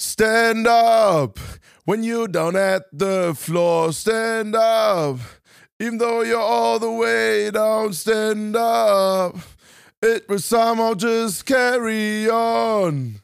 Stand 0.00 0.66
up 0.66 1.38
when 1.84 2.02
you're 2.02 2.26
down 2.26 2.56
at 2.56 2.84
the 2.90 3.34
floor. 3.36 3.92
Stand 3.92 4.56
up. 4.56 5.18
Even 5.78 5.98
though 5.98 6.22
you're 6.22 6.40
all 6.40 6.78
the 6.78 6.90
way 6.90 7.50
down, 7.50 7.92
stand 7.92 8.56
up. 8.56 9.36
It 10.00 10.26
will 10.26 10.38
somehow 10.38 10.94
just 10.94 11.44
carry 11.44 12.30
on. 12.30 13.20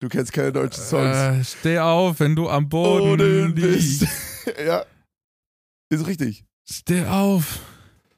Du 0.00 0.08
kennst 0.08 0.32
keine 0.32 0.50
deutschen 0.50 0.82
Songs. 0.82 1.16
Äh, 1.16 1.44
steh 1.44 1.78
auf, 1.78 2.18
wenn 2.18 2.34
du 2.34 2.48
am 2.48 2.68
Boden 2.68 3.16
Boden 3.16 3.54
bist. 3.54 4.04
ja. 4.66 4.84
Ist 5.90 6.08
richtig. 6.08 6.44
Steh 6.68 7.06
auf, 7.06 7.60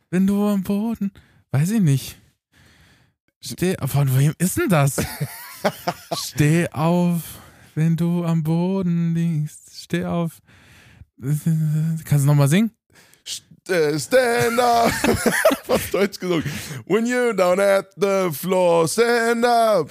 wenn 0.09 0.27
du 0.27 0.47
am 0.47 0.63
Boden. 0.63 1.13
Weiß 1.51 1.73
ich 1.73 1.83
nicht. 1.83 2.17
Steh 3.43 3.77
Von 3.85 4.19
wem 4.19 4.33
ist 4.39 4.57
denn 4.57 4.71
das? 4.71 4.97
Steh 6.15 6.69
auf, 6.71 7.21
wenn 7.75 7.97
du 7.97 8.25
am 8.25 8.43
Boden 8.43 9.15
liegst. 9.15 9.83
Steh 9.85 10.05
auf. 10.05 10.39
Kannst 11.21 12.25
du 12.25 12.27
nochmal 12.27 12.49
singen? 12.49 12.71
Äh, 13.69 13.99
Stand 13.99 14.59
up. 14.61 14.91
Auf 15.69 15.91
Deutsch 15.91 16.19
gesungen. 16.19 16.45
When 16.87 17.05
you're 17.07 17.35
down 17.35 17.61
at 17.61 17.91
the 18.01 18.31
floor, 18.33 18.89
stand 18.89 19.45
up. 19.45 19.91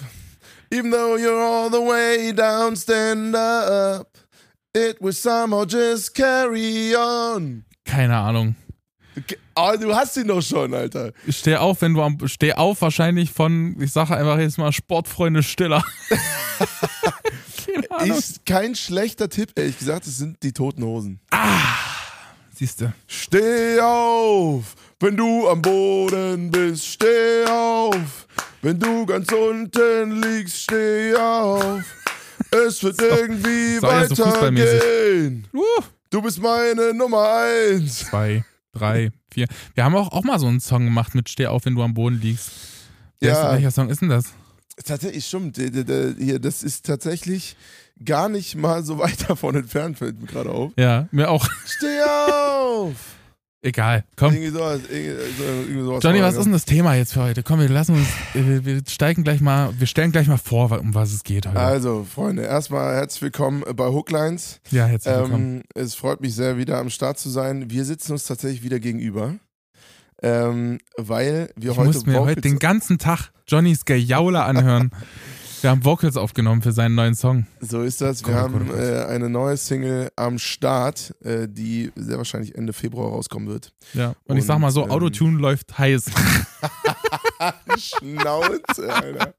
Even 0.71 0.89
though 0.89 1.15
you're 1.15 1.39
all 1.39 1.69
the 1.69 1.79
way 1.79 2.31
down, 2.33 2.75
stand 2.75 3.35
up. 3.35 4.17
It 4.73 4.99
will 4.99 5.13
somehow 5.13 5.65
just 5.65 6.15
carry 6.15 6.95
on. 6.95 7.65
Keine 7.85 8.15
Ahnung. 8.17 8.55
Okay. 9.57 9.75
Oh, 9.75 9.81
du 9.81 9.95
hast 9.95 10.17
ihn 10.17 10.27
doch 10.27 10.41
schon, 10.41 10.73
Alter. 10.73 11.11
Steh 11.29 11.55
auf, 11.55 11.81
wenn 11.81 11.93
du 11.93 12.01
am. 12.01 12.17
Steh 12.27 12.53
auf, 12.53 12.81
wahrscheinlich 12.81 13.31
von, 13.31 13.75
ich 13.81 13.91
sage 13.91 14.15
einfach 14.15 14.37
jetzt 14.39 14.57
mal, 14.57 14.71
Sportfreunde 14.71 15.43
Stiller. 15.43 15.83
Ist 18.05 18.45
kein 18.45 18.75
schlechter 18.75 19.29
Tipp, 19.29 19.51
ehrlich 19.55 19.77
gesagt. 19.77 20.05
Es 20.07 20.17
sind 20.17 20.41
die 20.43 20.51
toten 20.53 20.83
Hosen. 20.83 21.19
Siehst 22.55 22.81
du. 22.81 22.93
Steh 23.07 23.79
auf, 23.81 24.75
wenn 24.99 25.15
du 25.17 25.47
am 25.47 25.61
Boden 25.61 26.49
bist. 26.49 26.85
Steh 26.87 27.45
auf, 27.45 28.27
wenn 28.61 28.79
du 28.79 29.05
ganz 29.05 29.31
unten 29.31 30.21
liegst. 30.21 30.61
Steh 30.63 31.13
auf. 31.15 31.83
Es 32.51 32.81
wird 32.83 33.01
irgendwie 33.01 33.77
so 33.79 33.87
eher 33.87 34.07
so 34.07 34.15
fußballmäßig. 34.15 34.73
weitergehen. 34.81 35.47
Uh, 35.53 35.59
Du 36.09 36.21
bist 36.21 36.39
meine 36.41 36.93
Nummer 36.93 37.29
eins. 37.43 37.99
zwei, 37.99 38.43
drei, 38.77 39.11
vier. 39.31 39.47
Wir 39.75 39.83
haben 39.83 39.95
auch, 39.95 40.11
auch 40.11 40.23
mal 40.23 40.39
so 40.39 40.47
einen 40.47 40.59
Song 40.59 40.85
gemacht 40.85 41.15
mit 41.15 41.29
Steh 41.29 41.47
auf, 41.47 41.65
wenn 41.65 41.75
du 41.75 41.83
am 41.83 41.93
Boden 41.93 42.19
liegst. 42.19 42.51
Ja. 43.21 43.31
Ist, 43.31 43.51
welcher 43.53 43.71
Song 43.71 43.89
ist 43.89 44.01
denn 44.01 44.09
das? 44.09 44.25
Tatsächlich, 44.85 45.25
stimmt. 45.25 45.57
Hier, 45.57 46.39
das 46.39 46.63
ist 46.63 46.85
tatsächlich 46.85 47.55
gar 48.03 48.29
nicht 48.29 48.55
mal 48.55 48.83
so 48.83 48.99
weit 48.99 49.29
davon 49.29 49.55
entfernt, 49.55 49.97
fällt 49.97 50.19
mir 50.19 50.27
gerade 50.27 50.51
auf. 50.51 50.71
Ja, 50.77 51.07
mir 51.11 51.29
auch. 51.29 51.47
Steh 51.65 52.01
auf! 52.03 53.16
Egal. 53.63 54.03
Komm. 54.15 54.33
Irgendwie 54.33 54.51
sowas. 54.51 54.81
Irgendwie, 54.89 55.33
so- 55.37 55.43
irgendwie 55.43 55.81
sowas 55.81 56.03
Johnny, 56.03 56.21
was 56.21 56.35
ist 56.35 56.43
denn 56.43 56.53
das 56.53 56.65
Thema 56.65 56.93
jetzt 56.95 57.13
für 57.13 57.23
heute? 57.23 57.41
Komm, 57.43 57.59
wir 57.59 57.69
lassen 57.69 57.95
uns, 57.95 58.07
wir, 58.33 58.81
steigen 58.87 59.23
gleich 59.23 59.41
mal, 59.41 59.73
wir 59.79 59.87
stellen 59.87 60.11
gleich 60.11 60.27
mal 60.27 60.37
vor, 60.37 60.79
um 60.79 60.93
was 60.93 61.11
es 61.11 61.23
geht 61.23 61.47
heute. 61.47 61.59
Also, 61.59 62.05
Freunde, 62.09 62.43
erstmal 62.43 62.95
herzlich 62.95 63.23
willkommen 63.23 63.63
bei 63.75 63.87
Hooklines. 63.87 64.61
ja, 64.69 64.85
herzlich 64.85 65.13
willkommen. 65.15 65.63
Ähm, 65.75 65.83
es 65.83 65.95
freut 65.95 66.21
mich 66.21 66.35
sehr, 66.35 66.57
wieder 66.57 66.77
am 66.77 66.89
Start 66.91 67.17
zu 67.17 67.29
sein. 67.29 67.69
Wir 67.71 67.83
sitzen 67.83 68.11
uns 68.13 68.25
tatsächlich 68.25 68.63
wieder 68.63 68.79
gegenüber. 68.79 69.33
Ähm, 70.23 70.79
weil 70.97 71.51
wir 71.55 71.71
ich 71.71 71.77
heute 71.77 71.87
muss 71.93 72.05
mir 72.07 72.19
heute 72.21 72.41
den 72.41 72.57
ganzen 72.57 72.97
Tag 72.97 73.29
Johnnys 73.47 73.85
Gejaule 73.85 74.43
anhören. 74.43 74.91
wir 75.61 75.69
haben 75.69 75.83
Vocals 75.83 76.17
aufgenommen 76.17 76.61
für 76.61 76.71
seinen 76.71 76.95
neuen 76.95 77.15
Song. 77.15 77.47
So 77.61 77.81
ist 77.81 78.01
das. 78.01 78.25
Wir 78.25 78.33
oh 78.33 78.37
haben 78.37 78.67
oh 78.69 78.71
Gott. 78.71 78.79
äh, 78.79 79.05
eine 79.05 79.29
neue 79.29 79.57
Single 79.57 80.11
am 80.15 80.37
Start, 80.39 81.15
äh, 81.23 81.47
die 81.47 81.91
sehr 81.95 82.17
wahrscheinlich 82.17 82.55
Ende 82.55 82.73
Februar 82.73 83.09
rauskommen 83.09 83.47
wird. 83.47 83.73
Ja. 83.93 84.13
Und, 84.25 84.37
ich 84.37 84.45
sag 84.45 84.59
mal 84.59 84.71
so, 84.71 84.83
Und, 84.83 84.89
ähm, 84.89 84.95
Autotune 84.95 85.39
läuft 85.39 85.77
heiß. 85.77 86.05
Schnauze, 87.77 88.93
Alter. 88.93 89.33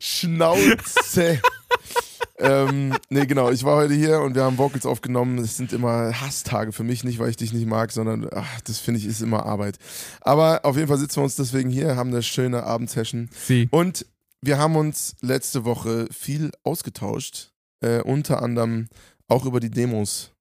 Schnauze. 0.00 1.40
ähm, 2.38 2.94
nee, 3.08 3.26
genau. 3.26 3.50
Ich 3.50 3.64
war 3.64 3.76
heute 3.76 3.94
hier 3.94 4.20
und 4.20 4.34
wir 4.34 4.44
haben 4.44 4.58
Vocals 4.58 4.86
aufgenommen. 4.86 5.38
Es 5.38 5.56
sind 5.56 5.72
immer 5.72 6.12
Hasstage 6.20 6.72
für 6.72 6.84
mich, 6.84 7.04
nicht 7.04 7.18
weil 7.18 7.30
ich 7.30 7.36
dich 7.36 7.52
nicht 7.52 7.66
mag, 7.66 7.92
sondern 7.92 8.28
ach, 8.34 8.60
das 8.62 8.78
finde 8.78 9.00
ich 9.00 9.06
ist 9.06 9.22
immer 9.22 9.46
Arbeit. 9.46 9.78
Aber 10.20 10.60
auf 10.64 10.76
jeden 10.76 10.88
Fall 10.88 10.98
sitzen 10.98 11.16
wir 11.16 11.24
uns 11.24 11.36
deswegen 11.36 11.70
hier, 11.70 11.96
haben 11.96 12.10
eine 12.10 12.22
schöne 12.22 12.64
Abendsession. 12.64 13.28
Sie. 13.32 13.68
Und 13.70 14.06
wir 14.42 14.58
haben 14.58 14.76
uns 14.76 15.14
letzte 15.20 15.64
Woche 15.64 16.08
viel 16.10 16.50
ausgetauscht. 16.64 17.50
Äh, 17.80 18.00
unter 18.00 18.42
anderem 18.42 18.88
auch 19.28 19.44
über 19.44 19.60
die 19.60 19.70
Demos 19.70 20.32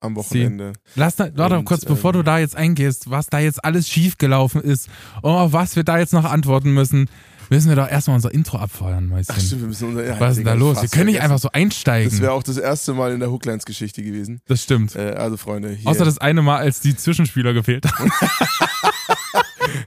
am 0.00 0.14
Wochenende. 0.14 0.74
Lass 0.94 1.16
da, 1.16 1.28
warte 1.36 1.58
Und, 1.58 1.64
kurz, 1.64 1.84
bevor 1.84 2.12
ähm, 2.12 2.18
du 2.18 2.22
da 2.22 2.38
jetzt 2.38 2.54
eingehst, 2.54 3.10
was 3.10 3.26
da 3.26 3.38
jetzt 3.38 3.64
alles 3.64 3.88
schiefgelaufen 3.88 4.60
ist 4.60 4.88
und 5.22 5.32
auf 5.32 5.52
was 5.52 5.74
wir 5.74 5.84
da 5.84 5.98
jetzt 5.98 6.12
noch 6.12 6.24
antworten 6.24 6.72
müssen, 6.72 7.08
müssen 7.50 7.68
wir 7.68 7.76
doch 7.76 7.88
erstmal 7.88 8.16
unser 8.16 8.32
Intro 8.32 8.58
abfeuern, 8.58 9.06
Mäuschen. 9.06 9.34
Ach 9.36 9.40
stimmt, 9.40 9.62
wir 9.62 9.68
müssen 9.68 9.88
unser, 9.88 10.04
ja, 10.04 10.20
was 10.20 10.32
ist 10.32 10.36
denn 10.38 10.44
da 10.46 10.54
los? 10.54 10.82
Wir 10.82 10.88
können 10.88 11.06
nicht 11.06 11.20
einfach 11.20 11.38
so 11.38 11.50
einsteigen. 11.50 12.10
Das 12.10 12.20
wäre 12.20 12.32
auch 12.32 12.42
das 12.42 12.58
erste 12.58 12.92
Mal 12.92 13.12
in 13.12 13.20
der 13.20 13.30
Hooklines-Geschichte 13.30 14.02
gewesen. 14.02 14.40
das 14.46 14.62
stimmt. 14.62 14.94
Äh, 14.94 15.12
also 15.12 15.36
Freunde, 15.36 15.70
hier. 15.70 15.88
Außer 15.88 16.04
das 16.04 16.18
eine 16.18 16.42
Mal, 16.42 16.58
als 16.58 16.80
die 16.80 16.96
Zwischenspieler 16.96 17.52
gefehlt 17.52 17.86
haben. 17.86 18.10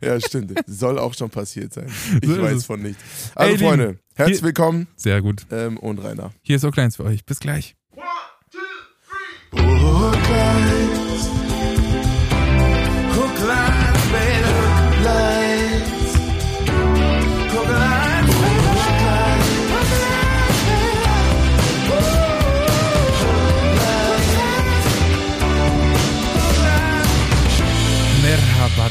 ja, 0.02 0.20
stimmt. 0.20 0.54
Soll 0.68 0.98
auch 1.00 1.14
schon 1.14 1.30
passiert 1.30 1.74
sein. 1.74 1.88
Ich 2.22 2.28
So 2.30 2.42
weiß 2.42 2.58
es. 2.58 2.66
von 2.66 2.82
nichts. 2.82 3.02
Also 3.36 3.52
Ey, 3.52 3.58
Lieben, 3.58 3.68
Freunde, 3.70 4.00
herzlich 4.16 4.38
hier- 4.40 4.46
willkommen 4.48 4.88
Sehr 4.96 5.22
gut. 5.22 5.46
ähm, 5.52 5.78
und 5.78 6.00
Rainer. 6.00 6.32
Hier 6.42 6.56
ist 6.58 6.62
so 6.64 6.72
kleins 6.72 6.96
für 6.98 7.04
euch. 7.06 7.26
Bis 7.26 7.40
gleich. 7.40 7.76
Hooklines. 9.52 9.76
Hooklines, 9.76 10.89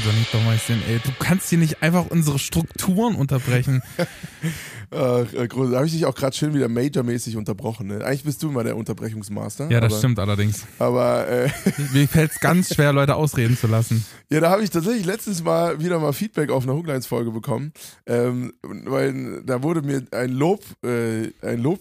Donito 0.04 0.38
Mäuschen, 0.40 0.82
ey. 0.88 1.00
Du 1.04 1.10
kannst 1.18 1.48
hier 1.48 1.58
nicht 1.58 1.82
einfach 1.82 2.06
unsere 2.10 2.38
Strukturen 2.38 3.14
unterbrechen. 3.14 3.82
Ach, 4.90 5.32
äh, 5.32 5.48
da 5.48 5.76
habe 5.76 5.86
ich 5.86 5.92
dich 5.92 6.06
auch 6.06 6.14
gerade 6.14 6.34
schön 6.34 6.54
wieder 6.54 6.68
majormäßig 6.68 7.36
unterbrochen. 7.36 7.88
Ne? 7.88 8.04
Eigentlich 8.04 8.24
bist 8.24 8.42
du 8.42 8.48
immer 8.48 8.64
der 8.64 8.76
Unterbrechungsmaster. 8.76 9.70
Ja, 9.70 9.80
das 9.80 9.92
aber, 9.92 9.98
stimmt 9.98 10.18
allerdings. 10.18 10.64
Aber 10.78 11.28
äh, 11.28 11.50
Mir 11.92 12.08
fällt 12.08 12.32
es 12.32 12.40
ganz 12.40 12.68
schwer, 12.74 12.92
Leute 12.92 13.14
ausreden 13.14 13.56
zu 13.56 13.66
lassen. 13.66 14.04
Ja, 14.30 14.40
da 14.40 14.50
habe 14.50 14.62
ich 14.62 14.70
tatsächlich 14.70 15.04
letztens 15.04 15.42
mal 15.42 15.80
wieder 15.80 15.98
mal 15.98 16.12
Feedback 16.12 16.50
auf 16.50 16.62
eine 16.62 16.74
Hooklines-Folge 16.74 17.30
bekommen, 17.30 17.72
ähm, 18.06 18.52
weil 18.62 19.42
da 19.44 19.62
wurde 19.62 19.82
mir 19.82 20.02
ein 20.12 20.30
Lob, 20.30 20.62
äh, 20.82 21.32
ein 21.42 21.60
Lob 21.60 21.80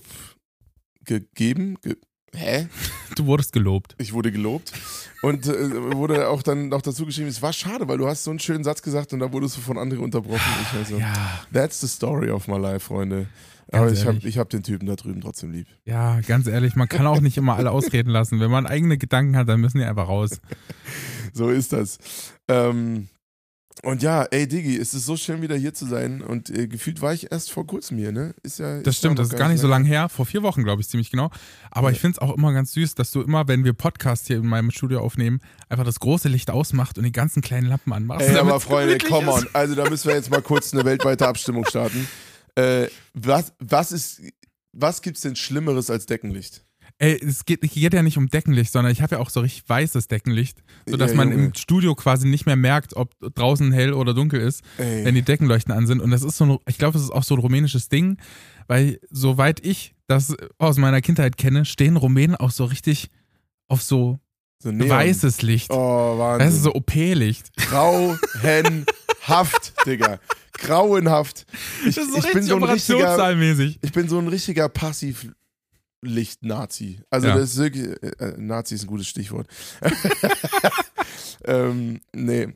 gegeben. 1.05 1.77
Ge 1.81 1.95
Hä? 2.35 2.67
Du 3.15 3.25
wurdest 3.25 3.51
gelobt. 3.51 3.95
Ich 3.97 4.13
wurde 4.13 4.31
gelobt 4.31 4.71
und 5.23 5.47
äh, 5.47 5.93
wurde 5.95 6.29
auch 6.29 6.43
dann 6.43 6.69
noch 6.69 6.83
dazu 6.83 7.03
geschrieben, 7.07 7.29
es 7.29 7.41
war 7.41 7.51
schade, 7.51 7.87
weil 7.87 7.97
du 7.97 8.07
hast 8.07 8.23
so 8.23 8.29
einen 8.29 8.39
schönen 8.39 8.63
Satz 8.63 8.83
gesagt 8.83 9.11
und 9.11 9.19
da 9.21 9.33
wurdest 9.33 9.57
du 9.57 9.61
von 9.61 9.79
anderen 9.79 10.03
unterbrochen. 10.03 10.39
Ich 10.61 10.77
also, 10.77 10.97
Ja, 10.99 11.13
That's 11.51 11.81
the 11.81 11.87
story 11.87 12.29
of 12.29 12.47
my 12.47 12.59
life, 12.59 12.81
Freunde. 12.81 13.25
Ganz 13.71 13.81
Aber 13.81 13.91
ich 13.91 14.05
habe 14.05 14.27
ich 14.27 14.37
hab 14.37 14.49
den 14.51 14.61
Typen 14.61 14.85
da 14.85 14.95
drüben 14.95 15.19
trotzdem 15.19 15.51
lieb. 15.51 15.67
ja, 15.85 16.21
ganz 16.21 16.45
ehrlich, 16.45 16.75
man 16.75 16.87
kann 16.87 17.07
auch 17.07 17.19
nicht 17.19 17.37
immer 17.37 17.55
alle 17.55 17.71
ausreden 17.71 18.09
lassen. 18.11 18.39
Wenn 18.39 18.51
man 18.51 18.67
eigene 18.67 18.99
Gedanken 18.99 19.35
hat, 19.35 19.49
dann 19.49 19.59
müssen 19.59 19.79
die 19.79 19.85
einfach 19.85 20.07
raus. 20.07 20.39
So 21.33 21.49
ist 21.49 21.73
das. 21.73 21.99
Ähm, 22.47 23.09
und 23.83 24.01
ja, 24.01 24.23
ey 24.23 24.47
Diggi, 24.47 24.77
es 24.77 24.93
ist 24.93 25.05
so 25.05 25.15
schön 25.17 25.41
wieder 25.41 25.55
hier 25.55 25.73
zu 25.73 25.85
sein 25.85 26.21
und 26.21 26.49
äh, 26.49 26.67
gefühlt 26.67 27.01
war 27.01 27.13
ich 27.13 27.31
erst 27.31 27.51
vor 27.51 27.65
kurzem 27.67 27.97
hier, 27.97 28.11
ne? 28.11 28.33
Ist 28.43 28.59
ja, 28.59 28.81
Das 28.81 28.97
stimmt, 28.97 29.19
das 29.19 29.29
ist 29.29 29.37
gar 29.37 29.49
nicht 29.49 29.59
so 29.61 29.67
lange. 29.67 29.85
her. 29.87 30.09
Vor 30.09 30.25
vier 30.25 30.43
Wochen, 30.43 30.63
glaube 30.63 30.81
ich, 30.81 30.87
ziemlich 30.89 31.11
genau. 31.11 31.29
Aber 31.71 31.89
Ja. 31.89 31.93
ich 31.95 31.99
finde 32.01 32.15
es 32.15 32.19
auch 32.19 32.35
immer 32.35 32.53
ganz 32.53 32.71
süß, 32.73 32.95
dass 32.95 33.11
du 33.11 33.21
immer, 33.21 33.47
wenn 33.47 33.63
wir 33.63 33.73
Podcast 33.73 34.27
hier 34.27 34.37
in 34.37 34.47
meinem 34.47 34.71
Studio 34.71 34.99
aufnehmen, 35.01 35.39
einfach 35.69 35.85
das 35.85 35.99
große 35.99 36.27
Licht 36.29 36.49
ausmacht 36.49 36.97
und 36.97 37.03
die 37.03 37.11
ganzen 37.11 37.41
kleinen 37.41 37.67
Lampen 37.67 37.93
anmachst. 37.93 38.27
Ey, 38.27 38.35
aber 38.37 38.59
Freunde, 38.59 38.97
come 38.97 39.31
on. 39.31 39.47
Also 39.53 39.75
da 39.75 39.89
müssen 39.89 40.07
wir 40.07 40.15
jetzt 40.15 40.29
mal 40.31 40.41
kurz 40.41 40.73
eine 40.73 40.83
weltweite 40.85 41.27
Abstimmung 41.27 41.65
starten. 41.65 42.07
Äh, 42.55 42.87
was, 43.13 43.53
was 43.59 43.91
ist, 43.91 44.21
was 44.73 45.01
gibt's 45.01 45.21
denn 45.21 45.35
Schlimmeres 45.35 45.89
als 45.89 46.05
Deckenlicht? 46.05 46.63
Ey, 46.99 47.19
es 47.23 47.45
geht, 47.45 47.61
geht 47.61 47.93
ja 47.93 48.01
nicht 48.01 48.17
um 48.17 48.27
Deckenlicht, 48.27 48.71
sondern 48.71 48.91
ich 48.91 49.03
habe 49.03 49.15
ja 49.15 49.21
auch 49.21 49.29
so 49.29 49.41
richtig 49.41 49.69
weißes 49.69 50.07
Deckenlicht, 50.07 50.63
sodass 50.87 51.11
Ja, 51.11 51.17
man 51.17 51.31
im 51.31 51.53
Studio 51.53 51.93
quasi 51.93 52.27
nicht 52.27 52.47
mehr 52.47 52.55
merkt, 52.55 52.95
ob 52.95 53.13
draußen 53.35 53.71
hell 53.71 53.93
oder 53.93 54.15
dunkel 54.15 54.41
ist, 54.41 54.63
Ey. 54.79 55.05
wenn 55.05 55.13
die 55.13 55.21
Deckenleuchten 55.21 55.71
an 55.71 55.85
sind. 55.85 56.01
Und 56.01 56.09
das 56.09 56.23
ist 56.23 56.37
so, 56.37 56.45
ein, 56.45 56.57
ich 56.67 56.79
glaube, 56.79 56.93
das 56.93 57.03
ist 57.03 57.11
auch 57.11 57.23
so 57.23 57.35
ein 57.35 57.39
rumänisches 57.41 57.89
Ding, 57.89 58.17
weil 58.67 58.99
soweit 59.11 59.63
ich 59.63 59.93
das 60.07 60.35
aus 60.57 60.77
meiner 60.77 61.01
Kindheit 61.01 61.37
kenne, 61.37 61.65
stehen 61.65 61.97
Rumänen 61.97 62.35
auch 62.35 62.49
so 62.51 62.65
richtig 62.65 63.09
auf 63.67 63.83
so 63.83 64.19
so 64.59 64.71
weißes 64.71 65.43
Licht. 65.43 65.69
Oh, 65.69 66.17
Wahnsinn. 66.17 66.47
Das 66.47 66.55
ist 66.55 66.63
so 66.63 66.73
OP-Licht. 66.73 67.55
Grauenhaft, 67.57 69.73
Digga. 69.85 70.19
grauenhaft. 70.53 71.45
Ich, 71.87 71.93
Das 71.95 72.05
ist 72.05 72.13
so 72.13 72.17
ich 72.27 72.33
bin 72.33 72.41
so 72.43 72.55
ein 72.55 72.63
richtiger, 72.63 73.35
ich 73.81 73.91
bin 73.91 74.09
so 74.09 74.17
ein 74.17 74.27
richtiger 74.27 74.67
Passivlicht-Nazi. 76.01 76.99
Also 77.09 77.27
Ja. 77.27 77.35
das 77.37 77.51
ist 77.51 77.57
wirklich, 77.57 77.87
äh, 78.19 78.33
Nazi 78.37 78.75
ist 78.75 78.83
ein 78.83 78.87
gutes 78.87 79.07
Stichwort. 79.07 79.47
ähm, 81.45 82.01
nee. 82.13 82.49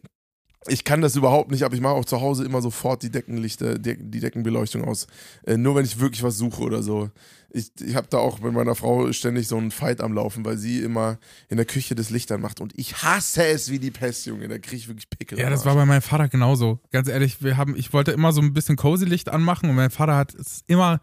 Ich 0.68 0.84
kann 0.84 1.02
das 1.02 1.16
überhaupt 1.16 1.50
nicht, 1.50 1.64
aber 1.64 1.74
ich 1.74 1.82
mache 1.82 1.96
auch 1.96 2.06
zu 2.06 2.22
Hause 2.22 2.46
immer 2.46 2.62
sofort 2.62 3.02
die 3.02 3.10
Deckenlichter, 3.10 3.80
die, 3.80 3.98
die 3.98 4.20
Deckenbeleuchtung 4.20 4.84
aus. 4.86 5.08
Äh, 5.44 5.58
nur 5.58 5.74
wenn 5.76 5.86
ich 5.86 6.00
wirklich 6.00 6.22
was 6.22 6.38
suche 6.38 6.62
oder 6.62 6.84
so. 6.84 7.10
Ich, 7.50 7.72
ich 7.82 7.96
habe 7.96 8.06
da 8.12 8.20
auch 8.20 8.40
mit 8.40 8.54
meiner 8.54 8.76
Frau 8.76 9.12
ständig 9.12 9.48
so 9.48 9.58
einen 9.58 9.72
Fight 9.72 10.02
am 10.02 10.14
Laufen, 10.14 10.46
weil 10.46 10.58
sie 10.58 10.82
immer 10.82 11.18
in 11.50 11.58
der 11.58 11.66
Küche 11.66 11.96
das 11.96 12.12
Licht 12.12 12.32
anmacht 12.32 12.62
und 12.62 12.78
ich 12.78 13.02
hasse 13.02 13.44
es 13.48 13.72
wie 13.72 13.80
die 13.80 13.90
Pest, 13.90 14.28
Junge. 14.28 14.48
Da 14.50 14.60
kriege 14.60 14.76
ich 14.78 14.88
wirklich 14.88 15.10
Pickel. 15.10 15.40
Ja, 15.40 15.50
das 15.50 15.66
war 15.66 15.74
bei 15.74 15.86
meinem 15.88 16.04
Vater 16.04 16.30
genauso. 16.30 16.80
Ganz 16.92 17.08
ehrlich, 17.08 17.42
wir 17.42 17.58
haben, 17.58 17.76
ich 17.76 17.92
wollte 17.92 18.12
immer 18.12 18.32
so 18.32 18.40
ein 18.42 18.54
bisschen 18.54 18.76
cozy 18.76 19.06
Licht 19.06 19.30
anmachen 19.30 19.68
und 19.68 19.76
mein 19.76 19.90
Vater 19.90 20.16
hat 20.16 20.36
es 20.36 20.62
immer, 20.68 21.02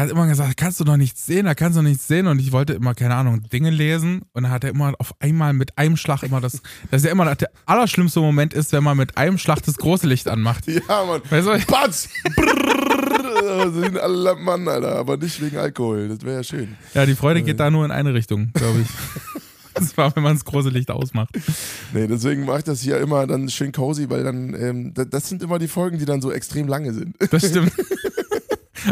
hat 0.00 0.10
immer 0.10 0.26
gesagt, 0.26 0.56
kannst 0.56 0.80
du 0.80 0.84
doch 0.84 0.96
nichts 0.96 1.26
sehen, 1.26 1.46
da 1.46 1.54
kannst 1.54 1.78
du 1.78 1.82
nichts 1.82 2.06
sehen 2.08 2.26
und 2.26 2.40
ich 2.40 2.52
wollte 2.52 2.72
immer, 2.72 2.94
keine 2.94 3.14
Ahnung, 3.14 3.42
Dinge 3.50 3.70
lesen 3.70 4.22
und 4.32 4.42
dann 4.44 4.52
hat 4.52 4.64
er 4.64 4.70
immer 4.70 4.94
auf 4.98 5.14
einmal 5.20 5.52
mit 5.52 5.78
einem 5.78 5.96
Schlag 5.96 6.22
immer 6.22 6.40
das, 6.40 6.62
das 6.90 7.02
ist 7.02 7.04
ja 7.06 7.12
immer 7.12 7.34
der 7.34 7.50
allerschlimmste 7.66 8.20
Moment 8.20 8.54
ist, 8.54 8.72
wenn 8.72 8.84
man 8.84 8.96
mit 8.96 9.16
einem 9.16 9.38
Schlag 9.38 9.62
das 9.62 9.76
große 9.76 10.06
Licht 10.06 10.28
anmacht. 10.28 10.64
Ja, 10.88 11.04
Mann. 11.04 11.20
Weißt 11.28 11.46
du, 11.46 11.66
Batz! 11.66 12.08
Sind 13.72 13.98
alle 13.98 14.16
Lampen 14.16 14.48
an, 14.48 14.68
Alter. 14.68 14.96
Aber 14.96 15.16
nicht 15.16 15.40
wegen 15.40 15.56
Alkohol. 15.56 16.08
Das 16.08 16.22
wäre 16.22 16.36
ja 16.36 16.42
schön. 16.42 16.76
ja, 16.94 17.06
die 17.06 17.14
Freude 17.14 17.42
geht 17.42 17.60
da 17.60 17.70
nur 17.70 17.84
in 17.84 17.90
eine 17.90 18.14
Richtung, 18.14 18.50
glaube 18.54 18.80
ich. 18.80 18.88
Das 19.72 19.96
war, 19.96 20.14
wenn 20.16 20.24
man 20.24 20.34
das 20.34 20.44
große 20.44 20.68
Licht 20.68 20.90
ausmacht. 20.90 21.30
Nee, 21.94 22.08
deswegen 22.08 22.44
mache 22.44 22.58
ich 22.58 22.64
das 22.64 22.80
hier 22.80 22.98
immer 22.98 23.26
dann 23.28 23.48
schön 23.48 23.70
cozy, 23.70 24.10
weil 24.10 24.24
dann, 24.24 24.52
ähm, 24.54 24.92
das 24.94 25.28
sind 25.28 25.42
immer 25.42 25.60
die 25.60 25.68
Folgen, 25.68 25.96
die 25.96 26.04
dann 26.04 26.20
so 26.20 26.32
extrem 26.32 26.66
lange 26.66 26.92
sind. 26.92 27.14
Das 27.30 27.46
stimmt. 27.48 27.72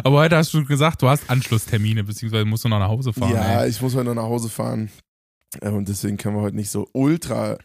Aber 0.05 0.19
heute 0.19 0.37
hast 0.37 0.53
du 0.55 0.65
gesagt, 0.65 1.03
du 1.03 1.09
hast 1.09 1.29
Anschlusstermine, 1.31 2.05
beziehungsweise 2.05 2.45
musst 2.45 2.65
du 2.65 2.69
noch 2.69 2.79
nach 2.79 2.89
Hause 2.89 3.13
fahren. 3.13 3.33
ja, 3.33 3.63
ey. 3.63 3.71
ich 3.71 3.81
muss 3.81 3.95
heute 3.95 4.07
noch 4.07 4.15
nach 4.15 4.23
Hause 4.25 4.49
fahren. 4.49 4.91
Äh, 5.61 5.71
und 5.71 5.89
deswegen 5.89 6.17
können 6.17 6.37
wir 6.37 6.43
heute 6.43 6.57
nicht 6.57 6.71
so 6.71 6.89
ultra 6.93 7.59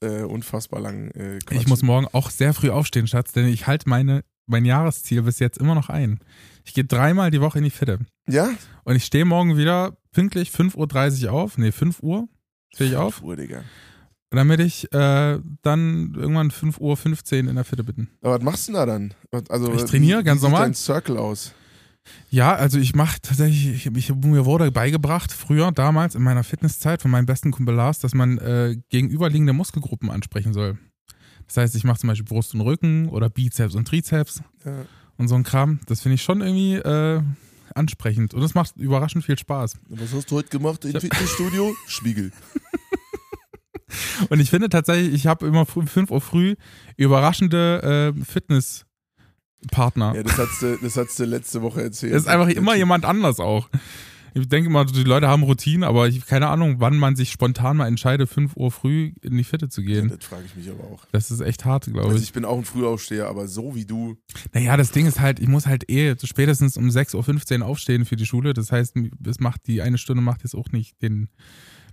äh, 0.00 0.22
unfassbar 0.22 0.80
lang 0.80 1.10
äh. 1.12 1.38
Ich 1.50 1.66
muss 1.66 1.82
morgen 1.82 2.06
auch 2.12 2.30
sehr 2.30 2.54
früh 2.54 2.70
aufstehen, 2.70 3.06
Schatz, 3.06 3.32
denn 3.32 3.46
ich 3.46 3.66
halte 3.66 3.88
meine, 3.88 4.24
mein 4.46 4.64
Jahresziel 4.64 5.22
bis 5.22 5.38
jetzt 5.38 5.58
immer 5.58 5.74
noch 5.74 5.88
ein. 5.88 6.20
Ich 6.64 6.74
gehe 6.74 6.84
dreimal 6.84 7.30
die 7.30 7.40
Woche 7.40 7.58
in 7.58 7.64
die 7.64 7.70
Fitte. 7.70 8.00
Ja? 8.28 8.50
Und 8.84 8.96
ich 8.96 9.04
stehe 9.04 9.24
morgen 9.24 9.56
wieder 9.56 9.96
pünktlich 10.12 10.50
5.30 10.50 11.26
Uhr 11.26 11.32
auf. 11.32 11.58
Nee, 11.58 11.72
5 11.72 12.02
Uhr 12.02 12.28
stehe 12.72 12.90
ich 12.90 12.96
auf. 12.96 13.22
Uhr, 13.22 13.36
Digga. 13.36 13.62
Damit 14.30 14.60
ich 14.60 14.92
äh, 14.92 15.38
dann 15.62 16.14
irgendwann 16.14 16.50
5.15 16.50 17.42
Uhr 17.44 17.50
in 17.50 17.56
der 17.56 17.64
Fitte 17.64 17.82
bin. 17.82 18.08
Aber 18.22 18.36
was 18.36 18.42
machst 18.42 18.68
du 18.68 18.72
denn 18.72 18.80
da 18.80 18.86
dann? 18.86 19.14
Also, 19.48 19.72
Ich 19.72 19.84
trainiere 19.84 20.22
ganz 20.22 20.40
wie 20.40 20.42
sieht 20.42 20.50
normal. 20.50 20.66
dein 20.66 20.74
Circle 20.74 21.16
aus? 21.16 21.52
Ja, 22.30 22.54
also 22.54 22.78
ich 22.78 22.94
mache 22.94 23.20
tatsächlich, 23.20 23.86
ich, 23.86 24.14
mir 24.14 24.44
wurde 24.44 24.70
beigebracht, 24.70 25.32
früher, 25.32 25.72
damals 25.72 26.14
in 26.14 26.22
meiner 26.22 26.44
Fitnesszeit 26.44 27.02
von 27.02 27.10
meinem 27.10 27.26
besten 27.26 27.50
Kumpel 27.50 27.74
Lars, 27.74 27.98
dass 27.98 28.14
man 28.14 28.38
äh, 28.38 28.76
gegenüberliegende 28.88 29.52
Muskelgruppen 29.52 30.10
ansprechen 30.10 30.52
soll. 30.52 30.78
Das 31.48 31.56
heißt, 31.56 31.74
ich 31.74 31.82
mache 31.84 31.98
zum 31.98 32.08
Beispiel 32.08 32.26
Brust 32.26 32.54
und 32.54 32.60
Rücken 32.60 33.08
oder 33.08 33.28
Bizeps 33.28 33.74
und 33.74 33.88
Trizeps 33.88 34.42
Ja. 34.64 34.84
und 35.16 35.26
so 35.26 35.34
ein 35.34 35.42
Kram. 35.42 35.80
Das 35.86 36.00
finde 36.02 36.14
ich 36.14 36.22
schon 36.22 36.40
irgendwie 36.40 36.74
äh, 36.76 37.20
ansprechend 37.74 38.34
und 38.34 38.42
es 38.44 38.54
macht 38.54 38.76
überraschend 38.76 39.24
viel 39.24 39.36
Spaß. 39.38 39.74
Was 39.88 40.12
hast 40.14 40.30
du 40.30 40.36
heute 40.36 40.48
gemacht 40.50 40.84
im 40.84 40.92
Fitnessstudio? 41.00 41.74
Spiegel. 41.88 42.30
Und 44.28 44.38
ich 44.38 44.50
finde 44.50 44.68
tatsächlich, 44.68 45.12
ich 45.12 45.26
habe 45.26 45.46
immer 45.48 45.66
um 45.74 45.86
5 45.88 46.10
Uhr 46.12 46.20
früh 46.20 46.54
überraschende 46.96 48.12
äh, 48.16 48.24
Fitnesspartner. 49.62 50.14
Ja, 50.14 50.22
das 50.22 50.38
hast 50.38 50.62
du, 50.62 50.76
das 50.82 50.96
hast 50.96 51.18
du 51.18 51.24
letzte 51.24 51.62
Woche 51.62 51.82
erzählt. 51.82 52.12
Es 52.14 52.22
ist 52.22 52.28
einfach 52.28 52.48
immer 52.48 52.74
jemand 52.76 53.04
anders 53.04 53.40
auch. 53.40 53.68
Ich 54.32 54.48
denke 54.48 54.70
immer, 54.70 54.84
die 54.84 55.02
Leute 55.02 55.26
haben 55.26 55.42
Routinen, 55.42 55.82
aber 55.82 56.06
ich 56.06 56.14
habe 56.18 56.26
keine 56.26 56.46
Ahnung, 56.48 56.76
wann 56.78 56.96
man 56.96 57.16
sich 57.16 57.32
spontan 57.32 57.76
mal 57.76 57.88
entscheidet, 57.88 58.28
5 58.30 58.54
Uhr 58.56 58.70
früh 58.70 59.12
in 59.22 59.36
die 59.36 59.42
Fitte 59.42 59.68
zu 59.68 59.80
Ja, 59.80 59.88
gehen. 60.02 60.08
das 60.16 60.24
frage 60.24 60.44
ich 60.46 60.54
mich 60.54 60.70
aber 60.70 60.84
auch. 60.84 61.04
Das 61.10 61.32
ist 61.32 61.40
echt 61.40 61.64
hart, 61.64 61.86
glaube 61.86 62.02
Also 62.06 62.16
ich. 62.16 62.22
ich 62.22 62.32
bin 62.32 62.44
auch 62.44 62.56
ein 62.56 62.64
Frühaufsteher, 62.64 63.26
aber 63.26 63.48
so 63.48 63.74
wie 63.74 63.86
du. 63.86 64.16
Naja, 64.52 64.76
das 64.76 64.92
Ding 64.92 65.06
ist 65.06 65.18
halt, 65.18 65.40
ich 65.40 65.48
muss 65.48 65.66
halt 65.66 65.90
eh 65.90 66.14
spätestens 66.22 66.76
um 66.76 66.90
6.15 66.90 67.58
Uhr 67.62 67.66
aufstehen 67.66 68.04
für 68.04 68.14
die 68.14 68.24
Schule. 68.26 68.54
Das 68.54 68.70
heißt, 68.70 68.94
es 69.26 69.40
macht 69.40 69.66
die 69.66 69.82
eine 69.82 69.98
Stunde 69.98 70.22
macht 70.22 70.44
jetzt 70.44 70.54
auch 70.54 70.68
nicht 70.70 71.02
den, 71.02 71.28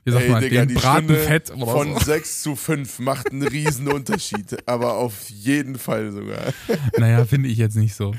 wie 0.08 0.12
sagt 0.12 0.24
Ey, 0.24 0.32
man, 0.32 0.42
Digga, 0.42 0.62
den 0.62 0.70
die 0.70 0.74
Braten 0.76 1.04
Stunde 1.04 1.22
Fett 1.22 1.52
oder 1.52 1.66
von 1.70 1.94
so. 1.96 2.00
6 2.00 2.42
zu 2.42 2.56
5 2.56 3.00
macht 3.00 3.30
einen 3.30 3.46
riesen 3.46 3.90
Unterschied. 3.90 4.58
aber 4.66 4.94
auf 4.94 5.30
jeden 5.30 5.78
Fall 5.78 6.14
sogar. 6.14 6.54
Naja, 6.98 7.26
finde 7.26 7.50
ich 7.50 7.58
jetzt 7.58 7.76
nicht 7.76 7.94
so. 7.94 8.16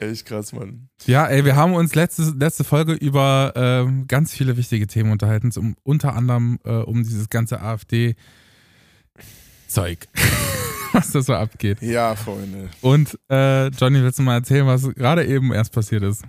Echt 0.00 0.26
krass, 0.26 0.52
Mann. 0.52 0.88
Ja, 1.06 1.26
ey, 1.28 1.44
wir 1.44 1.54
haben 1.54 1.74
uns 1.74 1.94
letzte, 1.94 2.22
letzte 2.36 2.64
Folge 2.64 2.94
über 2.94 3.52
ähm, 3.54 4.08
ganz 4.08 4.34
viele 4.34 4.56
wichtige 4.56 4.88
Themen 4.88 5.12
unterhalten, 5.12 5.52
um, 5.56 5.76
unter 5.84 6.16
anderem 6.16 6.58
äh, 6.64 6.70
um 6.72 7.04
dieses 7.04 7.28
ganze 7.28 7.60
AfD-Zeug, 7.60 8.16
was 10.92 11.12
da 11.12 11.22
so 11.22 11.34
abgeht. 11.34 11.80
Ja, 11.80 12.16
Freunde. 12.16 12.70
Und 12.80 13.16
äh, 13.30 13.68
Johnny, 13.68 14.02
willst 14.02 14.18
du 14.18 14.24
mal 14.24 14.34
erzählen, 14.34 14.66
was 14.66 14.82
gerade 14.94 15.24
eben 15.26 15.52
erst 15.52 15.72
passiert 15.72 16.02
ist? 16.02 16.24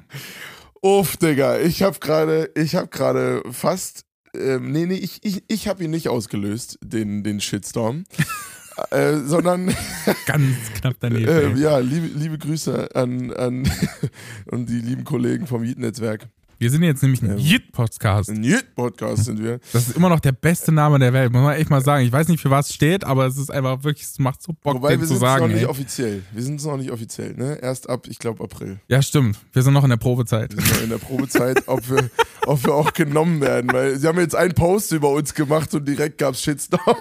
Uff, 0.83 1.17
Digga, 1.17 1.57
ich 1.57 1.81
habe 1.81 1.97
gerade, 1.99 2.51
ich 2.55 2.75
habe 2.75 2.89
gerade 2.89 3.41
fast, 3.51 4.05
ähm, 4.33 4.71
nee, 4.71 4.85
nee, 4.85 4.95
ich, 4.95 5.19
ich, 5.23 5.43
ich 5.47 5.67
habe 5.67 5.83
ihn 5.83 5.91
nicht 5.91 6.09
ausgelöst, 6.09 6.79
den, 6.83 7.23
den 7.23 7.39
Shitstorm. 7.41 8.03
äh, 8.91 9.17
sondern 9.17 9.67
Ganz 10.25 10.55
knapp 10.73 10.95
daneben. 10.99 11.27
ey. 11.27 11.61
ja, 11.61 11.77
liebe, 11.79 12.07
liebe 12.07 12.37
Grüße 12.37 12.95
an, 12.95 13.31
an 13.33 13.69
und 14.45 14.69
die 14.69 14.79
lieben 14.79 15.03
Kollegen 15.03 15.47
vom 15.47 15.63
Yeet-Netzwerk. 15.63 16.27
Wir 16.61 16.69
sind 16.69 16.83
jetzt 16.83 17.01
nämlich 17.01 17.23
ein 17.23 17.31
Ähm, 17.31 17.37
Yeet-Podcast. 17.39 18.29
Ein 18.29 18.43
Yeet-Podcast 18.43 19.25
sind 19.25 19.41
wir. 19.43 19.59
Das 19.73 19.87
ist 19.87 19.97
immer 19.97 20.09
noch 20.09 20.19
der 20.19 20.31
beste 20.31 20.71
Name 20.71 20.99
der 20.99 21.11
Welt, 21.11 21.31
muss 21.33 21.41
man 21.41 21.55
echt 21.55 21.71
mal 21.71 21.81
sagen. 21.83 22.05
Ich 22.05 22.11
weiß 22.11 22.27
nicht, 22.27 22.39
für 22.39 22.51
was 22.51 22.69
es 22.69 22.75
steht, 22.75 23.03
aber 23.03 23.25
es 23.25 23.35
ist 23.39 23.49
einfach 23.49 23.83
wirklich, 23.83 24.05
es 24.05 24.19
macht 24.19 24.43
so 24.43 24.53
Bock, 24.61 24.75
Wobei 24.75 24.91
den 24.91 25.01
wir 25.01 25.07
zu 25.07 25.13
sind 25.15 25.23
noch 25.23 25.27
sagen. 25.27 25.47
nicht 25.47 25.61
Ey. 25.61 25.65
offiziell. 25.65 26.21
Wir 26.31 26.43
sind 26.43 26.63
noch 26.63 26.77
nicht 26.77 26.91
offiziell, 26.91 27.33
ne? 27.33 27.57
Erst 27.63 27.89
ab, 27.89 28.05
ich 28.07 28.19
glaube, 28.19 28.43
April. 28.43 28.79
Ja, 28.89 29.01
stimmt. 29.01 29.39
Wir 29.53 29.63
sind 29.63 29.73
noch 29.73 29.83
in 29.83 29.89
der 29.89 29.97
Probezeit. 29.97 30.55
Wir 30.55 30.61
sind 30.63 30.75
noch 30.75 30.83
in 30.83 30.89
der 30.91 30.97
Probezeit, 30.99 31.63
ob 31.67 31.89
wir, 31.89 32.11
ob 32.45 32.63
wir 32.63 32.75
auch 32.75 32.93
genommen 32.93 33.41
werden. 33.41 33.73
Weil 33.73 33.97
sie 33.97 34.07
haben 34.07 34.19
jetzt 34.19 34.35
einen 34.35 34.53
Post 34.53 34.91
über 34.91 35.09
uns 35.09 35.33
gemacht 35.33 35.73
und 35.73 35.87
direkt 35.87 36.19
gab's 36.19 36.43
Shitstorm. 36.43 36.95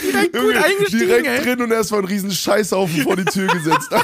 direkt 0.00 0.32
gut 0.32 0.56
eingestiegen, 0.56 1.08
Direkt 1.08 1.26
ey. 1.26 1.42
drin 1.42 1.60
und 1.60 1.72
erstmal 1.72 2.02
einen 2.02 2.08
riesen 2.08 2.30
Scheißhaufen 2.30 3.02
vor 3.02 3.16
die 3.16 3.24
Tür 3.24 3.48
gesetzt. 3.48 3.90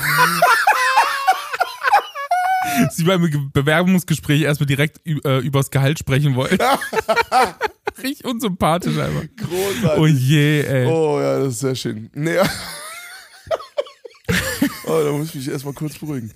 Sie 2.90 3.04
beim 3.04 3.22
Ge- 3.30 3.40
Bewerbungsgespräch 3.52 4.42
erstmal 4.42 4.66
direkt 4.66 5.00
äh, 5.06 5.38
übers 5.38 5.70
Gehalt 5.70 5.98
sprechen 5.98 6.34
wollen. 6.34 6.58
Richtig 8.02 8.24
unsympathisch 8.24 8.96
einfach. 8.98 9.24
Großartig. 9.36 10.00
Oh 10.00 10.06
je, 10.06 10.60
ey. 10.62 10.86
Oh 10.86 11.18
ja, 11.20 11.38
das 11.40 11.54
ist 11.54 11.60
sehr 11.60 11.74
schön. 11.74 12.10
Nee. 12.14 12.36
oh, 14.86 15.02
da 15.04 15.12
muss 15.12 15.28
ich 15.28 15.34
mich 15.36 15.48
erstmal 15.48 15.74
kurz 15.74 15.98
beruhigen. 15.98 16.32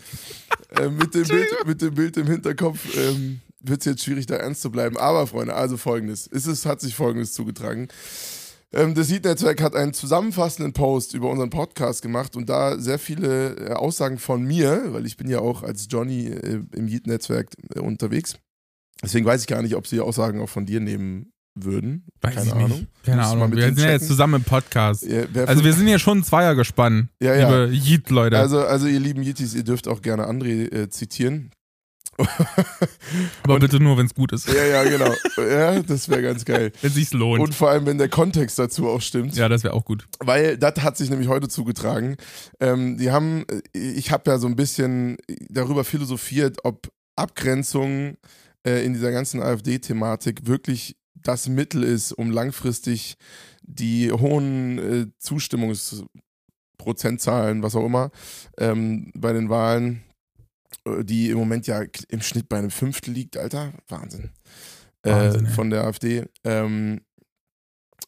Äh, 0.71 0.89
mit, 0.89 1.15
dem 1.15 1.27
Bild, 1.29 1.49
mit 1.67 1.83
dem 1.83 1.95
Bild 1.95 2.17
im 2.17 2.27
Hinterkopf 2.27 2.79
ähm, 2.97 3.41
wird 3.61 3.81
es 3.81 3.85
jetzt 3.87 4.05
schwierig, 4.05 4.27
da 4.27 4.37
ernst 4.37 4.63
zu 4.63 4.71
bleiben. 4.71 4.97
Aber, 4.97 5.27
Freunde, 5.27 5.55
also 5.55 5.77
folgendes. 5.77 6.29
Es 6.33 6.47
ist, 6.47 6.67
hat 6.67 6.81
sich 6.81 6.95
folgendes 6.95 7.33
zugetragen. 7.33 7.89
Ähm, 8.75 8.95
das 8.95 9.11
Heat-Netzwerk 9.11 9.61
hat 9.63 9.75
einen 9.75 9.93
zusammenfassenden 9.93 10.73
Post 10.73 11.15
über 11.15 11.31
unseren 11.31 11.51
Podcast 11.51 12.03
gemacht 12.03 12.37
und 12.37 12.49
da 12.49 12.79
sehr 12.79 12.99
viele 12.99 13.57
äh, 13.57 13.73
Aussagen 13.73 14.19
von 14.19 14.43
mir, 14.43 14.85
weil 14.89 15.05
ich 15.07 15.17
bin 15.17 15.29
ja 15.29 15.41
auch 15.41 15.63
als 15.63 15.89
Johnny 15.91 16.27
äh, 16.29 16.63
im 16.75 16.87
Heat-Netzwerk 16.89 17.49
äh, 17.75 17.81
unterwegs. 17.81 18.37
Deswegen 19.03 19.27
weiß 19.27 19.43
ich 19.43 19.47
gar 19.47 19.63
nicht, 19.63 19.75
ob 19.75 19.87
sie 19.87 20.01
Aussagen 20.01 20.41
auch 20.41 20.49
von 20.49 20.65
dir 20.65 20.81
nehmen 20.81 21.33
würden. 21.55 22.07
Weiß 22.23 22.35
Keine 22.35 22.53
Ahnung. 22.55 22.69
nicht. 22.71 22.87
Keine 23.05 23.27
Ahnung. 23.27 23.53
Wir 23.53 23.65
sind 23.67 23.79
ja 23.81 23.91
jetzt 23.91 24.07
zusammen 24.07 24.37
im 24.37 24.45
Podcast. 24.45 25.03
Ja, 25.05 25.25
Also 25.47 25.65
wir 25.65 25.73
sind 25.75 25.89
ja 25.89 25.99
schon 25.99 26.19
ein 26.19 26.25
Zweier 26.25 26.55
gespannt, 26.55 27.09
Ja, 27.21 27.35
ja. 27.35 27.65
liebe 27.65 27.75
Yeet-Leute. 27.77 28.39
Also, 28.39 28.61
also 28.65 28.87
ihr 28.87 29.01
lieben 29.01 29.23
Yetis, 29.23 29.55
ihr 29.55 29.65
dürft 29.65 29.87
auch 29.89 30.01
gerne 30.01 30.27
André 30.29 30.73
äh, 30.73 30.89
zitieren. 30.89 31.51
aber 33.43 33.59
bitte 33.59 33.81
nur, 33.81 33.97
wenn 33.97 34.07
es 34.07 34.15
gut 34.15 34.33
ist. 34.33 34.47
Ja, 34.47 34.65
ja, 34.65 34.85
genau. 34.85 35.13
Ja, 35.39 35.83
das 35.83 36.09
wäre 36.09 36.23
ganz 36.23 36.45
geil. 36.45 36.71
Wenn 36.81 36.89
es 36.89 36.95
sich 36.95 37.13
lohnt. 37.13 37.41
Und 37.41 37.55
vor 37.55 37.71
allem, 37.71 37.87
wenn 37.87 37.97
der 37.97 38.11
Kontext 38.11 38.59
dazu 38.59 38.89
auch 38.89 39.01
stimmt. 39.01 39.35
ja, 39.35 39.49
das 39.49 39.65
wäre 39.65 39.73
auch 39.73 39.85
gut. 39.85 40.07
Weil 40.21 40.59
das 40.59 40.83
hat 40.83 40.99
sich 40.99 41.09
nämlich 41.09 41.29
heute 41.29 41.49
zugetragen. 41.49 42.17
Ähm, 42.61 42.99
die 42.99 43.11
haben, 43.11 43.47
äh, 43.49 43.79
ich 43.79 44.13
habe 44.13 44.31
ja 44.31 44.39
so 44.39 44.47
ein 44.47 44.57
bisschen 44.57 45.17
darüber 45.49 45.85
philosophiert, 45.85 46.59
ob 46.65 46.93
Abgrenzung 47.17 48.19
äh, 48.67 48.85
in 48.85 48.93
dieser 48.93 49.13
ganzen 49.13 49.43
AfD-Thematik 49.43 50.47
wirklich 50.47 50.97
das 51.15 51.49
Mittel 51.49 51.83
ist, 51.83 52.13
um 52.13 52.31
langfristig 52.31 53.17
die 53.63 54.13
hohen 54.13 54.79
äh, 54.79 55.07
Zustimmungsprozentzahlen, 55.19 57.63
was 57.63 57.77
auch 57.77 57.87
immer, 57.87 58.11
ähm, 58.59 59.11
bei 59.15 59.33
den 59.33 59.49
Wahlen, 59.49 60.03
die 61.03 61.31
im 61.31 61.39
Moment 61.39 61.67
ja 61.67 61.83
im 62.09 62.23
Schnitt 62.23 62.49
bei 62.49 62.59
einem 62.59 62.71
Fünftel 62.71 63.13
liegt, 63.13 63.37
Alter, 63.37 63.73
Wahnsinn. 63.89 64.31
Wahnsinn, 65.03 65.47
äh, 65.47 65.49
von 65.49 65.71
der 65.71 65.85
AfD. 65.85 66.25
Ähm, 66.45 67.01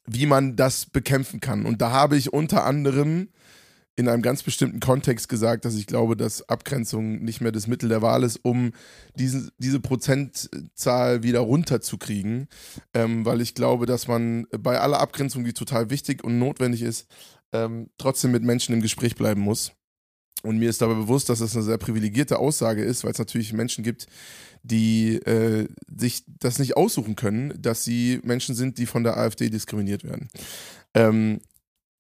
wie 0.07 0.27
man 0.27 0.57
das 0.57 0.87
bekämpfen 0.87 1.41
kann. 1.41 1.65
Und 1.65 1.81
da 1.81 1.91
habe 1.91 2.17
ich 2.17 2.33
unter 2.33 2.65
anderem 2.65 3.29
in 3.97 4.09
einem 4.09 4.23
ganz 4.23 4.43
bestimmten 4.43 4.81
Kontext 4.81 5.29
gesagt, 5.29 5.65
dass 5.65 5.77
ich 5.77 5.87
glaube, 5.87 6.17
dass 6.17 6.49
Abgrenzung 6.49 7.23
nicht 7.23 7.41
mehr 7.41 7.53
das 7.53 7.69
Mittel 7.69 7.89
der 7.89 8.03
Wahl 8.03 8.25
ist, 8.25 8.41
um 8.43 8.73
diesen, 9.15 9.51
diese 9.59 9.79
Prozentzahl 9.79 11.23
wieder 11.23 11.41
runterzukriegen. 11.41 12.49
Ähm, 12.93 13.25
weil 13.25 13.41
ich 13.41 13.55
glaube, 13.55 13.87
dass 13.87 14.09
man 14.09 14.47
bei 14.59 14.81
aller 14.81 15.01
Abgrenzung, 15.01 15.45
die 15.45 15.53
total 15.53 15.91
wichtig 15.91 16.25
und 16.25 16.39
notwendig 16.39 16.83
ist, 16.83 17.07
ähm, 17.53 17.89
trotzdem 17.97 18.33
mit 18.33 18.43
Menschen 18.43 18.75
im 18.75 18.83
Gespräch 18.83 19.15
bleiben 19.15 19.41
muss. 19.41 19.73
Und 20.45 20.59
mir 20.59 20.69
ist 20.69 20.83
dabei 20.83 20.95
bewusst, 20.95 21.31
dass 21.31 21.39
das 21.39 21.55
eine 21.55 21.65
sehr 21.65 21.79
privilegierte 21.79 22.39
Aussage 22.39 22.85
ist, 22.85 23.03
weil 23.03 23.13
es 23.13 23.19
natürlich 23.19 23.55
Menschen 23.55 23.83
gibt, 23.83 24.07
die 24.63 25.17
äh, 25.17 25.69
sich 25.97 26.25
das 26.39 26.59
nicht 26.59 26.77
aussuchen 26.77 27.17
können, 27.17 27.55
dass 27.61 27.83
sie 27.83 28.21
Menschen 28.23 28.55
sind, 28.55 28.77
die 28.77 28.85
von 28.85 29.05
der 29.05 29.17
AfD 29.17 29.49
diskriminiert 29.49 30.05
werden. 30.05 30.29
Ähm, 30.93 31.41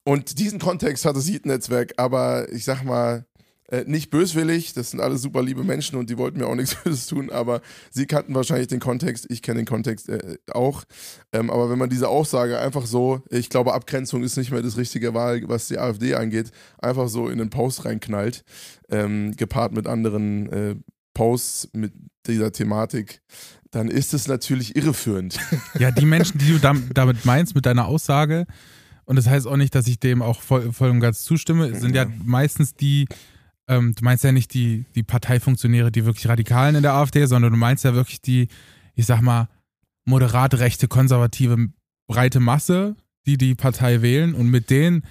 und 0.04 0.38
diesen 0.38 0.58
Kontext 0.58 1.06
hat 1.06 1.16
das 1.16 1.26
Heat-Netzwerk, 1.26 1.94
aber 1.96 2.52
ich 2.52 2.64
sag 2.64 2.84
mal, 2.84 3.24
äh, 3.68 3.85
nicht 3.87 4.11
böswillig, 4.11 4.75
das 4.75 4.90
sind 4.90 5.00
alle 5.00 5.16
super 5.16 5.42
liebe 5.42 5.64
Menschen 5.64 5.97
und 5.99 6.11
die 6.11 6.18
wollten 6.18 6.38
mir 6.38 6.47
auch 6.47 6.54
nichts 6.54 6.75
Böses 6.85 7.06
tun, 7.06 7.30
aber 7.30 7.62
sie 7.90 8.06
kannten 8.06 8.35
wahrscheinlich 8.35 8.68
den 8.68 8.80
Kontext, 8.80 9.26
ich 9.30 9.42
kenne 9.42 9.61
den 9.61 9.66
Kontext 9.66 10.09
äh, 10.09 10.37
auch. 10.52 10.85
Ähm, 11.33 11.50
aber 11.50 11.71
wenn 11.71 11.78
man 11.78 11.88
diese 11.88 12.09
Aussage 12.09 12.59
einfach 12.59 12.87
so, 12.87 13.23
ich 13.30 13.49
glaube, 13.49 13.73
Abgrenzung 13.73 14.23
ist 14.23 14.37
nicht 14.37 14.50
mehr 14.50 14.62
das 14.62 14.76
richtige 14.76 15.14
Wahl, 15.14 15.42
was 15.49 15.68
die 15.68 15.78
AfD 15.78 16.14
angeht, 16.14 16.50
einfach 16.78 17.09
so 17.09 17.28
in 17.28 17.38
den 17.38 17.50
Post 17.50 17.85
reinknallt, 17.85 18.44
ähm, 18.90 19.35
gepaart 19.37 19.73
mit 19.73 19.87
anderen 19.87 20.52
äh, 20.52 20.75
Posts 21.14 21.71
mit 21.73 21.92
dieser 22.26 22.52
Thematik, 22.52 23.23
dann 23.71 23.88
ist 23.88 24.14
es 24.14 24.28
natürlich 24.28 24.76
irreführend. 24.76 25.38
Ja, 25.78 25.90
die 25.90 26.06
Menschen, 26.06 26.38
die 26.38 26.52
du 26.52 26.59
damit 26.59 27.25
meinst, 27.25 27.54
mit 27.54 27.66
deiner 27.66 27.87
Aussage, 27.87 28.47
und 29.06 29.16
das 29.16 29.26
heißt 29.26 29.47
auch 29.47 29.56
nicht, 29.56 29.75
dass 29.75 29.87
ich 29.87 29.99
dem 29.99 30.23
auch 30.23 30.40
voll, 30.40 30.73
voll 30.73 30.90
und 30.90 31.00
ganz 31.00 31.23
zustimme, 31.25 31.75
sind 31.78 31.94
ja 31.94 32.06
meistens 32.25 32.75
die, 32.75 33.06
ähm, 33.68 33.94
du 33.94 34.04
meinst 34.04 34.25
ja 34.25 34.33
nicht 34.33 34.54
die, 34.54 34.85
die 34.94 35.02
Parteifunktionäre, 35.02 35.90
die 35.90 36.04
wirklich 36.04 36.28
Radikalen 36.28 36.75
in 36.76 36.83
der 36.83 36.94
AfD, 36.94 37.25
sondern 37.26 37.52
du 37.52 37.59
meinst 37.59 37.85
ja 37.85 37.94
wirklich 37.94 38.21
die, 38.21 38.49
ich 38.94 39.06
sag 39.06 39.21
mal, 39.21 39.49
moderat 40.04 40.54
rechte, 40.54 40.88
konservative, 40.88 41.68
breite 42.06 42.40
Masse, 42.40 42.97
die 43.26 43.38
die 43.38 43.54
Partei 43.54 44.02
wählen 44.02 44.35
und 44.35 44.50
mit 44.50 44.71
denen 44.71 45.04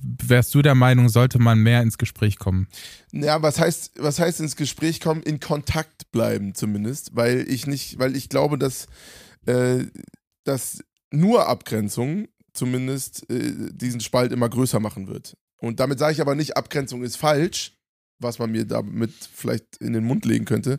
wärst 0.00 0.54
du 0.54 0.62
der 0.62 0.74
Meinung, 0.74 1.08
sollte 1.08 1.38
man 1.38 1.58
mehr 1.58 1.82
ins 1.82 1.98
Gespräch 1.98 2.38
kommen? 2.38 2.68
Ja, 3.12 3.42
was 3.42 3.58
heißt, 3.58 3.94
was 3.98 4.20
heißt 4.20 4.40
ins 4.40 4.56
Gespräch 4.56 5.00
kommen? 5.00 5.22
In 5.22 5.40
Kontakt 5.40 6.10
bleiben 6.12 6.54
zumindest, 6.54 7.16
weil 7.16 7.44
ich 7.48 7.66
nicht, 7.66 7.98
weil 7.98 8.16
ich 8.16 8.28
glaube, 8.28 8.58
dass, 8.58 8.86
äh, 9.46 9.86
dass 10.44 10.84
nur 11.10 11.48
Abgrenzung 11.48 12.28
zumindest 12.52 13.28
äh, 13.30 13.72
diesen 13.72 14.00
Spalt 14.00 14.32
immer 14.32 14.48
größer 14.48 14.80
machen 14.80 15.08
wird. 15.08 15.36
Und 15.60 15.80
damit 15.80 15.98
sage 15.98 16.12
ich 16.12 16.20
aber 16.20 16.36
nicht, 16.36 16.56
Abgrenzung 16.56 17.02
ist 17.02 17.16
falsch, 17.16 17.77
was 18.18 18.38
man 18.38 18.50
mir 18.50 18.64
damit 18.64 19.12
vielleicht 19.32 19.76
in 19.78 19.92
den 19.92 20.04
Mund 20.04 20.24
legen 20.24 20.44
könnte, 20.44 20.78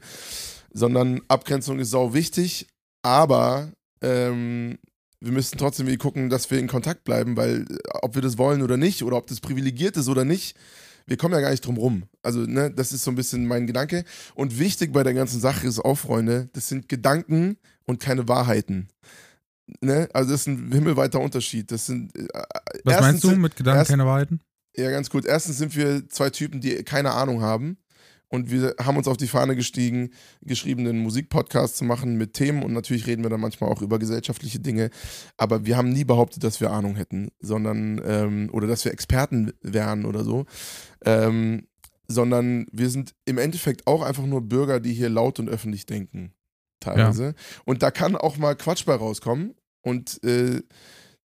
sondern 0.74 1.22
Abgrenzung 1.28 1.80
ist 1.80 1.92
sau 1.92 2.14
wichtig, 2.14 2.68
aber 3.02 3.72
ähm, 4.02 4.78
wir 5.20 5.32
müssen 5.32 5.58
trotzdem 5.58 5.88
irgendwie 5.88 5.98
gucken, 5.98 6.30
dass 6.30 6.50
wir 6.50 6.60
in 6.60 6.68
Kontakt 6.68 7.04
bleiben, 7.04 7.38
weil 7.38 7.66
äh, 7.70 7.78
ob 8.02 8.16
wir 8.16 8.22
das 8.22 8.38
wollen 8.38 8.62
oder 8.62 8.78
nicht, 8.78 9.04
oder 9.04 9.18
ob 9.18 9.28
das 9.28 9.40
privilegiert 9.40 9.98
ist 9.98 10.08
oder 10.08 10.26
nicht, 10.26 10.56
wir 11.06 11.18
kommen 11.18 11.34
ja 11.34 11.42
gar 11.42 11.50
nicht 11.50 11.66
drum 11.66 11.78
rum. 11.78 12.04
Also, 12.22 12.42
ne, 12.42 12.70
das 12.72 12.92
ist 12.92 13.04
so 13.04 13.12
ein 13.12 13.16
bisschen 13.16 13.48
mein 13.48 13.66
Gedanke. 13.66 14.04
Und 14.36 14.60
wichtig 14.60 14.94
bei 14.94 15.02
der 15.02 15.16
ganzen 15.16 15.40
Sache 15.40 15.66
ist 15.66 15.80
auch, 15.80 15.96
Freunde, 15.96 16.50
das 16.54 16.68
sind 16.68 16.88
Gedanken 16.88 17.58
und 17.86 18.00
keine 18.00 18.28
Wahrheiten 18.28 18.90
ne, 19.82 20.10
also 20.14 20.32
das 20.32 20.42
ist 20.42 20.48
ein 20.48 20.72
himmelweiter 20.72 21.20
Unterschied. 21.20 21.72
Das 21.72 21.86
sind, 21.86 22.16
äh, 22.18 22.28
Was 22.84 23.02
meinst 23.02 23.24
du 23.24 23.32
mit 23.32 23.56
Gedanken 23.56 23.80
erst, 23.80 23.92
keine 23.92 24.06
Wahrheiten? 24.06 24.42
Ja, 24.76 24.90
ganz 24.92 25.10
gut. 25.10 25.26
Erstens 25.26 25.58
sind 25.58 25.76
wir 25.76 26.08
zwei 26.10 26.30
Typen, 26.30 26.62
die 26.62 26.84
keine 26.84 27.12
Ahnung 27.12 27.42
haben. 27.42 27.78
Und 28.32 28.52
wir 28.52 28.76
haben 28.80 28.96
uns 28.96 29.08
auf 29.08 29.18
die 29.18 29.28
Fahne 29.28 29.56
gestiegen, 29.56 30.12
geschrieben, 30.42 30.86
einen 30.86 31.00
Musikpodcast 31.00 31.78
zu 31.78 31.84
machen 31.84 32.16
mit 32.16 32.36
Themen. 32.36 32.62
Und 32.62 32.74
natürlich 32.74 33.08
reden 33.08 33.24
wir 33.24 33.30
dann 33.32 33.42
manchmal 33.42 33.72
auch 33.72 33.82
über 33.82 33.98
gesellschaftliche 33.98 34.60
Dinge. 34.60 34.92
Aber 35.36 35.66
wir 35.66 35.76
haben 35.76 35.90
nie 35.90 36.04
behauptet, 36.04 36.44
dass 36.44 36.62
wir 36.62 36.72
Ahnung 36.72 36.96
hätten, 36.96 37.30
sondern, 37.40 38.00
ähm, 38.06 38.50
oder 38.54 38.68
dass 38.68 38.86
wir 38.86 38.92
Experten 38.92 39.52
wären 39.62 40.06
oder 40.06 40.24
so. 40.24 40.46
Ähm, 41.04 41.68
sondern 42.08 42.68
wir 42.72 42.90
sind 42.90 43.16
im 43.26 43.40
Endeffekt 43.40 43.88
auch 43.88 44.04
einfach 44.04 44.26
nur 44.26 44.42
Bürger, 44.42 44.80
die 44.80 44.94
hier 44.94 45.10
laut 45.10 45.40
und 45.40 45.50
öffentlich 45.50 45.88
denken 45.88 46.34
teilweise. 46.80 47.24
Ja. 47.24 47.34
Und 47.66 47.84
da 47.84 47.92
kann 47.92 48.16
auch 48.16 48.38
mal 48.38 48.56
Quatsch 48.56 48.86
bei 48.86 48.96
rauskommen. 48.96 49.56
Und 49.82 50.24
äh, 50.24 50.62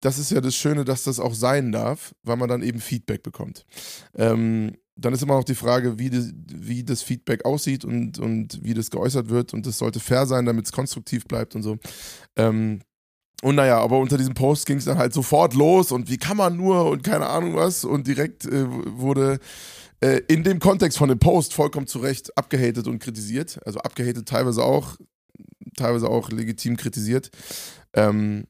das 0.05 0.19
ist 0.19 0.29
ja 0.29 0.39
das 0.39 0.55
Schöne, 0.55 0.85
dass 0.85 1.03
das 1.03 1.19
auch 1.19 1.33
sein 1.33 1.71
darf, 1.71 2.13
weil 2.21 2.38
man 2.38 2.47
dann 2.47 2.62
eben 2.62 2.79
Feedback 2.79 3.24
bekommt. 3.24 3.65
Ähm, 4.15 4.77
dann 4.95 5.13
ist 5.13 5.24
immer 5.24 5.35
noch 5.35 5.43
die 5.43 5.55
Frage, 5.55 5.97
wie, 5.97 6.12
die, 6.12 6.31
wie 6.47 6.83
das 6.83 7.01
Feedback 7.01 7.43
aussieht 7.43 7.83
und, 7.83 8.19
und 8.19 8.63
wie 8.63 8.75
das 8.75 8.91
geäußert 8.91 9.29
wird. 9.29 9.53
Und 9.53 9.65
das 9.65 9.79
sollte 9.79 10.00
fair 10.00 10.27
sein, 10.27 10.45
damit 10.45 10.65
es 10.65 10.71
konstruktiv 10.71 11.25
bleibt 11.25 11.55
und 11.55 11.63
so. 11.63 11.77
Ähm, 12.35 12.81
und 13.41 13.55
naja, 13.55 13.79
aber 13.79 13.97
unter 13.97 14.17
diesem 14.17 14.35
Post 14.35 14.67
ging 14.67 14.77
es 14.77 14.85
dann 14.85 14.97
halt 14.97 15.13
sofort 15.13 15.55
los 15.55 15.91
und 15.91 16.09
wie 16.09 16.17
kann 16.17 16.38
man 16.38 16.55
nur 16.55 16.89
und 16.89 17.03
keine 17.03 17.27
Ahnung 17.27 17.55
was. 17.55 17.83
Und 17.83 18.05
direkt 18.07 18.45
äh, 18.45 18.65
wurde 18.69 19.39
äh, 20.01 20.21
in 20.27 20.43
dem 20.43 20.59
Kontext 20.59 21.00
von 21.00 21.09
dem 21.09 21.19
Post 21.19 21.53
vollkommen 21.55 21.88
zu 21.88 21.97
Recht 21.97 22.38
abgehatet 22.38 22.88
und 22.88 23.00
kritisiert. 23.00 23.59
Also 23.65 23.79
abgehatet 23.79 24.27
teilweise 24.27 24.63
auch, 24.63 24.97
teilweise 25.75 26.07
auch 26.09 26.29
legitim 26.29 26.77
kritisiert. 26.77 27.31
Ähm, 27.93 28.45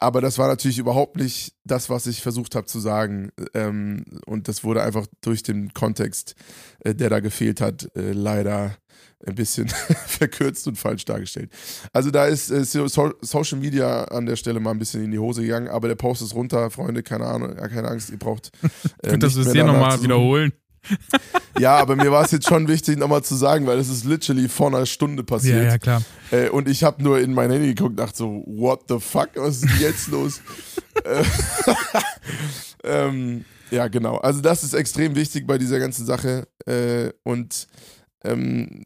aber 0.00 0.22
das 0.22 0.38
war 0.38 0.48
natürlich 0.48 0.78
überhaupt 0.78 1.16
nicht 1.16 1.54
das, 1.64 1.90
was 1.90 2.06
ich 2.06 2.22
versucht 2.22 2.54
habe 2.54 2.66
zu 2.66 2.80
sagen. 2.80 3.30
Ähm, 3.54 4.04
und 4.26 4.48
das 4.48 4.64
wurde 4.64 4.82
einfach 4.82 5.06
durch 5.20 5.42
den 5.42 5.74
Kontext, 5.74 6.34
äh, 6.80 6.94
der 6.94 7.10
da 7.10 7.20
gefehlt 7.20 7.60
hat, 7.60 7.88
äh, 7.94 8.12
leider 8.12 8.76
ein 9.26 9.34
bisschen 9.34 9.68
verkürzt 10.06 10.66
und 10.66 10.76
falsch 10.76 11.04
dargestellt. 11.04 11.52
Also 11.92 12.10
da 12.10 12.24
ist 12.24 12.50
äh, 12.50 12.64
so 12.64 12.86
Social 13.20 13.58
Media 13.58 14.04
an 14.04 14.24
der 14.24 14.36
Stelle 14.36 14.58
mal 14.58 14.70
ein 14.70 14.78
bisschen 14.78 15.04
in 15.04 15.10
die 15.10 15.18
Hose 15.18 15.42
gegangen, 15.42 15.68
aber 15.68 15.88
der 15.88 15.96
Post 15.96 16.22
ist 16.22 16.34
runter, 16.34 16.70
Freunde, 16.70 17.02
keine 17.02 17.26
Ahnung, 17.26 17.54
keine 17.56 17.88
Angst, 17.88 18.10
ihr 18.10 18.18
braucht. 18.18 18.50
Äh, 19.02 19.10
Könnt 19.10 19.22
das 19.22 19.34
hier 19.34 19.64
nochmal 19.64 20.02
wiederholen? 20.02 20.52
ja, 21.58 21.76
aber 21.76 21.96
mir 21.96 22.10
war 22.10 22.24
es 22.24 22.30
jetzt 22.30 22.48
schon 22.48 22.68
wichtig, 22.68 22.98
nochmal 22.98 23.22
zu 23.22 23.34
sagen, 23.34 23.66
weil 23.66 23.78
es 23.78 23.88
ist 23.88 24.04
literally 24.04 24.48
vor 24.48 24.68
einer 24.68 24.86
Stunde 24.86 25.24
passiert. 25.24 25.62
Ja, 25.62 25.70
ja, 25.70 25.78
klar. 25.78 26.02
Äh, 26.30 26.48
und 26.48 26.68
ich 26.68 26.84
habe 26.84 27.02
nur 27.02 27.20
in 27.20 27.34
mein 27.34 27.50
Handy 27.50 27.68
geguckt 27.68 27.90
und 27.90 27.96
dachte 27.96 28.16
so, 28.16 28.42
what 28.46 28.82
the 28.88 28.98
fuck, 28.98 29.30
was 29.34 29.56
ist 29.56 29.64
denn 29.64 29.80
jetzt 29.80 30.08
los? 30.08 30.40
Äh, 31.04 31.24
ähm, 32.84 33.44
ja, 33.70 33.88
genau. 33.88 34.16
Also 34.16 34.40
das 34.40 34.64
ist 34.64 34.74
extrem 34.74 35.14
wichtig 35.14 35.46
bei 35.46 35.56
dieser 35.56 35.78
ganzen 35.78 36.04
Sache. 36.04 36.46
Äh, 36.66 37.10
und, 37.22 37.68
ähm, 38.24 38.84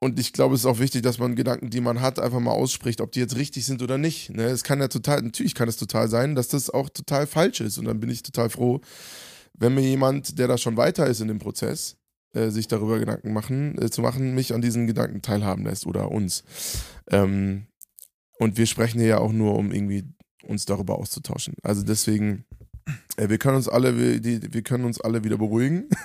und 0.00 0.18
ich 0.18 0.32
glaube, 0.32 0.54
es 0.54 0.62
ist 0.62 0.66
auch 0.66 0.78
wichtig, 0.78 1.02
dass 1.02 1.18
man 1.18 1.34
Gedanken, 1.34 1.70
die 1.70 1.80
man 1.80 2.00
hat, 2.00 2.18
einfach 2.20 2.40
mal 2.40 2.52
ausspricht, 2.52 3.00
ob 3.00 3.12
die 3.12 3.20
jetzt 3.20 3.36
richtig 3.36 3.66
sind 3.66 3.82
oder 3.82 3.98
nicht. 3.98 4.30
Ne? 4.30 4.44
Es 4.44 4.62
kann 4.62 4.80
ja 4.80 4.88
total, 4.88 5.22
natürlich 5.22 5.54
kann 5.54 5.68
es 5.68 5.76
total 5.76 6.08
sein, 6.08 6.34
dass 6.34 6.48
das 6.48 6.70
auch 6.70 6.88
total 6.88 7.26
falsch 7.26 7.60
ist. 7.60 7.78
Und 7.78 7.86
dann 7.86 8.00
bin 8.00 8.10
ich 8.10 8.22
total 8.22 8.48
froh, 8.48 8.80
wenn 9.56 9.74
mir 9.74 9.82
jemand, 9.82 10.38
der 10.38 10.48
da 10.48 10.58
schon 10.58 10.76
weiter 10.76 11.06
ist 11.06 11.20
in 11.20 11.28
dem 11.28 11.38
Prozess, 11.38 11.96
äh, 12.34 12.50
sich 12.50 12.68
darüber 12.68 12.98
Gedanken 12.98 13.32
machen, 13.32 13.80
äh, 13.80 13.90
zu 13.90 14.02
machen, 14.02 14.34
mich 14.34 14.52
an 14.54 14.60
diesen 14.60 14.86
Gedanken 14.86 15.22
teilhaben 15.22 15.64
lässt 15.64 15.86
oder 15.86 16.10
uns. 16.10 16.44
Ähm, 17.10 17.66
und 18.38 18.58
wir 18.58 18.66
sprechen 18.66 18.98
hier 18.98 19.08
ja 19.08 19.18
auch 19.18 19.32
nur, 19.32 19.54
um 19.56 19.72
irgendwie 19.72 20.04
uns 20.42 20.66
darüber 20.66 20.98
auszutauschen. 20.98 21.54
Also 21.62 21.82
deswegen, 21.82 22.44
äh, 23.16 23.28
wir 23.28 23.38
können 23.38 23.56
uns 23.56 23.68
alle, 23.68 23.98
wir, 23.98 24.20
die, 24.20 24.52
wir 24.52 24.62
können 24.62 24.84
uns 24.84 25.00
alle 25.00 25.24
wieder 25.24 25.38
beruhigen. 25.38 25.88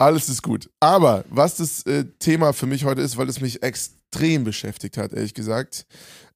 Alles 0.00 0.30
ist 0.30 0.42
gut. 0.42 0.70
Aber 0.80 1.26
was 1.28 1.56
das 1.56 1.84
äh, 1.84 2.06
Thema 2.18 2.54
für 2.54 2.64
mich 2.64 2.86
heute 2.86 3.02
ist, 3.02 3.18
weil 3.18 3.28
es 3.28 3.42
mich 3.42 3.62
extrem 3.62 4.44
beschäftigt 4.44 4.96
hat, 4.96 5.12
ehrlich 5.12 5.34
gesagt, 5.34 5.86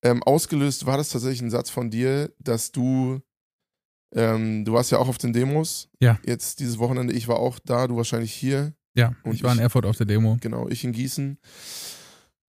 ähm, 0.02 0.22
ausgelöst 0.22 0.84
war 0.84 0.98
das 0.98 1.08
tatsächlich 1.08 1.40
ein 1.40 1.50
Satz 1.50 1.70
von 1.70 1.88
dir, 1.88 2.30
dass 2.38 2.72
du 2.72 3.22
ähm, 4.14 4.64
du 4.64 4.72
warst 4.72 4.90
ja 4.92 4.98
auch 4.98 5.08
auf 5.08 5.18
den 5.18 5.32
Demos. 5.32 5.88
Ja. 6.00 6.18
Jetzt 6.24 6.60
dieses 6.60 6.78
Wochenende, 6.78 7.12
ich 7.12 7.28
war 7.28 7.38
auch 7.38 7.58
da, 7.58 7.86
du 7.86 7.96
wahrscheinlich 7.96 8.32
hier. 8.32 8.72
Ja, 8.94 9.14
und 9.24 9.34
ich 9.34 9.42
war 9.42 9.52
in 9.52 9.58
Erfurt 9.58 9.86
auf 9.86 9.96
der 9.96 10.06
Demo. 10.06 10.38
Genau, 10.40 10.68
ich 10.68 10.84
in 10.84 10.92
Gießen. 10.92 11.38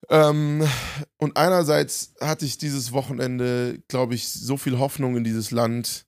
Ähm, 0.09 0.63
und 1.17 1.37
einerseits 1.37 2.13
hatte 2.21 2.45
ich 2.45 2.59
dieses 2.59 2.91
Wochenende, 2.91 3.81
glaube 3.87 4.13
ich, 4.13 4.29
so 4.29 4.57
viel 4.57 4.77
Hoffnung 4.77 5.17
in 5.17 5.23
dieses 5.23 5.49
Land, 5.49 6.05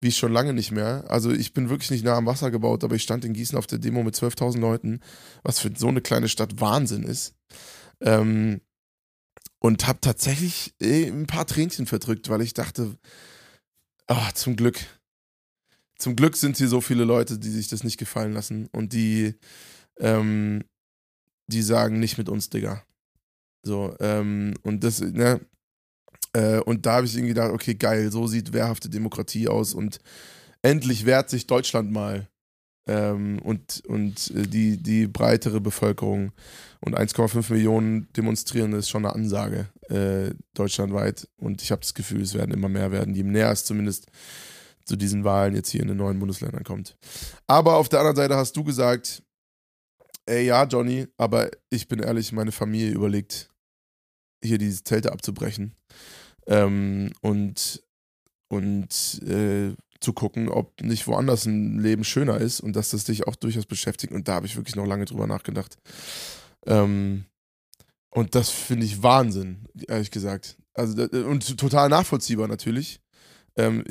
wie 0.00 0.12
schon 0.12 0.32
lange 0.32 0.54
nicht 0.54 0.72
mehr. 0.72 1.04
Also 1.08 1.30
ich 1.30 1.52
bin 1.52 1.68
wirklich 1.68 1.90
nicht 1.90 2.04
nah 2.04 2.16
am 2.16 2.26
Wasser 2.26 2.50
gebaut, 2.50 2.82
aber 2.82 2.94
ich 2.94 3.02
stand 3.02 3.26
in 3.26 3.34
Gießen 3.34 3.58
auf 3.58 3.66
der 3.66 3.78
Demo 3.78 4.02
mit 4.02 4.14
12.000 4.14 4.58
Leuten, 4.58 5.00
was 5.42 5.58
für 5.58 5.70
so 5.76 5.88
eine 5.88 6.00
kleine 6.00 6.28
Stadt 6.28 6.60
Wahnsinn 6.60 7.02
ist. 7.02 7.34
Ähm, 8.00 8.62
und 9.58 9.86
habe 9.86 10.00
tatsächlich 10.00 10.74
äh, 10.80 11.08
ein 11.08 11.26
paar 11.26 11.46
Tränchen 11.46 11.86
verdrückt, 11.86 12.30
weil 12.30 12.40
ich 12.40 12.54
dachte, 12.54 12.96
Ach, 14.08 14.32
zum 14.32 14.56
Glück. 14.56 14.78
Zum 15.98 16.14
Glück 16.16 16.36
sind 16.36 16.56
hier 16.58 16.68
so 16.68 16.80
viele 16.80 17.04
Leute, 17.04 17.38
die 17.38 17.50
sich 17.50 17.68
das 17.68 17.82
nicht 17.84 17.96
gefallen 17.98 18.32
lassen 18.32 18.68
und 18.72 18.92
die, 18.92 19.34
ähm, 20.00 20.64
die 21.48 21.62
sagen, 21.62 22.00
nicht 22.00 22.18
mit 22.18 22.28
uns, 22.28 22.50
Digga. 22.50 22.84
So, 23.64 23.96
ähm, 24.00 24.54
und 24.62 24.84
das, 24.84 25.00
ne, 25.00 25.40
Äh, 26.34 26.60
und 26.60 26.86
da 26.86 26.94
habe 26.96 27.06
ich 27.06 27.14
irgendwie 27.14 27.34
gedacht, 27.34 27.52
okay, 27.52 27.74
geil, 27.74 28.12
so 28.12 28.26
sieht 28.26 28.52
wehrhafte 28.52 28.90
Demokratie 28.90 29.48
aus 29.48 29.74
und 29.74 30.00
endlich 30.62 31.06
wehrt 31.06 31.30
sich 31.30 31.46
Deutschland 31.46 31.92
mal. 31.92 32.28
Ähm, 32.88 33.40
und 33.42 33.82
und 33.86 34.30
äh, 34.32 34.46
die, 34.48 34.78
die 34.82 35.06
breitere 35.08 35.60
Bevölkerung 35.60 36.32
und 36.80 36.96
1,5 36.98 37.52
Millionen 37.52 38.12
Demonstrierende 38.14 38.78
ist 38.78 38.90
schon 38.90 39.06
eine 39.06 39.14
Ansage 39.14 39.68
äh, 39.88 40.34
deutschlandweit. 40.54 41.28
Und 41.36 41.62
ich 41.62 41.70
habe 41.70 41.82
das 41.82 41.94
Gefühl, 41.94 42.22
es 42.22 42.34
werden 42.34 42.52
immer 42.52 42.68
mehr 42.68 42.90
werden, 42.90 43.14
je 43.14 43.22
näher 43.22 43.50
es 43.50 43.64
zumindest 43.64 44.06
zu 44.84 44.96
diesen 44.96 45.24
Wahlen 45.24 45.54
jetzt 45.54 45.70
hier 45.70 45.82
in 45.82 45.88
den 45.88 45.96
neuen 45.96 46.18
Bundesländern 46.18 46.64
kommt. 46.64 46.96
Aber 47.46 47.76
auf 47.76 47.88
der 47.88 48.00
anderen 48.00 48.16
Seite 48.16 48.36
hast 48.36 48.56
du 48.56 48.64
gesagt, 48.64 49.22
ey 50.26 50.46
ja, 50.46 50.64
Johnny, 50.64 51.06
aber 51.16 51.50
ich 51.70 51.88
bin 51.88 51.98
ehrlich, 51.98 52.32
meine 52.32 52.52
Familie 52.52 52.92
überlegt, 52.92 53.50
hier 54.44 54.58
diese 54.58 54.84
Zelte 54.84 55.12
abzubrechen. 55.12 55.74
Ähm, 56.46 57.12
und 57.20 57.82
und 58.48 59.22
äh, 59.24 59.74
zu 60.00 60.12
gucken, 60.12 60.48
ob 60.48 60.80
nicht 60.80 61.06
woanders 61.08 61.46
ein 61.46 61.80
Leben 61.80 62.04
schöner 62.04 62.38
ist 62.38 62.60
und 62.60 62.76
dass 62.76 62.90
das 62.90 63.04
dich 63.04 63.26
auch 63.26 63.34
durchaus 63.34 63.66
beschäftigt. 63.66 64.12
Und 64.12 64.28
da 64.28 64.34
habe 64.34 64.46
ich 64.46 64.56
wirklich 64.56 64.76
noch 64.76 64.86
lange 64.86 65.04
drüber 65.04 65.26
nachgedacht. 65.26 65.76
Ähm, 66.66 67.24
und 68.16 68.34
das 68.34 68.48
finde 68.48 68.86
ich 68.86 69.02
Wahnsinn, 69.02 69.68
ehrlich 69.88 70.10
gesagt. 70.10 70.56
Also, 70.72 71.02
und 71.02 71.58
total 71.58 71.90
nachvollziehbar 71.90 72.48
natürlich. 72.48 73.02
Ähm, 73.56 73.84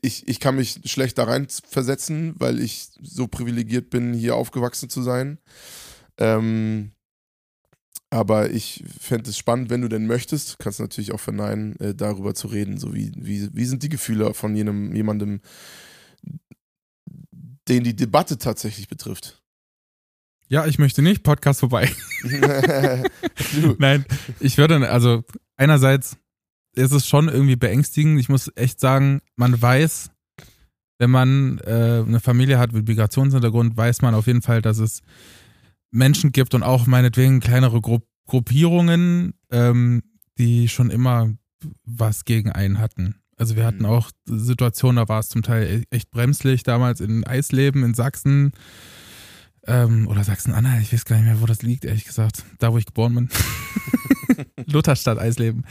ich, 0.00 0.28
ich 0.28 0.38
kann 0.38 0.54
mich 0.54 0.78
schlecht 0.84 1.18
da 1.18 1.24
rein 1.24 1.48
versetzen, 1.48 2.34
weil 2.38 2.60
ich 2.60 2.90
so 3.02 3.26
privilegiert 3.26 3.90
bin, 3.90 4.14
hier 4.14 4.36
aufgewachsen 4.36 4.88
zu 4.88 5.02
sein. 5.02 5.38
Ähm, 6.18 6.92
aber 8.10 8.50
ich 8.50 8.84
fände 9.00 9.30
es 9.30 9.38
spannend, 9.38 9.70
wenn 9.70 9.82
du 9.82 9.88
denn 9.88 10.06
möchtest, 10.06 10.60
kannst 10.60 10.78
natürlich 10.78 11.10
auch 11.10 11.18
verneinen, 11.18 11.74
äh, 11.80 11.96
darüber 11.96 12.36
zu 12.36 12.46
reden. 12.46 12.78
So 12.78 12.94
wie, 12.94 13.10
wie, 13.16 13.48
wie 13.52 13.64
sind 13.64 13.82
die 13.82 13.88
Gefühle 13.88 14.34
von 14.34 14.54
jenem, 14.54 14.94
jemandem, 14.94 15.40
den 17.66 17.82
die 17.82 17.96
Debatte 17.96 18.38
tatsächlich 18.38 18.86
betrifft? 18.86 19.41
Ja, 20.52 20.66
ich 20.66 20.78
möchte 20.78 21.00
nicht. 21.00 21.22
Podcast 21.22 21.60
vorbei. 21.60 21.90
Nein, 23.78 24.04
ich 24.38 24.58
würde, 24.58 24.86
also 24.90 25.24
einerseits 25.56 26.18
ist 26.76 26.92
es 26.92 27.08
schon 27.08 27.30
irgendwie 27.30 27.56
beängstigend. 27.56 28.20
Ich 28.20 28.28
muss 28.28 28.52
echt 28.54 28.78
sagen, 28.78 29.22
man 29.34 29.62
weiß, 29.62 30.10
wenn 30.98 31.10
man 31.10 31.56
äh, 31.64 32.04
eine 32.06 32.20
Familie 32.20 32.58
hat 32.58 32.74
mit 32.74 32.86
Migrationshintergrund, 32.86 33.78
weiß 33.78 34.02
man 34.02 34.14
auf 34.14 34.26
jeden 34.26 34.42
Fall, 34.42 34.60
dass 34.60 34.76
es 34.76 35.00
Menschen 35.90 36.32
gibt 36.32 36.54
und 36.54 36.62
auch 36.62 36.86
meinetwegen 36.86 37.40
kleinere 37.40 37.80
Gru 37.80 38.00
Gruppierungen, 38.26 39.32
ähm, 39.50 40.02
die 40.36 40.68
schon 40.68 40.90
immer 40.90 41.32
was 41.84 42.26
gegen 42.26 42.52
einen 42.52 42.78
hatten. 42.78 43.16
Also 43.38 43.56
wir 43.56 43.64
hatten 43.64 43.84
mhm. 43.84 43.86
auch 43.86 44.10
Situationen, 44.26 44.96
da 44.96 45.08
war 45.08 45.20
es 45.20 45.30
zum 45.30 45.42
Teil 45.42 45.66
e-, 45.90 45.96
echt 45.96 46.10
bremslich, 46.10 46.62
damals 46.62 47.00
in 47.00 47.26
Eisleben 47.26 47.84
in 47.84 47.94
Sachsen 47.94 48.52
ähm, 49.66 50.08
oder 50.08 50.24
Sachsen-Anhalt, 50.24 50.82
ich 50.82 50.92
weiß 50.92 51.04
gar 51.04 51.16
nicht 51.16 51.26
mehr, 51.26 51.40
wo 51.40 51.46
das 51.46 51.62
liegt, 51.62 51.84
ehrlich 51.84 52.04
gesagt. 52.04 52.44
Da, 52.58 52.72
wo 52.72 52.78
ich 52.78 52.86
geboren 52.86 53.14
bin. 53.14 53.28
Lutherstadt, 54.66 55.18
Eisleben. 55.18 55.64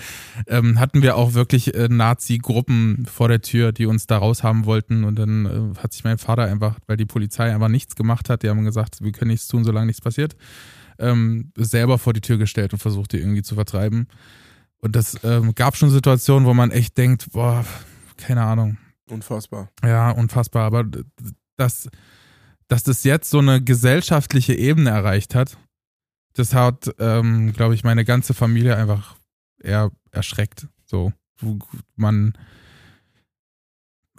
Ähm, 0.48 0.80
hatten 0.80 1.02
wir 1.02 1.16
auch 1.18 1.34
wirklich 1.34 1.74
äh, 1.74 1.88
Nazi-Gruppen 1.90 3.06
vor 3.06 3.28
der 3.28 3.42
Tür, 3.42 3.72
die 3.72 3.86
uns 3.86 4.08
da 4.08 4.18
raushaben 4.18 4.66
wollten. 4.66 5.04
Und 5.04 5.16
dann 5.16 5.46
äh, 5.46 5.80
hat 5.80 5.94
sich 5.94 6.04
mein 6.04 6.18
Vater 6.18 6.44
einfach, 6.44 6.80
weil 6.88 6.98
die 6.98 7.06
Polizei 7.06 7.54
einfach 7.54 7.68
nichts 7.68 7.96
gemacht 7.96 8.30
hat, 8.30 8.44
die 8.44 8.50
haben 8.50 8.64
gesagt, 8.64 9.02
wir 9.02 9.12
können 9.12 9.32
nichts 9.32 9.48
tun, 9.48 9.64
solange 9.64 9.88
nichts 9.88 10.02
passiert, 10.02 10.36
ähm, 11.00 11.52
selber 11.58 11.98
vor 11.98 12.14
die 12.14 12.22
Tür 12.22 12.38
gestellt 12.38 12.74
und 12.74 12.80
versucht, 12.80 13.14
die 13.14 13.18
irgendwie 13.18 13.44
zu 13.44 13.56
vertreiben. 13.56 14.08
Und 14.80 14.96
das 14.96 15.18
ähm, 15.24 15.54
gab 15.54 15.76
schon 15.76 15.90
Situationen, 15.90 16.48
wo 16.48 16.54
man 16.54 16.72
echt 16.72 16.98
denkt, 16.98 17.28
boah, 17.32 17.66
keine 18.18 18.44
Ahnung. 18.44 18.78
Unfassbar. 19.10 19.70
Ja, 19.84 20.12
unfassbar. 20.12 20.66
Aber 20.66 20.86
das 21.58 21.90
dass 22.72 22.84
das 22.84 23.04
jetzt 23.04 23.30
so 23.30 23.40
eine 23.40 23.62
gesellschaftliche 23.62 24.54
Ebene 24.54 24.92
erreicht 24.92 25.36
hat, 25.36 25.58
das 26.36 26.54
hat, 26.54 26.90
ähm, 27.00 27.52
glaube 27.52 27.76
ich, 27.76 27.84
meine 27.84 28.06
ganze 28.06 28.34
Familie 28.34 28.78
einfach 28.78 29.18
eher 29.62 29.92
erschreckt. 30.12 30.68
So, 30.86 31.12
man, 31.98 32.32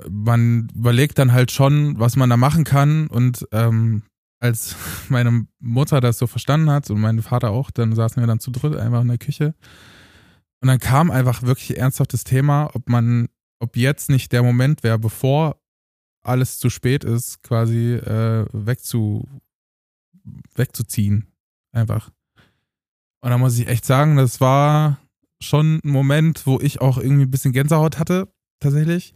man 0.07 0.69
überlegt 0.75 1.19
dann 1.19 1.33
halt 1.33 1.51
schon, 1.51 1.99
was 1.99 2.17
man 2.17 2.29
da 2.29 2.37
machen 2.37 2.65
kann. 2.65 3.07
Und 3.07 3.49
ähm, 3.53 4.03
als 4.39 4.77
meine 5.09 5.47
Mutter 5.59 6.03
das 6.03 6.19
so 6.19 6.27
verstanden 6.27 6.69
hat 6.69 6.91
und 6.91 7.01
mein 7.01 7.23
Vater 7.23 7.53
auch, 7.53 7.71
dann 7.71 7.95
saßen 7.95 8.23
wir 8.23 8.27
dann 8.27 8.41
zu 8.41 8.51
dritt 8.51 8.77
einfach 8.77 9.01
in 9.01 9.09
der 9.09 9.17
Küche. 9.17 9.55
Und 10.61 10.69
dann 10.69 10.79
kam 10.79 11.11
einfach 11.11 11.43
wirklich 11.43 11.79
ernsthaftes 11.79 12.25
Thema, 12.25 12.69
ob 12.75 12.91
man, 12.91 13.29
ob 13.61 13.79
jetzt 13.79 14.11
nicht 14.11 14.31
der 14.31 14.43
Moment 14.43 14.83
wäre, 14.83 14.99
bevor 14.99 15.62
alles 16.23 16.59
zu 16.59 16.71
spät 16.71 17.05
ist, 17.05 17.43
quasi 17.43 17.95
äh, 17.95 18.47
wegzu, 18.53 19.29
wegzuziehen. 20.55 21.27
Einfach. 21.73 22.11
Und 23.21 23.31
da 23.31 23.39
muss 23.39 23.59
ich 23.59 23.69
echt 23.69 23.85
sagen, 23.85 24.17
das 24.17 24.41
war 24.41 24.99
schon 25.41 25.81
ein 25.85 25.91
Moment, 25.91 26.47
wo 26.47 26.61
ich 26.61 26.81
auch 26.81 26.99
irgendwie 26.99 27.25
ein 27.25 27.31
bisschen 27.31 27.53
Gänsehaut 27.53 27.99
hatte, 27.99 28.29
tatsächlich. 28.61 29.15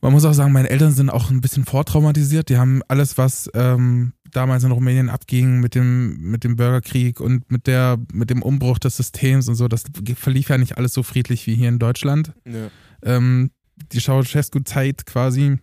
Man 0.00 0.12
muss 0.12 0.24
auch 0.24 0.32
sagen, 0.32 0.52
meine 0.52 0.70
Eltern 0.70 0.92
sind 0.92 1.10
auch 1.10 1.30
ein 1.30 1.40
bisschen 1.40 1.64
vortraumatisiert. 1.64 2.48
Die 2.48 2.56
haben 2.56 2.82
alles, 2.86 3.18
was 3.18 3.50
ähm, 3.54 4.12
damals 4.30 4.62
in 4.62 4.70
Rumänien 4.70 5.08
abging 5.08 5.58
mit 5.58 5.74
dem, 5.74 6.20
mit 6.20 6.44
dem 6.44 6.56
Bürgerkrieg 6.56 7.20
und 7.20 7.50
mit, 7.50 7.66
der, 7.66 7.98
mit 8.12 8.30
dem 8.30 8.42
Umbruch 8.42 8.78
des 8.78 8.96
Systems 8.96 9.48
und 9.48 9.56
so, 9.56 9.66
das 9.66 9.84
verlief 10.14 10.50
ja 10.50 10.58
nicht 10.58 10.78
alles 10.78 10.92
so 10.92 11.02
friedlich 11.02 11.46
wie 11.46 11.56
hier 11.56 11.68
in 11.68 11.80
Deutschland. 11.80 12.32
Ja. 12.46 12.70
Ähm, 13.02 13.50
die 13.92 14.00
Ceausescu-Zeit 14.00 15.04
quasi 15.06 15.58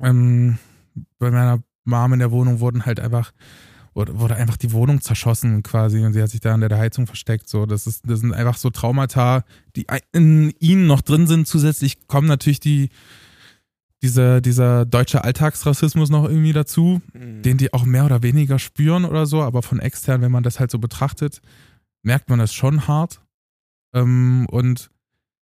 ähm, 0.00 0.58
bei 1.18 1.30
meiner 1.30 1.62
Mom 1.84 2.12
in 2.12 2.18
der 2.18 2.30
Wohnung 2.30 2.60
wurden 2.60 2.86
halt 2.86 3.00
einfach, 3.00 3.32
wurde 3.94 4.36
einfach 4.36 4.56
die 4.56 4.72
Wohnung 4.72 5.00
zerschossen 5.00 5.62
quasi 5.62 6.04
und 6.04 6.12
sie 6.12 6.22
hat 6.22 6.30
sich 6.30 6.40
da 6.40 6.54
an 6.54 6.60
der 6.60 6.78
Heizung 6.78 7.06
versteckt. 7.06 7.48
So, 7.48 7.66
das 7.66 7.86
ist, 7.86 8.08
das 8.08 8.20
sind 8.20 8.34
einfach 8.34 8.56
so 8.56 8.70
Traumata, 8.70 9.44
die 9.74 9.86
in 10.12 10.52
ihnen 10.58 10.86
noch 10.86 11.00
drin 11.00 11.26
sind. 11.26 11.46
Zusätzlich 11.46 12.06
kommen 12.06 12.28
natürlich 12.28 12.60
die, 12.60 12.90
dieser, 14.02 14.40
dieser 14.40 14.84
deutsche 14.84 15.24
Alltagsrassismus 15.24 16.10
noch 16.10 16.28
irgendwie 16.28 16.52
dazu, 16.52 17.00
mhm. 17.14 17.42
den 17.42 17.56
die 17.56 17.72
auch 17.72 17.84
mehr 17.84 18.04
oder 18.04 18.22
weniger 18.22 18.58
spüren 18.58 19.04
oder 19.04 19.26
so, 19.26 19.42
aber 19.42 19.62
von 19.62 19.80
extern, 19.80 20.20
wenn 20.20 20.32
man 20.32 20.42
das 20.42 20.60
halt 20.60 20.70
so 20.70 20.78
betrachtet, 20.78 21.40
merkt 22.02 22.28
man 22.28 22.38
das 22.38 22.52
schon 22.52 22.86
hart. 22.86 23.20
Ähm, 23.94 24.46
und 24.50 24.90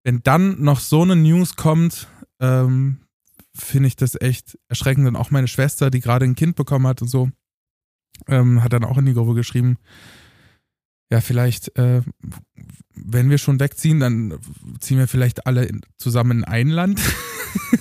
wenn 0.04 0.22
dann 0.22 0.62
noch 0.62 0.80
so 0.80 1.02
eine 1.02 1.16
News 1.16 1.56
kommt, 1.56 2.06
ähm, 2.38 2.98
finde 3.56 3.88
ich 3.88 3.96
das 3.96 4.20
echt 4.20 4.58
erschreckend. 4.68 5.06
Und 5.06 5.16
auch 5.16 5.30
meine 5.30 5.48
Schwester, 5.48 5.90
die 5.90 6.00
gerade 6.00 6.24
ein 6.24 6.34
Kind 6.34 6.56
bekommen 6.56 6.86
hat 6.86 7.02
und 7.02 7.08
so, 7.08 7.30
ähm, 8.28 8.62
hat 8.62 8.72
dann 8.72 8.84
auch 8.84 8.98
in 8.98 9.06
die 9.06 9.14
Gruppe 9.14 9.34
geschrieben, 9.34 9.78
ja, 11.10 11.20
vielleicht, 11.20 11.76
äh, 11.78 12.02
wenn 12.94 13.30
wir 13.30 13.38
schon 13.38 13.60
wegziehen, 13.60 14.00
dann 14.00 14.38
ziehen 14.80 14.98
wir 14.98 15.06
vielleicht 15.06 15.46
alle 15.46 15.64
in, 15.64 15.82
zusammen 15.98 16.38
in 16.38 16.44
ein 16.44 16.68
Land. 16.68 17.00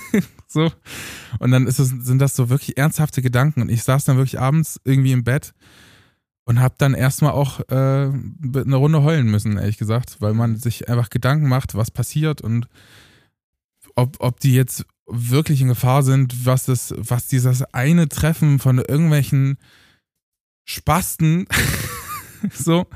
so. 0.46 0.70
Und 1.40 1.50
dann 1.50 1.66
es, 1.66 1.76
sind 1.76 2.18
das 2.20 2.36
so 2.36 2.50
wirklich 2.50 2.78
ernsthafte 2.78 3.22
Gedanken. 3.22 3.62
Und 3.62 3.68
ich 3.68 3.82
saß 3.82 4.04
dann 4.04 4.16
wirklich 4.16 4.38
abends 4.38 4.80
irgendwie 4.84 5.12
im 5.12 5.24
Bett 5.24 5.54
und 6.44 6.60
habe 6.60 6.76
dann 6.78 6.94
erstmal 6.94 7.32
auch 7.32 7.60
äh, 7.68 7.74
eine 7.74 8.76
Runde 8.76 9.02
heulen 9.02 9.28
müssen, 9.28 9.58
ehrlich 9.58 9.78
gesagt, 9.78 10.18
weil 10.20 10.32
man 10.32 10.56
sich 10.56 10.88
einfach 10.88 11.10
Gedanken 11.10 11.48
macht, 11.48 11.74
was 11.74 11.90
passiert 11.90 12.40
und 12.40 12.68
ob, 13.96 14.16
ob 14.20 14.38
die 14.40 14.54
jetzt 14.54 14.86
wirklich 15.06 15.60
in 15.60 15.68
Gefahr 15.68 16.02
sind, 16.02 16.46
was 16.46 16.64
das, 16.64 16.94
was 16.96 17.26
dieses 17.26 17.62
eine 17.74 18.08
Treffen 18.08 18.58
von 18.58 18.78
irgendwelchen 18.78 19.58
Spasten 20.64 21.46
so 22.52 22.86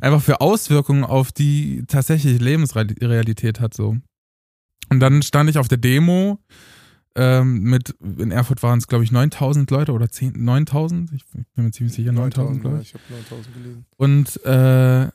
einfach 0.00 0.22
für 0.22 0.40
Auswirkungen 0.40 1.04
auf 1.04 1.32
die 1.32 1.84
tatsächliche 1.86 2.38
Lebensrealität 2.38 3.60
hat 3.60 3.74
so. 3.74 3.96
Und 4.90 5.00
dann 5.00 5.22
stand 5.22 5.48
ich 5.48 5.58
auf 5.58 5.68
der 5.68 5.78
Demo 5.78 6.38
ähm, 7.16 7.62
mit, 7.62 7.90
in 8.00 8.30
Erfurt 8.30 8.62
waren 8.62 8.78
es 8.78 8.88
glaube 8.88 9.04
ich 9.04 9.12
9000 9.12 9.70
Leute 9.70 9.92
oder 9.92 10.08
10, 10.08 10.32
9000, 10.44 11.12
ich 11.12 11.24
bin 11.26 11.46
mir 11.54 11.70
ziemlich 11.70 11.94
sicher 11.94 12.12
9000 12.12 12.60
glaube 12.60 12.80
ich. 12.80 12.92
Ja, 12.92 12.98
ich 12.98 13.08
habe 13.10 13.20
9000 13.20 13.54
gelesen. 13.54 13.86
Und 13.96 14.44
äh, 14.44 15.10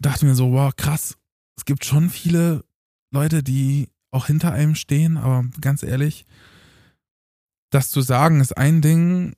dachte 0.00 0.26
mir 0.26 0.34
so, 0.34 0.52
wow, 0.52 0.74
krass, 0.74 1.16
es 1.56 1.64
gibt 1.64 1.84
schon 1.84 2.10
viele 2.10 2.64
Leute, 3.12 3.42
die 3.42 3.88
auch 4.14 4.26
hinter 4.26 4.52
einem 4.52 4.74
stehen, 4.74 5.16
aber 5.16 5.44
ganz 5.60 5.82
ehrlich, 5.82 6.24
das 7.70 7.90
zu 7.90 8.00
sagen 8.00 8.40
ist 8.40 8.56
ein 8.56 8.80
Ding, 8.80 9.34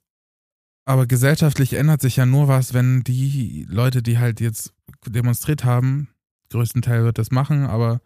aber 0.84 1.06
gesellschaftlich 1.06 1.72
ändert 1.72 2.00
sich 2.00 2.16
ja 2.16 2.26
nur 2.26 2.46
was, 2.46 2.74
wenn 2.74 3.02
die 3.02 3.66
Leute, 3.68 4.02
die 4.02 4.18
halt 4.18 4.40
jetzt 4.40 4.74
demonstriert 5.06 5.64
haben, 5.64 6.08
größtenteils 6.50 7.04
wird 7.04 7.18
das 7.18 7.30
machen, 7.30 7.64
aber 7.64 8.00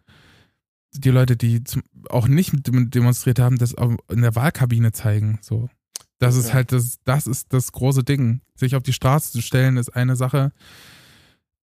die 0.93 1.09
Leute, 1.09 1.37
die 1.37 1.61
auch 2.09 2.27
nicht 2.27 2.53
demonstriert 2.55 3.39
haben, 3.39 3.57
das 3.57 3.75
in 4.09 4.21
der 4.21 4.35
Wahlkabine 4.35 4.91
zeigen. 4.91 5.39
So. 5.41 5.69
Das 6.19 6.35
ist 6.35 6.49
ja. 6.49 6.55
halt 6.55 6.71
das, 6.71 6.99
das 7.03 7.27
ist 7.27 7.53
das 7.53 7.71
große 7.71 8.03
Ding. 8.03 8.41
Sich 8.55 8.75
auf 8.75 8.83
die 8.83 8.93
Straße 8.93 9.31
zu 9.31 9.41
stellen, 9.41 9.77
ist 9.77 9.89
eine 9.89 10.15
Sache. 10.15 10.51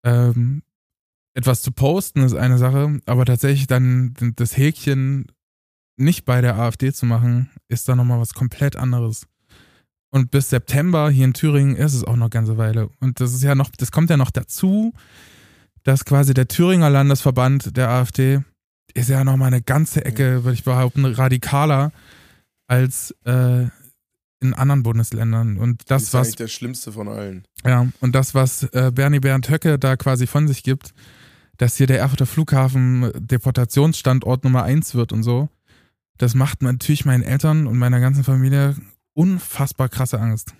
Ähm, 0.03 0.63
etwas 1.39 1.61
zu 1.61 1.71
posten 1.71 2.21
ist 2.21 2.35
eine 2.35 2.57
Sache, 2.57 2.99
aber 3.05 3.23
tatsächlich 3.23 3.65
dann 3.65 4.13
das 4.35 4.57
Häkchen 4.57 5.27
nicht 5.95 6.25
bei 6.25 6.41
der 6.41 6.57
AfD 6.57 6.91
zu 6.91 7.05
machen, 7.05 7.49
ist 7.69 7.87
da 7.87 7.95
nochmal 7.95 8.19
was 8.19 8.33
komplett 8.33 8.75
anderes. 8.75 9.25
Und 10.11 10.31
bis 10.31 10.49
September 10.49 11.09
hier 11.09 11.25
in 11.25 11.33
Thüringen 11.33 11.77
ist 11.77 11.93
es 11.93 12.03
auch 12.03 12.17
noch 12.17 12.25
eine 12.25 12.29
ganze 12.29 12.57
Weile. 12.57 12.89
Und 12.99 13.21
das 13.21 13.33
ist 13.33 13.43
ja 13.43 13.55
noch, 13.55 13.69
das 13.77 13.91
kommt 13.91 14.09
ja 14.09 14.17
noch 14.17 14.31
dazu, 14.31 14.93
dass 15.83 16.03
quasi 16.03 16.33
der 16.33 16.49
Thüringer 16.49 16.89
Landesverband 16.89 17.77
der 17.77 17.89
AfD 17.89 18.41
ist 18.93 19.09
ja 19.09 19.23
nochmal 19.23 19.47
eine 19.47 19.61
ganze 19.61 20.03
Ecke, 20.03 20.43
würde 20.43 20.55
ich 20.55 20.65
behaupten, 20.65 21.05
radikaler 21.05 21.93
als 22.67 23.15
äh, 23.23 23.67
in 24.41 24.53
anderen 24.53 24.83
Bundesländern. 24.83 25.57
Und 25.57 25.83
das, 25.83 25.87
das 25.87 26.03
ist 26.03 26.13
was. 26.13 26.27
eigentlich 26.27 26.35
der 26.35 26.47
schlimmste 26.47 26.91
von 26.91 27.07
allen. 27.07 27.45
Ja, 27.63 27.87
und 28.01 28.13
das, 28.13 28.35
was 28.35 28.63
äh, 28.63 28.91
Bernie 28.93 29.19
Bernd 29.19 29.49
Höcke 29.49 29.79
da 29.79 29.95
quasi 29.95 30.27
von 30.27 30.47
sich 30.49 30.63
gibt, 30.63 30.93
dass 31.59 31.75
hier 31.75 31.87
der 31.87 31.99
Erfurter 31.99 32.25
Flughafen 32.25 33.11
Deportationsstandort 33.15 34.45
Nummer 34.45 34.63
eins 34.63 34.95
wird 34.95 35.11
und 35.11 35.23
so, 35.23 35.49
das 36.17 36.33
macht 36.33 36.61
natürlich 36.61 37.03
meinen 37.03 37.21
Eltern 37.21 37.67
und 37.67 37.77
meiner 37.77 37.99
ganzen 37.99 38.23
Familie 38.23 38.77
unfassbar 39.13 39.89
krasse 39.89 40.19
Angst. 40.19 40.53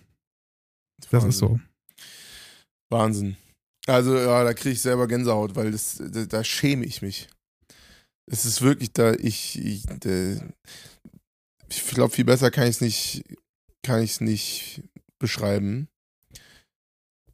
Das 0.99 1.13
Wahnsinn. 1.13 1.29
ist 1.29 1.37
so. 1.37 1.59
Wahnsinn. 2.89 3.37
Also, 3.87 4.17
ja, 4.17 4.43
da 4.43 4.53
kriege 4.53 4.71
ich 4.71 4.81
selber 4.81 5.07
Gänsehaut, 5.07 5.55
weil 5.55 5.71
das, 5.71 6.01
da, 6.05 6.25
da, 6.25 6.43
schäme 6.43 6.85
ich 6.85 7.01
mich. 7.01 7.29
Es 8.25 8.43
ist 8.43 8.61
wirklich 8.61 8.91
da, 8.91 9.13
ich, 9.13 9.57
ich, 9.57 9.85
ich 11.69 11.85
glaube, 11.93 12.13
viel 12.13 12.25
besser 12.25 12.51
kann 12.51 12.65
ich 12.65 12.71
es 12.71 12.81
nicht, 12.81 13.23
kann 13.83 14.01
ich 14.01 14.11
es 14.11 14.21
nicht 14.21 14.83
beschreiben, 15.17 15.87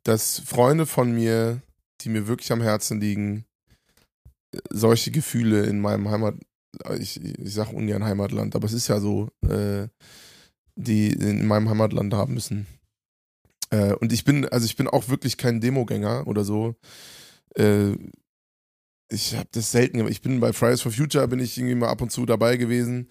dass 0.04 0.40
Freunde 0.40 0.86
von 0.86 1.12
mir, 1.12 1.64
die 2.02 2.10
mir 2.10 2.28
wirklich 2.28 2.52
am 2.52 2.62
Herzen 2.62 3.02
liegen, 3.02 3.46
solche 4.70 5.12
Gefühle 5.12 5.64
in 5.66 5.80
meinem 5.80 6.10
Heimat, 6.10 6.36
ich, 7.00 7.24
ich 7.24 7.54
sage 7.54 7.76
ungern 7.76 8.04
Heimatland, 8.04 8.56
aber 8.56 8.66
es 8.66 8.74
ist 8.74 8.88
ja 8.88 9.00
so, 9.00 9.30
äh, 9.48 9.88
die 10.76 11.10
in 11.10 11.48
meinem 11.48 11.70
Heimatland 11.70 12.14
haben 12.14 12.34
müssen. 12.34 12.68
Äh, 13.70 13.94
und 13.94 14.12
ich 14.12 14.26
bin, 14.26 14.48
also 14.48 14.66
ich 14.66 14.76
bin 14.76 14.88
auch 14.88 15.08
wirklich 15.08 15.38
kein 15.38 15.62
Demogänger 15.62 16.28
oder 16.28 16.44
so. 16.44 16.76
Äh, 17.56 17.94
ich 19.10 19.36
habe 19.36 19.48
das 19.52 19.72
selten 19.72 19.98
gemacht. 19.98 20.12
Ich 20.12 20.22
bin 20.22 20.40
bei 20.40 20.52
Fridays 20.52 20.82
for 20.82 20.92
Future, 20.92 21.28
bin 21.28 21.40
ich 21.40 21.58
irgendwie 21.58 21.76
mal 21.76 21.90
ab 21.90 22.02
und 22.02 22.12
zu 22.12 22.26
dabei 22.26 22.58
gewesen. 22.58 23.10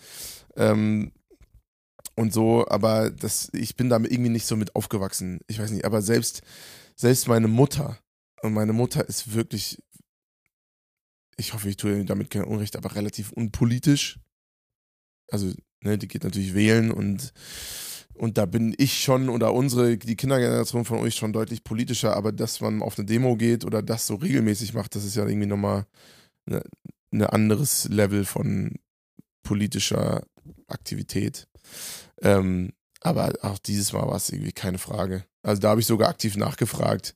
Ähm, 0.57 1.12
und 2.16 2.33
so, 2.33 2.66
aber 2.68 3.11
das, 3.11 3.50
ich 3.52 3.76
bin 3.76 3.88
da 3.88 3.96
irgendwie 3.96 4.28
nicht 4.28 4.46
so 4.46 4.57
mit 4.57 4.76
aufgewachsen. 4.76 5.40
Ich 5.48 5.59
weiß 5.59 5.70
nicht, 5.70 5.85
aber 5.85 6.02
selbst, 6.02 6.42
selbst 6.96 7.26
meine 7.28 7.48
Mutter, 7.48 7.98
und 8.44 8.52
meine 8.52 8.74
Mutter 8.74 9.09
ist 9.09 9.33
wirklich, 9.33 9.83
ich 11.37 11.53
hoffe, 11.53 11.68
ich 11.68 11.77
tue 11.77 12.05
damit 12.05 12.31
kein 12.31 12.44
Unrecht, 12.44 12.77
aber 12.77 12.94
relativ 12.94 13.33
unpolitisch. 13.33 14.18
Also, 15.31 15.53
ne, 15.83 15.99
die 15.99 16.09
geht 16.09 16.25
natürlich 16.25 16.55
wählen 16.55 16.90
und, 16.90 17.33
und 18.14 18.38
da 18.38 18.47
bin 18.47 18.75
ich 18.79 19.03
schon 19.03 19.29
oder 19.29 19.53
unsere, 19.55 19.97
die 19.97 20.16
Kindergeneration 20.16 20.85
von 20.85 20.99
euch 20.99 21.14
schon 21.16 21.33
deutlich 21.33 21.64
politischer, 21.64 22.16
aber 22.16 22.33
dass 22.33 22.61
man 22.61 22.83
auf 22.83 22.99
eine 22.99 23.07
Demo 23.07 23.37
geht 23.37 23.64
oder 23.64 23.83
das 23.83 24.07
so 24.07 24.16
regelmäßig 24.16 24.75
macht, 24.75 24.94
das 24.94 25.05
ist 25.05 25.16
ja 25.16 25.27
irgendwie 25.27 25.47
nochmal 25.47 25.87
ein 26.47 26.61
ne 27.11 27.33
anderes 27.33 27.88
Level 27.88 28.25
von 28.25 28.75
politischer 29.42 30.23
Aktivität. 30.68 31.49
Ähm, 32.23 32.73
aber 33.01 33.33
auch 33.42 33.59
dieses 33.59 33.92
Mal 33.92 34.07
war 34.07 34.16
es 34.16 34.31
irgendwie 34.31 34.53
keine 34.53 34.79
Frage. 34.79 35.25
Also 35.42 35.61
da 35.61 35.70
habe 35.70 35.81
ich 35.81 35.87
sogar 35.87 36.09
aktiv 36.09 36.37
nachgefragt. 36.37 37.14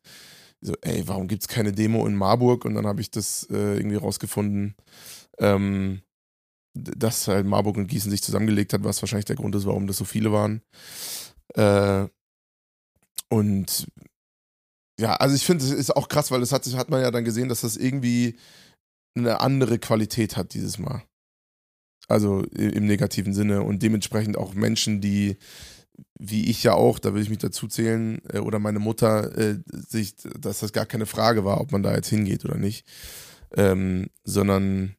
So, 0.61 0.75
ey, 0.83 1.07
warum 1.07 1.29
gibt 1.29 1.42
es 1.42 1.49
keine 1.49 1.73
Demo 1.73 2.07
in 2.07 2.14
Marburg? 2.14 2.64
Und 2.64 2.75
dann 2.75 2.87
habe 2.87 3.01
ich 3.01 3.11
das 3.11 3.47
äh, 3.51 3.77
irgendwie 3.77 3.97
rausgefunden, 3.97 4.75
ähm, 5.38 6.03
dass 6.75 7.29
halt 7.29 7.47
Marburg 7.47 7.77
und 7.77 7.87
Gießen 7.87 8.11
sich 8.11 8.23
zusammengelegt 8.23 8.73
hat, 8.73 8.85
was 8.85 9.01
wahrscheinlich 9.03 9.27
der 9.27 9.37
Grund 9.37 9.55
ist, 9.55 9.66
warum 9.66 9.87
das 9.87 9.97
so 9.97 10.05
viele 10.05 10.33
waren. 10.33 10.62
Äh, 11.55 12.09
und 13.29 13.87
ja, 15.01 15.14
also 15.14 15.35
ich 15.37 15.44
finde, 15.44 15.64
es 15.64 15.71
ist 15.71 15.94
auch 15.94 16.09
krass, 16.09 16.31
weil 16.31 16.40
das 16.40 16.53
hat, 16.53 16.66
hat 16.75 16.90
man 16.90 17.03
ja 17.03 17.11
dann 17.11 17.25
gesehen, 17.25 17.49
dass 17.49 17.61
das 17.61 17.77
irgendwie 17.77 18.37
eine 19.16 19.40
andere 19.40 19.79
Qualität 19.79 20.37
hat 20.37 20.55
dieses 20.55 20.79
Mal. 20.79 21.03
Also 22.09 22.42
im 22.42 22.87
negativen 22.87 23.35
Sinne 23.35 23.62
und 23.62 23.83
dementsprechend 23.83 24.38
auch 24.38 24.55
Menschen, 24.55 25.01
die, 25.01 25.37
wie 26.19 26.51
ich 26.51 26.63
ja 26.63 26.75
auch, 26.75 26.99
da 26.99 27.15
will 27.15 27.23
ich 27.23 27.31
mich 27.31 27.39
dazu 27.39 27.69
zählen, 27.69 28.21
äh, 28.33 28.39
oder 28.39 28.59
meine 28.59 28.79
Mutter, 28.79 29.37
äh, 29.37 29.59
sich, 29.71 30.17
dass 30.17 30.61
das 30.61 30.73
gar 30.73 30.87
keine 30.87 31.07
Frage 31.07 31.45
war, 31.45 31.61
ob 31.61 31.73
man 31.73 31.83
da 31.83 31.95
jetzt 31.95 32.09
hingeht 32.09 32.45
oder 32.45 32.57
nicht, 32.57 32.87
ähm, 33.57 34.09
sondern 34.25 34.95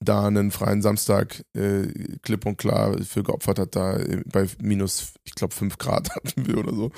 da 0.00 0.26
einen 0.26 0.52
freien 0.52 0.80
Samstag 0.80 1.44
äh, 1.54 1.88
klipp 2.22 2.46
und 2.46 2.56
klar 2.56 2.96
für 3.02 3.24
geopfert 3.24 3.58
hat, 3.58 3.74
da 3.74 3.98
bei 4.26 4.46
minus, 4.60 5.14
ich 5.24 5.34
glaube, 5.34 5.54
5 5.54 5.78
Grad 5.78 6.10
hatten 6.14 6.46
wir 6.46 6.58
oder 6.58 6.74
so, 6.74 6.92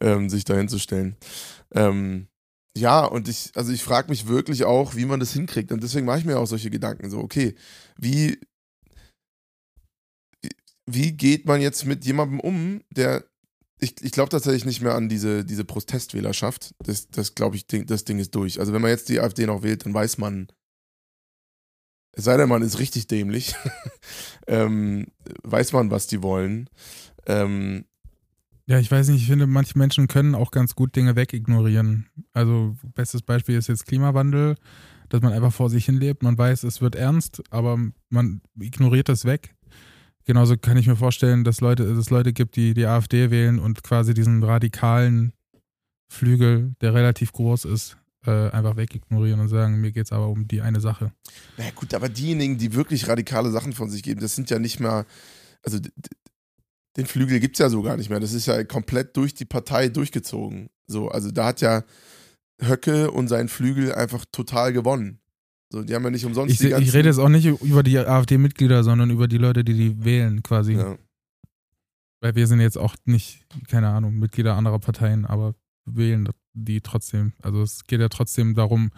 ähm, 0.00 0.28
sich 0.28 0.44
da 0.44 0.54
hinzustellen. 0.54 1.16
Ähm, 1.72 2.26
ja, 2.76 3.04
und 3.04 3.28
ich, 3.28 3.50
also 3.54 3.72
ich 3.72 3.82
frage 3.82 4.08
mich 4.08 4.28
wirklich 4.28 4.64
auch, 4.64 4.94
wie 4.94 5.04
man 5.04 5.20
das 5.20 5.32
hinkriegt. 5.32 5.72
Und 5.72 5.82
deswegen 5.82 6.06
mache 6.06 6.20
ich 6.20 6.24
mir 6.24 6.38
auch 6.38 6.46
solche 6.46 6.70
Gedanken. 6.70 7.10
So, 7.10 7.18
okay, 7.18 7.54
wie, 7.96 8.38
wie 10.94 11.12
geht 11.12 11.46
man 11.46 11.60
jetzt 11.60 11.84
mit 11.84 12.04
jemandem 12.04 12.40
um, 12.40 12.80
der 12.90 13.24
ich, 13.80 13.94
ich 14.02 14.12
glaube 14.12 14.30
tatsächlich 14.30 14.64
nicht 14.64 14.82
mehr 14.82 14.94
an 14.94 15.08
diese, 15.08 15.44
diese 15.44 15.64
Protestwählerschaft. 15.64 16.74
Das, 16.84 17.08
das 17.08 17.34
glaube 17.34 17.56
ich, 17.56 17.66
das 17.66 18.04
Ding 18.04 18.18
ist 18.18 18.34
durch. 18.34 18.60
Also 18.60 18.72
wenn 18.72 18.82
man 18.82 18.90
jetzt 18.90 19.08
die 19.08 19.20
AfD 19.20 19.46
noch 19.46 19.62
wählt, 19.62 19.86
dann 19.86 19.94
weiß 19.94 20.18
man, 20.18 20.48
es 22.12 22.24
sei 22.24 22.36
denn, 22.36 22.48
man 22.48 22.62
ist 22.62 22.78
richtig 22.78 23.06
dämlich, 23.06 23.54
ähm, 24.46 25.06
weiß 25.42 25.72
man, 25.72 25.90
was 25.90 26.06
die 26.06 26.22
wollen. 26.22 26.68
Ähm, 27.26 27.84
ja, 28.66 28.78
ich 28.78 28.90
weiß 28.90 29.08
nicht, 29.08 29.22
ich 29.22 29.28
finde, 29.28 29.46
manche 29.46 29.78
Menschen 29.78 30.08
können 30.08 30.34
auch 30.34 30.50
ganz 30.50 30.74
gut 30.74 30.94
Dinge 30.94 31.16
wegignorieren. 31.16 32.08
Also, 32.32 32.76
bestes 32.94 33.22
Beispiel 33.22 33.56
ist 33.56 33.68
jetzt 33.68 33.86
Klimawandel, 33.86 34.56
dass 35.08 35.22
man 35.22 35.32
einfach 35.32 35.52
vor 35.52 35.70
sich 35.70 35.86
hin 35.86 35.96
lebt. 35.96 36.22
Man 36.22 36.38
weiß, 36.38 36.64
es 36.64 36.80
wird 36.80 36.94
ernst, 36.94 37.42
aber 37.50 37.78
man 38.10 38.42
ignoriert 38.58 39.08
das 39.08 39.24
weg 39.24 39.56
genauso 40.24 40.56
kann 40.56 40.76
ich 40.76 40.86
mir 40.86 40.96
vorstellen, 40.96 41.44
dass 41.44 41.60
Leute, 41.60 41.84
es 41.84 42.10
Leute 42.10 42.32
gibt, 42.32 42.56
die 42.56 42.74
die 42.74 42.86
AfD 42.86 43.30
wählen 43.30 43.58
und 43.58 43.82
quasi 43.82 44.14
diesen 44.14 44.42
radikalen 44.42 45.32
Flügel, 46.08 46.74
der 46.80 46.94
relativ 46.94 47.32
groß 47.32 47.64
ist, 47.66 47.96
äh, 48.26 48.50
einfach 48.50 48.76
wegignorieren 48.76 49.40
und 49.40 49.48
sagen, 49.48 49.80
mir 49.80 49.92
geht 49.92 50.06
es 50.06 50.12
aber 50.12 50.28
um 50.28 50.46
die 50.46 50.60
eine 50.60 50.80
Sache. 50.80 51.12
Na 51.56 51.64
naja, 51.64 51.72
gut, 51.74 51.94
aber 51.94 52.08
diejenigen, 52.08 52.58
die 52.58 52.74
wirklich 52.74 53.08
radikale 53.08 53.50
Sachen 53.50 53.72
von 53.72 53.90
sich 53.90 54.02
geben, 54.02 54.20
das 54.20 54.34
sind 54.34 54.50
ja 54.50 54.58
nicht 54.58 54.80
mehr, 54.80 55.06
also 55.62 55.78
den 56.96 57.06
Flügel 57.06 57.40
gibt 57.40 57.54
es 57.56 57.60
ja 57.60 57.68
so 57.68 57.82
gar 57.82 57.96
nicht 57.96 58.10
mehr. 58.10 58.20
Das 58.20 58.32
ist 58.32 58.46
ja 58.46 58.64
komplett 58.64 59.16
durch 59.16 59.34
die 59.34 59.44
Partei 59.44 59.88
durchgezogen. 59.88 60.68
So, 60.86 61.08
also 61.08 61.30
da 61.30 61.46
hat 61.46 61.60
ja 61.60 61.84
Höcke 62.60 63.10
und 63.10 63.28
sein 63.28 63.48
Flügel 63.48 63.94
einfach 63.94 64.24
total 64.30 64.72
gewonnen. 64.72 65.20
So, 65.72 65.82
die 65.84 65.94
haben 65.94 66.02
ja 66.02 66.10
nicht 66.10 66.24
umsonst 66.24 66.52
ich, 66.52 66.58
die 66.58 66.70
ganzen... 66.70 66.84
Ich 66.84 66.94
rede 66.94 67.08
jetzt 67.08 67.18
auch 67.18 67.28
nicht 67.28 67.46
über 67.46 67.82
die 67.82 67.98
AfD-Mitglieder, 67.98 68.82
sondern 68.82 69.10
über 69.10 69.28
die 69.28 69.38
Leute, 69.38 69.62
die 69.64 69.74
die 69.74 70.04
wählen 70.04 70.42
quasi. 70.42 70.74
Ja. 70.74 70.96
Weil 72.20 72.34
wir 72.34 72.46
sind 72.46 72.60
jetzt 72.60 72.76
auch 72.76 72.96
nicht, 73.04 73.46
keine 73.68 73.88
Ahnung, 73.88 74.18
Mitglieder 74.18 74.56
anderer 74.56 74.80
Parteien, 74.80 75.24
aber 75.24 75.54
wählen 75.84 76.28
die 76.54 76.80
trotzdem. 76.80 77.34
Also 77.40 77.62
es 77.62 77.84
geht 77.84 78.00
ja 78.00 78.08
trotzdem 78.08 78.54
darum, 78.54 78.90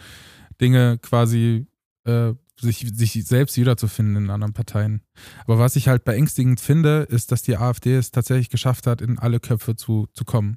Dinge 0.61 0.99
quasi 0.99 1.67
äh, 2.05 2.33
sich, 2.59 2.87
sich 2.95 3.13
selbst 3.25 3.59
wiederzufinden 3.59 4.25
in 4.25 4.31
anderen 4.31 4.55
Parteien. 4.55 5.03
Aber 5.45 5.59
was 5.59 5.77
ich 5.77 5.89
halt 5.89 6.05
beängstigend 6.05 6.59
finde, 6.59 7.07
ist, 7.09 7.33
dass 7.33 7.43
die 7.43 7.57
AfD 7.57 7.95
es 7.97 8.13
tatsächlich 8.13 8.49
geschafft 8.49 8.87
hat, 8.87 9.03
in 9.03 9.19
alle 9.19 9.41
Köpfe 9.41 9.77
zu, 9.77 10.09
zu 10.15 10.25
kommen. 10.25 10.57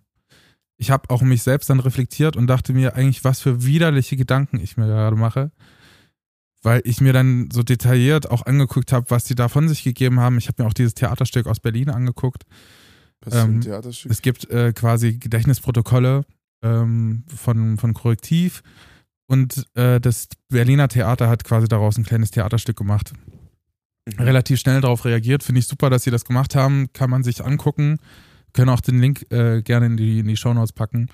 Ich 0.77 0.91
habe 0.91 1.09
auch 1.09 1.21
mich 1.21 1.43
selbst 1.43 1.69
dann 1.69 1.79
reflektiert 1.79 2.35
und 2.37 2.47
dachte 2.47 2.73
mir 2.73 2.95
eigentlich, 2.95 3.23
was 3.23 3.41
für 3.41 3.65
widerliche 3.65 4.15
Gedanken 4.15 4.59
ich 4.59 4.77
mir 4.77 4.87
gerade 4.87 5.15
mache 5.15 5.51
weil 6.65 6.81
ich 6.83 6.99
mir 6.99 7.13
dann 7.13 7.49
so 7.53 7.61
detailliert 7.61 8.29
auch 8.31 8.45
angeguckt 8.45 8.91
habe, 8.91 9.05
was 9.09 9.23
die 9.23 9.35
da 9.35 9.47
von 9.47 9.69
sich 9.69 9.83
gegeben 9.83 10.19
haben. 10.19 10.39
Ich 10.39 10.47
habe 10.47 10.63
mir 10.63 10.67
auch 10.67 10.73
dieses 10.73 10.95
Theaterstück 10.95 11.45
aus 11.45 11.59
Berlin 11.59 11.89
angeguckt. 11.89 12.43
Was 13.21 13.35
ähm, 13.35 13.39
ist 13.39 13.45
ein 13.45 13.61
Theaterstück? 13.61 14.11
Es 14.11 14.21
gibt 14.23 14.49
äh, 14.49 14.73
quasi 14.73 15.17
Gedächtnisprotokolle 15.17 16.25
ähm, 16.63 17.23
von, 17.27 17.77
von 17.77 17.93
Korrektiv 17.93 18.63
und 19.27 19.65
äh, 19.75 19.99
das 19.99 20.27
Berliner 20.49 20.87
Theater 20.87 21.29
hat 21.29 21.43
quasi 21.43 21.67
daraus 21.67 21.97
ein 21.97 22.03
kleines 22.03 22.31
Theaterstück 22.31 22.77
gemacht. 22.77 23.13
Mhm. 24.07 24.23
Relativ 24.23 24.59
schnell 24.59 24.81
darauf 24.81 25.05
reagiert. 25.05 25.43
Finde 25.43 25.59
ich 25.59 25.67
super, 25.67 25.91
dass 25.91 26.03
sie 26.03 26.11
das 26.11 26.25
gemacht 26.25 26.55
haben. 26.55 26.91
Kann 26.93 27.09
man 27.11 27.23
sich 27.23 27.43
angucken. 27.43 27.99
Können 28.53 28.69
auch 28.69 28.81
den 28.81 28.99
Link 28.99 29.31
äh, 29.31 29.61
gerne 29.61 29.85
in 29.85 29.97
die, 29.97 30.19
in 30.19 30.27
die 30.27 30.37
Shownotes 30.37 30.73
packen. 30.73 31.09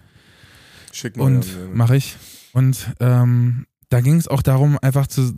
Schick 0.91 1.17
mal. 1.17 1.25
Und 1.25 1.45
ja, 1.45 1.67
mache 1.73 1.97
ich. 1.97 2.17
Und 2.53 2.93
ähm, 2.99 3.65
da 3.91 4.01
ging 4.01 4.15
es 4.15 4.27
auch 4.27 4.41
darum, 4.41 4.77
einfach 4.81 5.07
zu, 5.07 5.35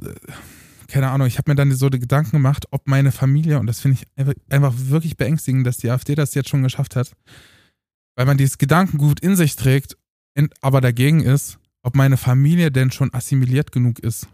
keine 0.87 1.09
Ahnung, 1.09 1.27
ich 1.27 1.37
habe 1.37 1.51
mir 1.51 1.55
dann 1.55 1.71
so 1.71 1.89
Gedanken 1.89 2.31
gemacht, 2.31 2.65
ob 2.71 2.87
meine 2.87 3.11
Familie, 3.11 3.59
und 3.59 3.67
das 3.67 3.81
finde 3.81 3.99
ich 3.99 4.25
einfach 4.49 4.73
wirklich 4.77 5.17
beängstigend, 5.17 5.67
dass 5.67 5.77
die 5.77 5.89
AfD 5.89 6.15
das 6.15 6.33
jetzt 6.33 6.49
schon 6.49 6.63
geschafft 6.63 6.95
hat, 6.95 7.11
weil 8.15 8.25
man 8.25 8.37
dieses 8.37 8.57
Gedankengut 8.57 9.19
in 9.19 9.35
sich 9.35 9.55
trägt, 9.55 9.97
aber 10.61 10.81
dagegen 10.81 11.21
ist 11.21 11.59
ob 11.83 11.95
meine 11.95 12.17
Familie 12.17 12.71
denn 12.71 12.91
schon 12.91 13.13
assimiliert 13.13 13.71
genug 13.71 13.99
ist. 13.99 14.27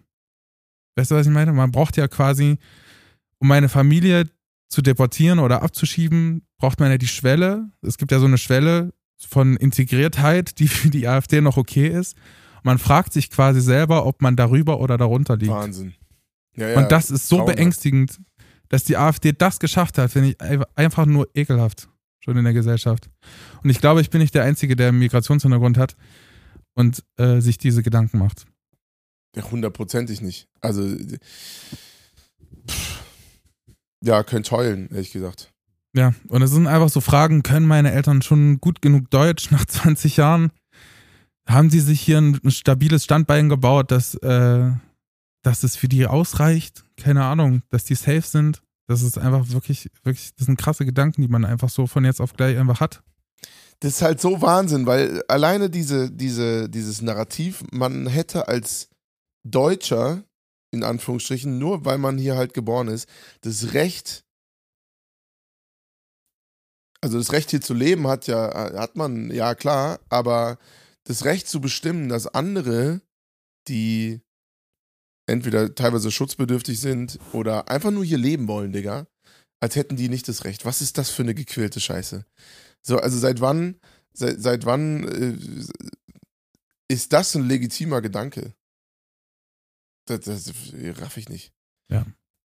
Weißt 0.96 1.12
du, 1.12 1.16
was 1.16 1.28
ich 1.28 1.34
meine? 1.34 1.52
Man 1.52 1.72
braucht 1.72 1.98
ja 1.98 2.08
quasi, 2.08 2.58
um 3.40 3.48
meine 3.48 3.70
Familie 3.70 4.30
zu 4.70 4.82
deportieren 4.82 5.40
oder 5.40 5.64
abzuschieben, 5.64 6.46
braucht 6.58 6.80
man 6.80 6.92
ja 6.92 6.98
die 6.98 7.08
Schwelle. 7.08 7.70
Es 7.82 7.98
gibt 7.98 8.12
ja 8.12 8.20
so 8.20 8.26
eine 8.26 8.38
Schwelle 8.38 8.94
von 9.18 9.58
Integriertheit, 9.58 10.60
die 10.60 10.68
für 10.68 10.90
die 10.90 11.08
AfD 11.08 11.42
noch 11.42 11.58
okay 11.58 11.88
ist. 11.88 12.16
Man 12.64 12.78
fragt 12.78 13.14
sich 13.14 13.30
quasi 13.30 13.62
selber, 13.62 14.06
ob 14.06 14.22
man 14.22 14.36
darüber 14.36 14.80
oder 14.80 14.98
darunter 14.98 15.38
liegt. 15.38 15.52
Wahnsinn. 15.52 15.94
Ja, 16.56 16.70
ja, 16.70 16.78
Und 16.80 16.92
das 16.92 17.10
ist 17.12 17.28
so 17.30 17.38
grauenhaft. 17.38 17.58
beängstigend, 17.58 18.20
dass 18.70 18.84
die 18.84 18.98
AfD 18.98 19.32
das 19.34 19.60
geschafft 19.60 19.98
hat, 19.98 20.12
finde 20.12 20.30
ich 20.30 20.42
ein- 20.42 20.64
einfach 20.76 21.06
nur 21.06 21.30
ekelhaft 21.34 21.90
schon 22.20 22.36
in 22.38 22.44
der 22.44 22.54
Gesellschaft. 22.54 23.10
Und 23.64 23.70
ich 23.70 23.80
glaube, 23.80 24.02
ich 24.02 24.10
bin 24.10 24.20
nicht 24.22 24.36
der 24.36 24.44
Einzige, 24.44 24.76
der 24.76 24.90
einen 24.90 25.00
Migrationshintergrund 25.00 25.78
hat 25.78 25.96
und 26.76 27.04
äh, 27.18 27.40
sich 27.40 27.58
diese 27.58 27.82
Gedanken 27.82 28.18
macht. 28.20 28.46
Ja, 29.36 29.44
hundertprozentig 29.50 30.22
nicht. 30.22 30.48
Also, 30.60 30.84
pff, 32.68 33.04
ja, 34.04 34.24
könnt 34.24 34.50
heulen, 34.52 34.90
ehrlich 34.92 35.12
gesagt. 35.12 35.52
Ja, 35.96 36.14
und 36.28 36.42
es 36.42 36.52
sind 36.52 36.68
einfach 36.68 36.90
so 36.90 37.02
Fragen, 37.02 37.42
können 37.44 37.66
meine 37.66 37.92
Eltern 37.92 38.22
schon 38.22 38.60
gut 38.60 38.82
genug 38.82 39.10
Deutsch 39.10 39.50
nach 39.52 39.66
20 39.66 40.18
Jahren? 40.18 40.52
Haben 41.50 41.72
sie 41.72 41.80
sich 41.80 42.00
hier 42.00 42.20
ein, 42.20 42.40
stabiles 42.52 43.06
Standbein 43.06 43.50
gebaut, 43.50 43.90
dass, 43.90 44.14
äh, 44.14 44.72
dass 45.42 45.64
es 45.64 45.76
für 45.76 45.88
die 45.88 46.06
ausreicht? 46.06 46.84
Keine 46.96 47.26
Ahnung, 47.26 47.64
dass 47.72 47.86
die 47.86 47.96
safe 47.96 48.22
sind? 48.22 48.62
Das 48.88 49.02
ist 49.02 49.18
einfach 49.18 49.50
wirklich, 49.50 49.90
wirklich, 50.04 50.36
das 50.36 50.46
sind 50.46 50.60
krasse 50.60 50.86
Gedanken, 50.86 51.24
die 51.24 51.28
man 51.28 51.46
einfach 51.46 51.70
so 51.70 51.88
von 51.88 52.06
jetzt 52.06 52.22
auf 52.22 52.34
gleich 52.34 52.56
einfach 52.56 52.80
hat. 52.80 53.02
Das 53.80 53.94
ist 53.94 54.02
halt 54.04 54.22
so 54.22 54.42
Wahnsinn, 54.44 54.86
weil 54.86 55.24
alleine 55.28 55.72
diese, 55.72 56.12
diese, 56.12 56.70
dieses 56.70 57.02
Narrativ, 57.02 57.64
man 57.72 58.06
hätte 58.06 58.48
als 58.48 58.90
Deutscher, 59.44 60.24
in 60.70 60.84
Anführungsstrichen, 60.84 61.58
nur 61.58 61.84
weil 61.84 61.98
man 61.98 62.20
hier 62.20 62.36
halt 62.36 62.54
geboren 62.54 62.90
ist, 62.90 63.10
das 63.42 63.74
Recht, 63.74 64.24
also 67.02 67.18
das 67.18 67.32
Recht 67.32 67.50
hier 67.50 67.62
zu 67.62 67.74
leben 67.74 68.08
hat 68.08 68.28
ja, 68.28 68.74
hat 68.78 68.96
man, 68.96 69.32
ja 69.32 69.56
klar, 69.56 70.00
aber 70.10 70.60
das 71.10 71.26
Recht 71.26 71.48
zu 71.48 71.60
bestimmen, 71.60 72.08
dass 72.08 72.28
andere, 72.28 73.02
die 73.68 74.22
entweder 75.26 75.74
teilweise 75.74 76.12
schutzbedürftig 76.12 76.80
sind 76.80 77.20
oder 77.34 77.68
einfach 77.68 77.90
nur 77.90 78.06
hier 78.06 78.20
leben 78.20 78.48
wollen, 78.48 78.72
Digga, 78.72 79.08
als 79.60 79.76
hätten 79.76 79.96
die 79.96 80.08
nicht 80.08 80.28
das 80.28 80.46
Recht. 80.46 80.66
Was 80.66 80.82
ist 80.82 81.00
das 81.00 81.10
für 81.10 81.24
eine 81.24 81.34
gequälte 81.34 81.80
Scheiße? 81.80 82.28
So, 82.84 83.00
also 83.00 83.18
seit 83.18 83.42
wann, 83.42 83.80
seit, 84.14 84.40
seit 84.40 84.66
wann 84.66 85.04
äh, 85.08 85.38
ist 86.88 87.12
das 87.12 87.36
ein 87.36 87.48
legitimer 87.48 88.02
Gedanke? 88.02 88.54
Das, 90.06 90.22
das 90.22 90.54
raff 91.00 91.18
ich 91.18 91.28
nicht. 91.28 91.52
Ja. 91.90 92.06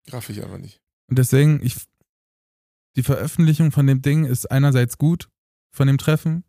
Raff 0.09 0.29
ich 0.29 0.43
einfach 0.43 0.59
nicht. 0.59 0.81
Und 1.09 1.17
deswegen, 1.17 1.65
ich, 1.65 1.77
die 2.95 3.03
Veröffentlichung 3.03 3.71
von 3.71 3.87
dem 3.87 4.03
Ding 4.03 4.25
ist 4.25 4.51
einerseits 4.51 4.99
gut, 4.99 5.29
von 5.73 5.87
dem 5.87 5.97
Treffen, 5.97 6.43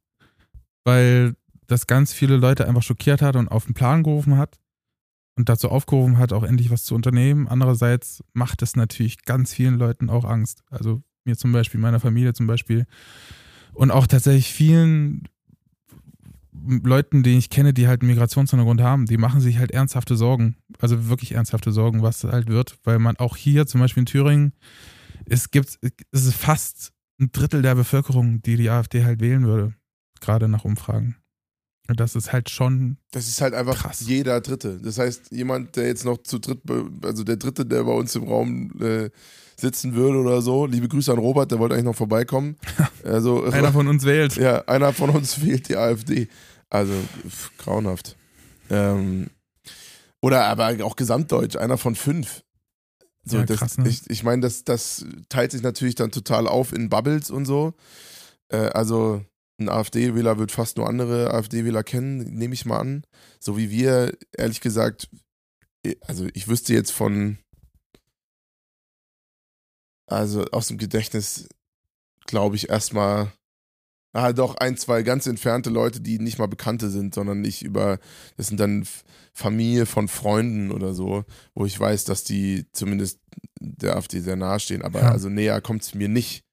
weil 0.85 1.37
das 1.73 1.87
ganz 1.87 2.13
viele 2.13 2.37
Leute 2.37 2.69
einfach 2.69 2.83
schockiert 2.83 3.23
hat 3.23 3.37
und 3.37 3.49
auf 3.49 3.65
den 3.65 3.75
Plan 3.75 4.03
gerufen 4.03 4.37
hat 4.37 4.59
und 5.37 5.49
dazu 5.49 5.71
aufgerufen 5.71 6.19
hat, 6.19 6.33
auch 6.33 6.45
endlich 6.45 6.71
was 6.71 6.85
zu 6.85 6.95
unternehmen. 6.95 7.49
Andererseits 7.49 8.23
macht 8.33 8.63
es 8.63 8.77
natürlich 8.77 9.25
ganz 9.25 9.53
vielen 9.53 9.79
Leuten 9.79 10.11
auch 10.11 10.25
Angst. 10.25 10.63
Also 10.71 11.03
mir 11.25 11.37
zum 11.37 11.53
Beispiel, 11.53 11.81
meiner 11.81 12.01
Familie 12.01 12.35
zum 12.35 12.47
Beispiel. 12.47 12.87
Und 13.73 13.91
auch 13.91 14.07
tatsächlich 14.07 14.53
vielen 14.53 15.29
Leuten, 16.65 17.23
die 17.23 17.39
ich 17.39 17.51
kenne, 17.51 17.73
die 17.73 17.89
halt 17.89 18.03
einen 18.03 18.11
Migrationshintergrund 18.11 18.81
haben, 18.81 19.07
die 19.07 19.17
machen 19.17 19.41
sich 19.41 19.59
halt 19.59 19.71
ernsthafte 19.71 20.17
Sorgen. 20.17 20.57
Also 20.79 21.09
wirklich 21.09 21.33
ernsthafte 21.33 21.73
Sorgen, 21.73 22.03
was 22.03 22.23
halt 22.25 22.49
wird, 22.49 22.79
weil 22.85 22.99
man 22.99 23.17
auch 23.17 23.37
hier, 23.37 23.67
zum 23.67 23.81
Beispiel 23.81 24.03
in 24.03 24.07
Thüringen, 24.07 24.53
es 25.27 25.51
gibt, 25.51 25.79
es 26.11 26.25
ist 26.25 26.35
fast 26.35 26.93
ein 27.19 27.33
Drittel 27.33 27.63
der 27.63 27.75
Bevölkerung, 27.75 28.43
die 28.43 28.57
die 28.57 28.71
AfD 28.71 29.05
halt 29.05 29.21
wählen 29.21 29.45
würde, 29.45 29.75
gerade 30.21 30.49
nach 30.49 30.65
Umfragen. 30.65 31.17
Und 31.89 31.99
das 31.99 32.15
ist 32.15 32.33
halt 32.33 32.49
schon, 32.49 32.97
Das 33.11 33.27
ist 33.29 33.41
halt 33.41 33.55
einfach 33.55 33.77
Krass. 33.83 34.01
jeder 34.07 34.41
Dritte. 34.41 34.79
Das 34.83 34.99
heißt, 34.99 35.33
jemand, 35.33 35.77
der 35.77 35.87
jetzt 35.89 36.05
noch 36.05 36.19
zu 36.23 36.39
dritt, 36.39 36.61
also 37.03 37.25
der 37.25 37.37
Dritte, 37.37 37.67
der 37.67 37.83
bei 37.85 37.93
uns 37.93 38.15
im 38.15 38.25
Raum 38.25 38.71
äh, 38.81 39.11
sitzen 39.57 39.95
würde 39.95 40.19
oder 40.19 40.43
so, 40.43 40.67
liebe 40.67 40.89
Grüße 40.89 41.11
an 41.13 41.19
Robert, 41.19 41.51
der 41.51 41.59
wollte 41.59 41.75
eigentlich 41.75 41.87
noch 41.87 41.97
vorbeikommen. 41.97 42.57
Also, 43.05 43.43
einer 43.51 43.73
von 43.73 43.89
uns 43.89 44.05
wählt. 44.05 44.37
Ja, 44.37 44.63
einer 44.67 44.93
von 44.93 45.11
uns 45.11 45.43
wählt 45.45 45.69
die 45.69 45.77
AfD. 45.77 46.29
Also 46.71 46.93
pff, 47.29 47.51
grauenhaft. 47.59 48.17
Ähm, 48.71 49.29
oder 50.21 50.45
aber 50.45 50.73
auch 50.85 50.95
gesamtdeutsch, 50.95 51.57
einer 51.57 51.79
von 51.79 51.97
fünf. 51.97 52.45
So, 53.25 53.39
Ja, 53.39 53.45
das, 53.45 53.59
krass, 53.59 53.79
ne? 53.79 53.89
Ich, 53.89 54.09
ich 54.09 54.23
meine, 54.23 54.43
das, 54.43 54.63
das 54.65 55.05
teilt 55.29 55.51
sich 55.51 55.63
natürlich 55.63 55.97
dann 55.97 56.13
total 56.13 56.47
auf 56.47 56.73
in 56.73 56.89
Bubbles 56.89 57.31
und 57.31 57.45
so. 57.45 57.75
Äh, 58.49 58.69
also 58.69 59.25
ein 59.65 59.69
AfD-Wähler 59.69 60.39
wird 60.39 60.53
fast 60.53 60.77
nur 60.77 60.89
andere 60.89 61.33
AfD-Wähler 61.33 61.83
kennen, 61.83 62.19
nehme 62.37 62.55
ich 62.55 62.65
mal 62.67 62.79
an. 62.79 63.05
So 63.41 63.57
wie 63.57 63.71
wir, 63.71 64.17
ehrlich 64.37 64.61
gesagt, 64.61 65.09
also 66.03 66.29
ich 66.35 66.49
wüsste 66.49 66.75
jetzt 66.75 66.93
von, 66.93 67.39
also 70.07 70.45
aus 70.47 70.69
dem 70.69 70.79
Gedächtnis, 70.79 71.49
glaube 72.27 72.57
ich, 72.57 72.69
erstmal, 72.69 73.33
ah, 74.13 74.33
doch, 74.33 74.57
ein, 74.57 74.77
zwei 74.77 75.03
ganz 75.03 75.27
entfernte 75.27 75.71
Leute, 75.71 76.01
die 76.01 76.19
nicht 76.19 76.39
mal 76.39 76.47
Bekannte 76.47 76.91
sind, 76.91 77.15
sondern 77.15 77.41
nicht 77.41 77.63
über, 77.63 77.99
das 78.37 78.49
sind 78.49 78.61
dann 78.61 78.87
Familie 79.35 79.87
von 79.87 80.09
Freunden 80.09 80.71
oder 80.71 80.95
so, 80.95 81.25
wo 81.55 81.65
ich 81.67 81.79
weiß, 81.79 82.05
dass 82.05 82.23
die 82.25 82.67
zumindest 82.73 83.21
der 83.61 83.97
AfD 83.97 84.21
sehr 84.21 84.37
nahe 84.37 84.61
stehen. 84.61 84.83
Aber 84.83 85.01
Ja. 85.01 85.11
also 85.11 85.29
näher 85.29 85.61
kommt 85.61 85.83
es 85.83 85.95
mir 85.95 86.09
nicht. 86.09 86.45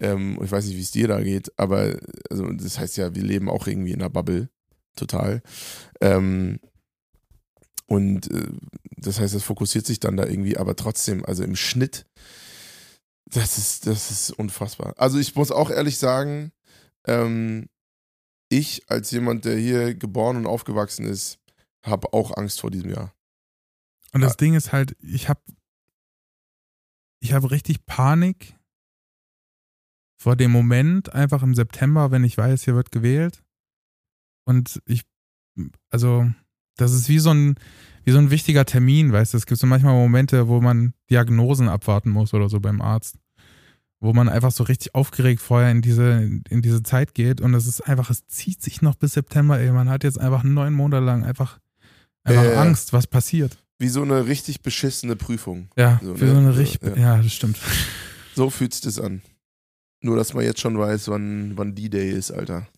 Ähm, 0.00 0.38
ich 0.42 0.50
weiß 0.50 0.66
nicht, 0.66 0.76
wie 0.76 0.82
es 0.82 0.90
dir 0.90 1.08
da 1.08 1.20
geht, 1.20 1.56
aber 1.58 1.96
also 2.30 2.50
das 2.52 2.78
heißt 2.78 2.96
ja, 2.96 3.14
wir 3.14 3.22
leben 3.22 3.48
auch 3.48 3.66
irgendwie 3.66 3.92
in 3.92 4.00
einer 4.00 4.10
Bubble. 4.10 4.48
Total. 4.96 5.42
Ähm, 6.00 6.60
und 7.86 8.30
äh, 8.30 8.48
das 8.96 9.20
heißt, 9.20 9.34
es 9.34 9.42
fokussiert 9.42 9.86
sich 9.86 10.00
dann 10.00 10.16
da 10.16 10.24
irgendwie, 10.24 10.56
aber 10.56 10.76
trotzdem, 10.76 11.24
also 11.24 11.42
im 11.44 11.56
Schnitt, 11.56 12.06
das 13.26 13.58
ist, 13.58 13.86
das 13.86 14.10
ist 14.10 14.30
unfassbar. 14.30 14.94
Also 14.96 15.18
ich 15.18 15.34
muss 15.34 15.50
auch 15.50 15.70
ehrlich 15.70 15.98
sagen, 15.98 16.52
ähm, 17.06 17.68
ich 18.48 18.88
als 18.88 19.10
jemand, 19.10 19.44
der 19.44 19.56
hier 19.56 19.94
geboren 19.94 20.36
und 20.36 20.46
aufgewachsen 20.46 21.06
ist, 21.06 21.38
habe 21.84 22.12
auch 22.12 22.36
Angst 22.36 22.60
vor 22.60 22.70
diesem 22.70 22.90
Jahr. 22.90 23.12
Und 24.12 24.20
das 24.20 24.36
Ding 24.36 24.54
ist 24.54 24.72
halt, 24.72 24.96
ich 25.00 25.28
habe 25.28 25.40
ich 27.20 27.32
habe 27.32 27.50
richtig 27.50 27.84
Panik 27.86 28.54
vor 30.24 30.36
dem 30.36 30.52
Moment, 30.52 31.12
einfach 31.12 31.42
im 31.42 31.54
September, 31.54 32.10
wenn 32.10 32.24
ich 32.24 32.38
weiß, 32.38 32.64
hier 32.64 32.74
wird 32.74 32.90
gewählt. 32.90 33.42
Und 34.46 34.80
ich, 34.86 35.02
also, 35.90 36.26
das 36.78 36.92
ist 36.94 37.10
wie 37.10 37.18
so 37.18 37.28
ein, 37.28 37.56
wie 38.04 38.10
so 38.12 38.16
ein 38.16 38.30
wichtiger 38.30 38.64
Termin, 38.64 39.12
weißt 39.12 39.34
du. 39.34 39.36
Es 39.36 39.44
gibt 39.44 39.60
so 39.60 39.66
manchmal 39.66 39.92
Momente, 39.92 40.48
wo 40.48 40.62
man 40.62 40.94
Diagnosen 41.10 41.68
abwarten 41.68 42.08
muss 42.08 42.32
oder 42.32 42.48
so 42.48 42.58
beim 42.58 42.80
Arzt. 42.80 43.18
Wo 44.00 44.14
man 44.14 44.30
einfach 44.30 44.50
so 44.50 44.64
richtig 44.64 44.94
aufgeregt 44.94 45.42
vorher 45.42 45.70
in 45.70 45.82
diese, 45.82 46.12
in 46.48 46.62
diese 46.62 46.82
Zeit 46.82 47.12
geht. 47.12 47.42
Und 47.42 47.52
es 47.52 47.66
ist 47.66 47.82
einfach, 47.82 48.08
es 48.08 48.26
zieht 48.26 48.62
sich 48.62 48.80
noch 48.80 48.94
bis 48.94 49.12
September, 49.12 49.60
ey. 49.60 49.70
Man 49.72 49.90
hat 49.90 50.04
jetzt 50.04 50.18
einfach 50.18 50.42
neun 50.42 50.72
Monate 50.72 51.04
lang 51.04 51.22
einfach, 51.22 51.58
einfach 52.22 52.44
Äh. 52.44 52.56
Angst, 52.56 52.94
was 52.94 53.06
passiert. 53.06 53.58
Wie 53.78 53.88
so 53.88 54.00
eine 54.00 54.26
richtig 54.26 54.62
beschissene 54.62 55.16
Prüfung. 55.16 55.68
Ja, 55.76 56.00
So, 56.02 56.14
für 56.14 56.24
ne? 56.24 56.30
so 56.32 56.38
eine 56.38 56.52
So, 56.54 56.58
richtig. 56.60 56.96
ja. 56.96 57.16
Ja. 57.16 57.22
das 57.22 57.30
stimmt. 57.34 57.58
So 58.34 58.48
fühlt 58.48 58.72
sich 58.72 58.80
das 58.80 58.98
an. 58.98 59.20
Nur, 60.04 60.16
dass 60.16 60.34
man 60.34 60.44
jetzt 60.44 60.60
schon 60.60 60.78
weiß, 60.78 61.08
wann, 61.08 61.56
wann 61.56 61.74
D-Day 61.74 62.10
ist, 62.10 62.30
Alter. 62.30 62.68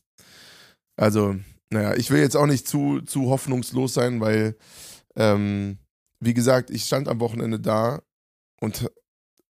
Also, 0.96 1.34
naja, 1.70 1.94
ich 1.96 2.12
will 2.12 2.20
jetzt 2.20 2.36
auch 2.36 2.46
nicht 2.46 2.68
zu, 2.68 3.00
zu 3.00 3.30
hoffnungslos 3.30 3.94
sein, 3.94 4.20
weil, 4.20 4.56
ähm, 5.16 5.78
wie 6.20 6.34
gesagt, 6.34 6.70
ich 6.70 6.84
stand 6.84 7.08
am 7.08 7.18
Wochenende 7.18 7.58
da 7.58 8.00
und 8.60 8.88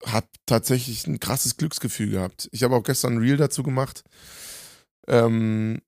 habe 0.06 0.28
tatsächlich 0.46 1.06
ein 1.06 1.20
krasses 1.20 1.58
Glücksgefühl 1.58 2.08
gehabt. 2.08 2.48
Ich 2.52 2.62
habe 2.62 2.74
auch 2.74 2.82
gestern 2.82 3.16
ein 3.16 3.18
Reel 3.18 3.36
dazu 3.36 3.62
gemacht, 3.62 4.02
ähm, 5.06 5.82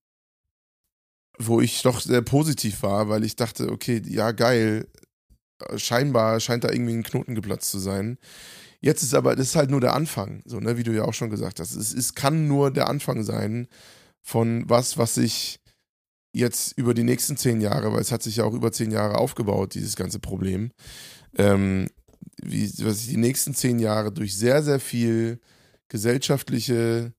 wo 1.38 1.62
ich 1.62 1.80
doch 1.80 2.02
sehr 2.02 2.20
positiv 2.20 2.82
war, 2.82 3.08
weil 3.08 3.24
ich 3.24 3.36
dachte, 3.36 3.72
okay, 3.72 4.02
ja, 4.04 4.32
geil, 4.32 4.86
scheinbar 5.76 6.40
scheint 6.40 6.64
da 6.64 6.70
irgendwie 6.70 6.92
ein 6.92 7.04
Knoten 7.04 7.34
geplatzt 7.34 7.70
zu 7.70 7.78
sein. 7.78 8.18
Jetzt 8.80 9.02
ist 9.02 9.14
aber, 9.14 9.36
das 9.36 9.48
ist 9.48 9.56
halt 9.56 9.70
nur 9.70 9.80
der 9.80 9.94
Anfang, 9.94 10.42
so, 10.46 10.58
ne, 10.58 10.76
wie 10.76 10.82
du 10.82 10.92
ja 10.92 11.04
auch 11.04 11.14
schon 11.14 11.30
gesagt 11.30 11.60
hast. 11.60 11.74
Es, 11.74 11.92
es 11.92 12.14
kann 12.14 12.48
nur 12.48 12.70
der 12.70 12.88
Anfang 12.88 13.22
sein 13.22 13.68
von 14.22 14.64
was, 14.68 14.96
was 14.96 15.14
sich 15.14 15.60
jetzt 16.32 16.78
über 16.78 16.94
die 16.94 17.02
nächsten 17.02 17.36
zehn 17.36 17.60
Jahre, 17.60 17.92
weil 17.92 18.00
es 18.00 18.12
hat 18.12 18.22
sich 18.22 18.36
ja 18.36 18.44
auch 18.44 18.54
über 18.54 18.72
zehn 18.72 18.90
Jahre 18.90 19.18
aufgebaut, 19.18 19.74
dieses 19.74 19.96
ganze 19.96 20.18
Problem, 20.18 20.70
ähm, 21.36 21.88
wie, 22.42 22.70
was 22.84 22.98
sich 22.98 23.08
die 23.08 23.16
nächsten 23.16 23.54
zehn 23.54 23.78
Jahre 23.78 24.12
durch 24.12 24.36
sehr, 24.36 24.62
sehr 24.62 24.80
viel 24.80 25.40
gesellschaftliche 25.88 27.12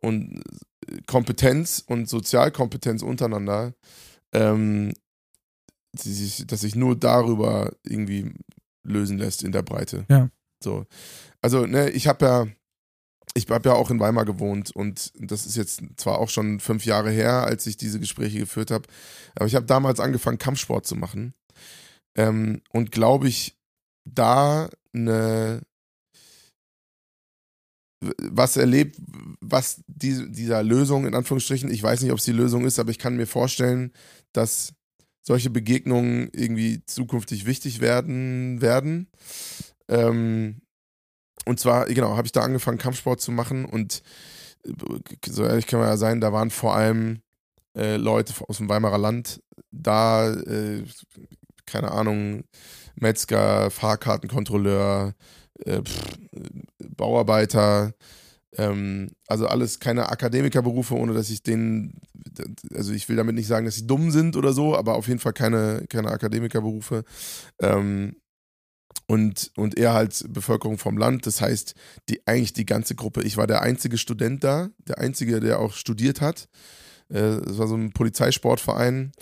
und 0.00 0.42
äh, 0.86 1.02
Kompetenz 1.06 1.82
und 1.86 2.08
Sozialkompetenz 2.08 3.02
untereinander 3.02 3.74
ähm, 4.32 4.92
dass 5.92 6.60
sich 6.60 6.74
nur 6.74 6.96
darüber 6.96 7.72
irgendwie 7.82 8.32
lösen 8.84 9.18
lässt 9.18 9.42
in 9.42 9.52
der 9.52 9.62
Breite. 9.62 10.04
Ja. 10.08 10.30
So. 10.62 10.86
Also, 11.42 11.66
ne, 11.66 11.90
ich 11.90 12.06
habe 12.06 12.24
ja, 12.24 12.46
ich 13.34 13.48
habe 13.48 13.68
ja 13.68 13.74
auch 13.74 13.90
in 13.90 14.00
Weimar 14.00 14.24
gewohnt 14.24 14.70
und 14.74 15.12
das 15.18 15.46
ist 15.46 15.56
jetzt 15.56 15.82
zwar 15.96 16.18
auch 16.18 16.30
schon 16.30 16.60
fünf 16.60 16.84
Jahre 16.84 17.10
her, 17.10 17.44
als 17.44 17.66
ich 17.66 17.76
diese 17.76 18.00
Gespräche 18.00 18.38
geführt 18.38 18.70
habe, 18.70 18.88
aber 19.36 19.46
ich 19.46 19.54
habe 19.54 19.66
damals 19.66 20.00
angefangen, 20.00 20.38
Kampfsport 20.38 20.86
zu 20.86 20.96
machen. 20.96 21.34
Ähm, 22.16 22.62
und 22.72 22.90
glaube 22.90 23.28
ich, 23.28 23.56
da 24.04 24.68
eine 24.92 25.62
was 28.00 28.56
erlebt, 28.56 28.96
was 29.40 29.82
die, 29.86 30.30
dieser 30.30 30.62
Lösung 30.62 31.06
in 31.06 31.14
Anführungsstrichen, 31.14 31.70
ich 31.70 31.82
weiß 31.82 32.02
nicht, 32.02 32.12
ob 32.12 32.18
es 32.18 32.24
die 32.24 32.32
Lösung 32.32 32.64
ist, 32.64 32.78
aber 32.78 32.90
ich 32.90 32.98
kann 32.98 33.16
mir 33.16 33.26
vorstellen, 33.26 33.92
dass 34.32 34.72
solche 35.22 35.50
Begegnungen 35.50 36.30
irgendwie 36.32 36.84
zukünftig 36.86 37.44
wichtig 37.46 37.80
werden 37.80 38.60
werden. 38.60 39.08
Ähm, 39.88 40.60
und 41.46 41.60
zwar, 41.60 41.86
genau, 41.86 42.16
habe 42.16 42.26
ich 42.26 42.32
da 42.32 42.42
angefangen, 42.42 42.78
Kampfsport 42.78 43.20
zu 43.20 43.32
machen 43.32 43.64
und 43.64 44.02
äh, 44.64 44.72
so 45.26 45.44
ehrlich 45.44 45.66
kann 45.66 45.80
man 45.80 45.88
ja 45.88 45.96
sein, 45.96 46.20
da 46.20 46.32
waren 46.32 46.50
vor 46.50 46.74
allem 46.74 47.20
äh, 47.76 47.96
Leute 47.96 48.34
aus 48.48 48.58
dem 48.58 48.68
Weimarer 48.68 48.98
Land 48.98 49.40
da, 49.70 50.32
äh, 50.32 50.84
keine 51.66 51.92
Ahnung, 51.92 52.44
Metzger, 52.96 53.70
Fahrkartenkontrolleur, 53.70 55.14
äh, 55.64 55.82
pff, 55.82 56.18
Bauarbeiter, 56.96 57.92
ähm, 58.56 59.10
also 59.26 59.46
alles 59.46 59.80
keine 59.80 60.08
Akademikerberufe, 60.10 60.94
ohne 60.94 61.14
dass 61.14 61.30
ich 61.30 61.42
denen, 61.42 62.00
also 62.74 62.92
ich 62.92 63.08
will 63.08 63.16
damit 63.16 63.34
nicht 63.34 63.46
sagen, 63.46 63.66
dass 63.66 63.76
sie 63.76 63.86
dumm 63.86 64.10
sind 64.10 64.36
oder 64.36 64.52
so, 64.52 64.76
aber 64.76 64.94
auf 64.96 65.08
jeden 65.08 65.20
Fall 65.20 65.32
keine, 65.34 65.84
keine 65.88 66.10
Akademikerberufe. 66.10 67.04
Ähm, 67.60 68.16
und, 69.06 69.50
und 69.56 69.78
eher 69.78 69.94
halt 69.94 70.24
Bevölkerung 70.28 70.78
vom 70.78 70.98
Land. 70.98 71.26
Das 71.26 71.40
heißt, 71.40 71.74
die, 72.08 72.26
eigentlich 72.26 72.52
die 72.52 72.66
ganze 72.66 72.94
Gruppe. 72.94 73.22
Ich 73.22 73.36
war 73.36 73.46
der 73.46 73.62
einzige 73.62 73.98
Student 73.98 74.44
da, 74.44 74.68
der 74.86 74.98
einzige, 74.98 75.40
der 75.40 75.58
auch 75.58 75.72
studiert 75.72 76.20
hat. 76.20 76.48
Äh, 77.10 77.18
es 77.18 77.58
war 77.58 77.66
so 77.66 77.74
ein 77.74 77.92
Polizeisportverein. 77.92 79.12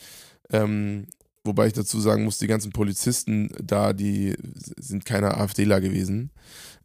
Ähm, 0.50 1.06
wobei 1.44 1.68
ich 1.68 1.72
dazu 1.72 2.00
sagen 2.00 2.24
muss, 2.24 2.38
die 2.38 2.48
ganzen 2.48 2.72
Polizisten 2.72 3.50
da, 3.62 3.92
die 3.92 4.34
sind 4.76 5.04
keine 5.04 5.36
AfDler 5.36 5.80
gewesen. 5.80 6.30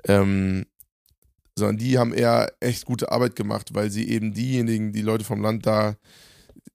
Ähm, 0.06 0.66
sondern 1.58 1.78
die 1.78 1.98
haben 1.98 2.14
eher 2.14 2.54
echt 2.60 2.86
gute 2.86 3.12
Arbeit 3.12 3.36
gemacht, 3.36 3.74
weil 3.74 3.90
sie 3.90 4.08
eben 4.10 4.34
diejenigen, 4.34 4.94
die 4.94 5.02
Leute 5.02 5.26
vom 5.26 5.42
Land 5.42 5.66
da, 5.66 5.96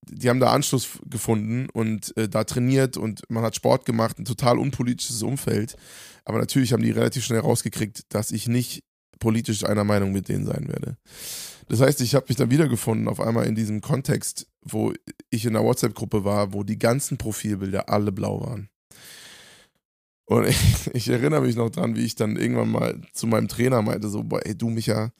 die 0.08 0.28
haben 0.28 0.40
da 0.40 0.52
Anschluss 0.52 0.98
gefunden 1.08 1.68
und 1.72 2.16
äh, 2.16 2.28
da 2.28 2.44
trainiert 2.44 2.96
und 2.96 3.22
man 3.28 3.42
hat 3.42 3.56
Sport 3.56 3.84
gemacht, 3.86 4.18
ein 4.18 4.24
total 4.24 4.58
unpolitisches 4.58 5.22
Umfeld. 5.22 5.76
Aber 6.24 6.38
natürlich 6.38 6.72
haben 6.72 6.82
die 6.82 6.90
relativ 6.90 7.24
schnell 7.24 7.40
rausgekriegt, 7.40 8.02
dass 8.08 8.30
ich 8.30 8.48
nicht 8.48 8.84
politisch 9.18 9.64
einer 9.64 9.84
Meinung 9.84 10.12
mit 10.12 10.28
denen 10.28 10.46
sein 10.46 10.68
werde. 10.68 10.96
Das 11.68 11.80
heißt, 11.80 12.00
ich 12.00 12.14
habe 12.14 12.26
mich 12.28 12.36
dann 12.36 12.50
wiedergefunden 12.50 13.08
auf 13.08 13.20
einmal 13.20 13.46
in 13.46 13.54
diesem 13.54 13.80
Kontext, 13.80 14.46
wo 14.62 14.92
ich 15.30 15.44
in 15.44 15.56
einer 15.56 15.64
WhatsApp-Gruppe 15.64 16.24
war, 16.24 16.52
wo 16.52 16.62
die 16.62 16.78
ganzen 16.78 17.16
Profilbilder 17.16 17.88
alle 17.88 18.12
blau 18.12 18.40
waren. 18.40 18.68
Und 20.26 20.46
ich, 20.46 20.58
ich, 20.92 21.08
erinnere 21.08 21.42
mich 21.42 21.56
noch 21.56 21.70
dran, 21.70 21.96
wie 21.96 22.04
ich 22.04 22.14
dann 22.14 22.36
irgendwann 22.36 22.70
mal 22.70 23.00
zu 23.12 23.26
meinem 23.26 23.48
Trainer 23.48 23.82
meinte, 23.82 24.08
so, 24.08 24.22
boah, 24.22 24.44
ey, 24.44 24.56
du 24.56 24.68
Micha, 24.68 25.12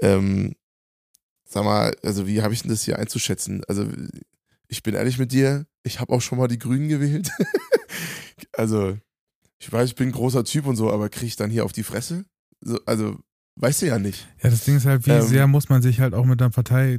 ähm, 0.00 0.54
sag 1.44 1.64
mal, 1.64 1.94
also 2.02 2.26
wie 2.26 2.42
habe 2.42 2.54
ich 2.54 2.62
denn 2.62 2.70
das 2.70 2.82
hier 2.82 2.98
einzuschätzen? 2.98 3.62
Also 3.68 3.86
ich 4.68 4.82
bin 4.82 4.94
ehrlich 4.94 5.18
mit 5.18 5.32
dir, 5.32 5.66
ich 5.82 6.00
habe 6.00 6.12
auch 6.12 6.20
schon 6.20 6.38
mal 6.38 6.48
die 6.48 6.58
Grünen 6.58 6.88
gewählt. 6.88 7.30
also 8.52 8.96
ich 9.58 9.72
weiß, 9.72 9.90
ich 9.90 9.94
bin 9.94 10.08
ein 10.08 10.12
großer 10.12 10.44
Typ 10.44 10.66
und 10.66 10.76
so, 10.76 10.90
aber 10.90 11.08
kriege 11.08 11.26
ich 11.26 11.36
dann 11.36 11.50
hier 11.50 11.64
auf 11.64 11.72
die 11.72 11.82
Fresse? 11.82 12.24
So, 12.60 12.78
also 12.86 13.18
weißt 13.56 13.82
du 13.82 13.86
ja 13.86 13.98
nicht. 13.98 14.26
Ja, 14.42 14.50
das 14.50 14.64
Ding 14.64 14.76
ist 14.76 14.86
halt, 14.86 15.06
wie 15.06 15.10
ähm, 15.10 15.22
sehr 15.22 15.46
muss 15.46 15.68
man 15.68 15.82
sich 15.82 16.00
halt 16.00 16.14
auch 16.14 16.24
mit 16.24 16.40
einer 16.40 16.50
Partei 16.50 16.98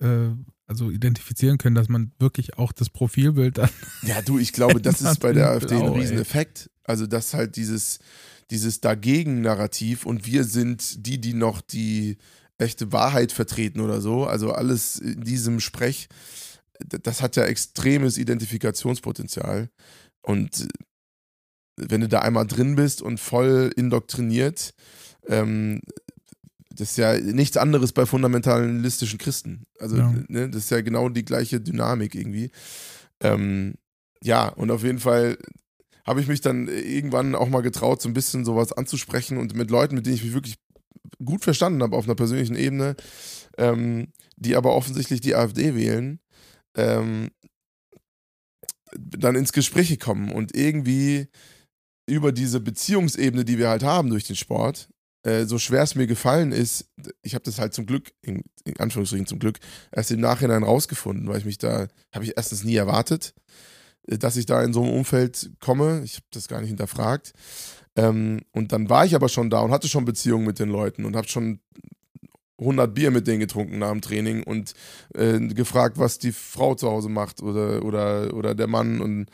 äh, 0.00 0.28
also 0.66 0.90
identifizieren 0.90 1.58
können, 1.58 1.74
dass 1.74 1.88
man 1.88 2.12
wirklich 2.18 2.58
auch 2.58 2.72
das 2.72 2.90
Profilbild 2.90 3.58
dann. 3.58 3.70
Ja, 4.02 4.22
du, 4.22 4.38
ich 4.38 4.52
glaube, 4.52 4.80
das 4.80 5.00
ist 5.00 5.20
bei 5.20 5.32
der 5.32 5.50
AfD 5.50 5.76
ein 5.76 5.88
Rieseneffekt. 5.88 6.70
Also, 6.84 7.06
dass 7.06 7.34
halt 7.34 7.56
dieses, 7.56 7.98
dieses 8.50 8.80
Dagegen-Narrativ 8.80 10.06
und 10.06 10.26
wir 10.26 10.44
sind 10.44 11.06
die, 11.06 11.20
die 11.20 11.34
noch 11.34 11.60
die 11.60 12.18
echte 12.58 12.92
Wahrheit 12.92 13.32
vertreten 13.32 13.80
oder 13.80 14.00
so. 14.00 14.26
Also 14.26 14.52
alles 14.52 14.96
in 14.98 15.22
diesem 15.22 15.60
Sprech, 15.60 16.08
das 16.78 17.22
hat 17.22 17.36
ja 17.36 17.44
extremes 17.44 18.18
Identifikationspotenzial. 18.18 19.70
Und 20.22 20.68
wenn 21.76 22.00
du 22.00 22.08
da 22.08 22.20
einmal 22.20 22.46
drin 22.46 22.76
bist 22.76 23.02
und 23.02 23.18
voll 23.18 23.72
indoktriniert, 23.76 24.74
ähm, 25.26 25.80
das 26.70 26.90
ist 26.90 26.98
ja 26.98 27.16
nichts 27.16 27.56
anderes 27.56 27.92
bei 27.92 28.06
fundamentalistischen 28.06 29.18
Christen. 29.18 29.64
Also, 29.78 29.96
ja. 29.96 30.14
ne, 30.28 30.48
das 30.50 30.64
ist 30.64 30.70
ja 30.70 30.80
genau 30.80 31.08
die 31.08 31.24
gleiche 31.24 31.60
Dynamik 31.60 32.14
irgendwie. 32.14 32.50
Ähm, 33.20 33.74
ja, 34.22 34.48
und 34.48 34.70
auf 34.70 34.82
jeden 34.82 34.98
Fall 34.98 35.38
habe 36.06 36.20
ich 36.20 36.26
mich 36.26 36.40
dann 36.40 36.68
irgendwann 36.68 37.34
auch 37.34 37.48
mal 37.48 37.62
getraut, 37.62 38.02
so 38.02 38.08
ein 38.08 38.14
bisschen 38.14 38.44
sowas 38.44 38.72
anzusprechen 38.72 39.38
und 39.38 39.54
mit 39.54 39.70
Leuten, 39.70 39.94
mit 39.94 40.06
denen 40.06 40.16
ich 40.16 40.24
mich 40.24 40.34
wirklich 40.34 40.56
gut 41.22 41.44
verstanden 41.44 41.82
habe 41.82 41.96
auf 41.96 42.04
einer 42.04 42.14
persönlichen 42.14 42.56
Ebene, 42.56 42.96
ähm, 43.58 44.08
die 44.36 44.56
aber 44.56 44.74
offensichtlich 44.74 45.20
die 45.20 45.34
AfD 45.34 45.74
wählen, 45.74 46.20
ähm, 46.76 47.30
dann 48.96 49.34
ins 49.34 49.52
Gespräch 49.52 49.98
kommen 49.98 50.30
und 50.30 50.54
irgendwie 50.56 51.28
über 52.06 52.32
diese 52.32 52.60
Beziehungsebene, 52.60 53.44
die 53.44 53.58
wir 53.58 53.68
halt 53.68 53.82
haben 53.82 54.10
durch 54.10 54.24
den 54.24 54.36
Sport, 54.36 54.88
äh, 55.24 55.46
so 55.46 55.58
schwer 55.58 55.82
es 55.82 55.94
mir 55.94 56.06
gefallen 56.06 56.52
ist, 56.52 56.90
ich 57.22 57.34
habe 57.34 57.44
das 57.44 57.58
halt 57.58 57.72
zum 57.74 57.86
Glück, 57.86 58.12
in, 58.20 58.42
in, 58.64 58.78
Anführungsstrichen 58.78 59.26
zum 59.26 59.38
Glück, 59.38 59.58
erst 59.90 60.10
im 60.10 60.20
Nachhinein 60.20 60.62
rausgefunden, 60.62 61.26
weil 61.28 61.38
ich 61.38 61.46
mich 61.46 61.58
da, 61.58 61.88
habe 62.14 62.24
ich 62.24 62.34
erstens 62.36 62.64
nie 62.64 62.76
erwartet, 62.76 63.34
äh, 64.06 64.18
dass 64.18 64.36
ich 64.36 64.46
da 64.46 64.62
in 64.62 64.72
so 64.72 64.82
einem 64.82 64.92
Umfeld 64.92 65.50
komme. 65.60 66.02
Ich 66.04 66.16
habe 66.16 66.26
das 66.30 66.48
gar 66.48 66.60
nicht 66.60 66.68
hinterfragt. 66.68 67.32
Ähm, 67.96 68.42
und 68.52 68.72
dann 68.72 68.88
war 68.88 69.04
ich 69.04 69.14
aber 69.14 69.28
schon 69.28 69.50
da 69.50 69.60
und 69.60 69.70
hatte 69.70 69.88
schon 69.88 70.04
Beziehungen 70.04 70.46
mit 70.46 70.58
den 70.58 70.68
Leuten 70.68 71.04
und 71.04 71.16
habe 71.16 71.28
schon 71.28 71.60
100 72.58 72.94
Bier 72.94 73.10
mit 73.10 73.26
denen 73.26 73.40
getrunken 73.40 73.78
nach 73.78 73.90
dem 73.90 74.00
Training 74.00 74.42
und 74.44 74.74
äh, 75.14 75.38
gefragt, 75.40 75.98
was 75.98 76.18
die 76.18 76.32
Frau 76.32 76.74
zu 76.74 76.88
Hause 76.88 77.08
macht 77.08 77.42
oder, 77.42 77.84
oder, 77.84 78.32
oder 78.34 78.54
der 78.54 78.68
Mann 78.68 79.00
und, 79.00 79.26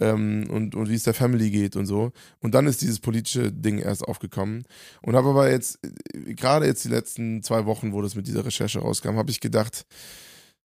ähm, 0.00 0.48
und, 0.50 0.74
und 0.74 0.88
wie 0.88 0.94
es 0.94 1.04
der 1.04 1.14
Family 1.14 1.50
geht 1.50 1.76
und 1.76 1.86
so. 1.86 2.12
Und 2.40 2.54
dann 2.54 2.66
ist 2.66 2.82
dieses 2.82 2.98
politische 2.98 3.52
Ding 3.52 3.78
erst 3.78 4.02
aufgekommen. 4.02 4.64
Und 5.02 5.14
habe 5.14 5.30
aber 5.30 5.50
jetzt, 5.50 5.78
äh, 5.84 6.34
gerade 6.34 6.66
jetzt 6.66 6.84
die 6.84 6.88
letzten 6.88 7.42
zwei 7.42 7.64
Wochen, 7.64 7.92
wo 7.92 8.02
das 8.02 8.16
mit 8.16 8.26
dieser 8.26 8.44
Recherche 8.44 8.80
rauskam, 8.80 9.16
habe 9.16 9.30
ich 9.30 9.40
gedacht, 9.40 9.86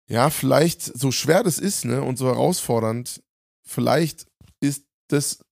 ja, 0.08 0.30
vielleicht, 0.30 0.82
so 0.82 1.12
schwer 1.12 1.42
das 1.42 1.58
ist, 1.58 1.84
ne, 1.84 2.02
und 2.02 2.16
so 2.16 2.26
herausfordernd, 2.26 3.22
vielleicht 3.62 4.26
ist 4.60 4.84
das 5.08 5.44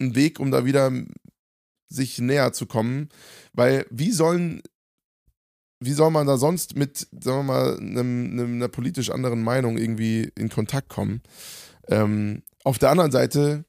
ein 0.00 0.14
Weg, 0.14 0.40
um 0.40 0.50
da 0.50 0.64
wieder 0.64 0.90
sich 1.90 2.18
näher 2.18 2.52
zu 2.52 2.66
kommen, 2.66 3.08
weil 3.52 3.86
wie 3.90 4.12
sollen 4.12 4.62
wie 5.82 5.92
soll 5.92 6.10
man 6.10 6.26
da 6.26 6.36
sonst 6.36 6.76
mit, 6.76 7.08
sagen 7.10 7.38
wir 7.38 7.42
mal, 7.42 7.78
einem, 7.78 8.32
einem, 8.32 8.54
einer 8.56 8.68
politisch 8.68 9.10
anderen 9.10 9.42
Meinung 9.42 9.78
irgendwie 9.78 10.30
in 10.36 10.50
Kontakt 10.50 10.90
kommen? 10.90 11.22
Ähm, 11.88 12.42
auf 12.64 12.78
der 12.78 12.90
anderen 12.90 13.10
Seite 13.10 13.64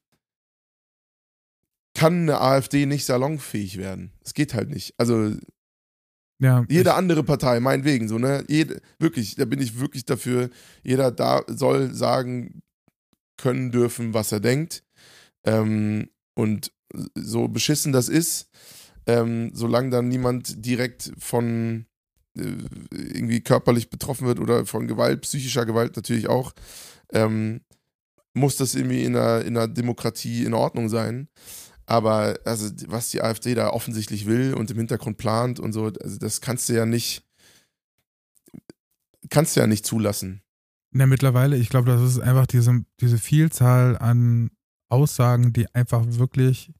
kann 1.95 2.23
eine 2.23 2.41
AfD 2.41 2.85
nicht 2.85 3.05
salonfähig 3.05 3.77
werden. 3.77 4.11
Es 4.23 4.33
geht 4.33 4.53
halt 4.53 4.69
nicht. 4.69 4.93
Also 4.97 5.35
ja, 6.39 6.65
jede 6.67 6.95
andere 6.95 7.23
Partei, 7.23 7.59
meinetwegen, 7.59 8.07
so, 8.07 8.17
ne? 8.17 8.43
Jede, 8.47 8.81
wirklich, 8.99 9.35
da 9.35 9.45
bin 9.45 9.61
ich 9.61 9.79
wirklich 9.79 10.05
dafür, 10.05 10.49
jeder 10.83 11.11
da 11.11 11.43
soll 11.47 11.93
sagen 11.93 12.61
können 13.37 13.71
dürfen, 13.71 14.13
was 14.13 14.31
er 14.31 14.39
denkt. 14.39 14.83
Ähm, 15.45 16.09
und 16.33 16.71
so 17.15 17.47
beschissen 17.47 17.91
das 17.91 18.09
ist, 18.09 18.49
ähm, 19.07 19.51
solange 19.53 19.89
dann 19.89 20.07
niemand 20.07 20.65
direkt 20.65 21.11
von 21.17 21.85
äh, 22.37 22.55
irgendwie 22.91 23.41
körperlich 23.41 23.89
betroffen 23.89 24.27
wird 24.27 24.39
oder 24.39 24.65
von 24.65 24.87
Gewalt, 24.87 25.21
psychischer 25.21 25.65
Gewalt 25.65 25.95
natürlich 25.95 26.29
auch, 26.29 26.53
ähm, 27.11 27.61
muss 28.33 28.55
das 28.55 28.75
irgendwie 28.75 29.03
in 29.03 29.15
einer, 29.15 29.43
in 29.43 29.57
einer 29.57 29.67
Demokratie 29.67 30.45
in 30.45 30.53
Ordnung 30.53 30.89
sein. 30.89 31.27
Aber 31.85 32.39
also, 32.45 32.69
was 32.87 33.09
die 33.09 33.21
AfD 33.21 33.53
da 33.53 33.71
offensichtlich 33.71 34.25
will 34.25 34.53
und 34.53 34.71
im 34.71 34.77
Hintergrund 34.77 35.17
plant 35.17 35.59
und 35.59 35.73
so, 35.73 35.91
also 36.01 36.17
das 36.17 36.39
kannst 36.39 36.69
du 36.69 36.73
ja 36.73 36.85
nicht, 36.85 37.27
kannst 39.29 39.55
du 39.55 39.59
ja 39.59 39.67
nicht 39.67 39.85
zulassen. 39.85 40.41
Na, 40.91 41.05
mittlerweile, 41.05 41.57
ich 41.57 41.69
glaube, 41.69 41.89
das 41.89 42.01
ist 42.01 42.19
einfach 42.19 42.47
diese, 42.47 42.85
diese 43.01 43.17
Vielzahl 43.17 43.97
an 43.97 44.51
Aussagen, 44.89 45.53
die 45.53 45.73
einfach 45.73 46.05
wirklich 46.07 46.71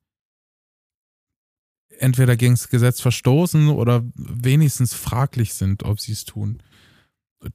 entweder 2.02 2.36
gegen 2.36 2.54
das 2.54 2.70
Gesetz 2.70 3.02
verstoßen 3.02 3.70
oder 3.70 4.04
wenigstens 4.16 4.94
fraglich 4.94 5.54
sind, 5.54 5.84
ob 5.84 6.00
sie 6.00 6.12
es 6.12 6.26
tun. 6.26 6.62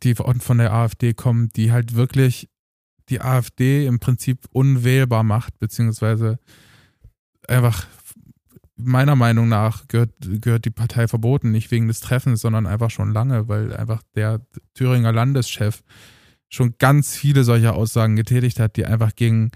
Die 0.02 0.14
von 0.14 0.58
der 0.58 0.72
AfD 0.72 1.14
kommen, 1.14 1.50
die 1.54 1.72
halt 1.72 1.94
wirklich 1.94 2.48
die 3.08 3.20
AfD 3.20 3.86
im 3.86 4.00
Prinzip 4.00 4.46
unwählbar 4.50 5.22
macht, 5.22 5.58
beziehungsweise 5.58 6.38
einfach 7.46 7.86
meiner 8.76 9.16
Meinung 9.16 9.48
nach 9.48 9.88
gehört, 9.88 10.10
gehört 10.20 10.64
die 10.64 10.70
Partei 10.70 11.08
verboten, 11.08 11.50
nicht 11.50 11.70
wegen 11.70 11.88
des 11.88 12.00
Treffens, 12.00 12.40
sondern 12.40 12.66
einfach 12.66 12.90
schon 12.90 13.12
lange, 13.12 13.48
weil 13.48 13.74
einfach 13.74 14.02
der 14.14 14.40
Thüringer 14.74 15.12
Landeschef 15.12 15.82
schon 16.48 16.74
ganz 16.78 17.16
viele 17.16 17.44
solcher 17.44 17.74
Aussagen 17.74 18.16
getätigt 18.16 18.60
hat, 18.60 18.76
die 18.76 18.84
einfach 18.84 19.14
gegen 19.16 19.50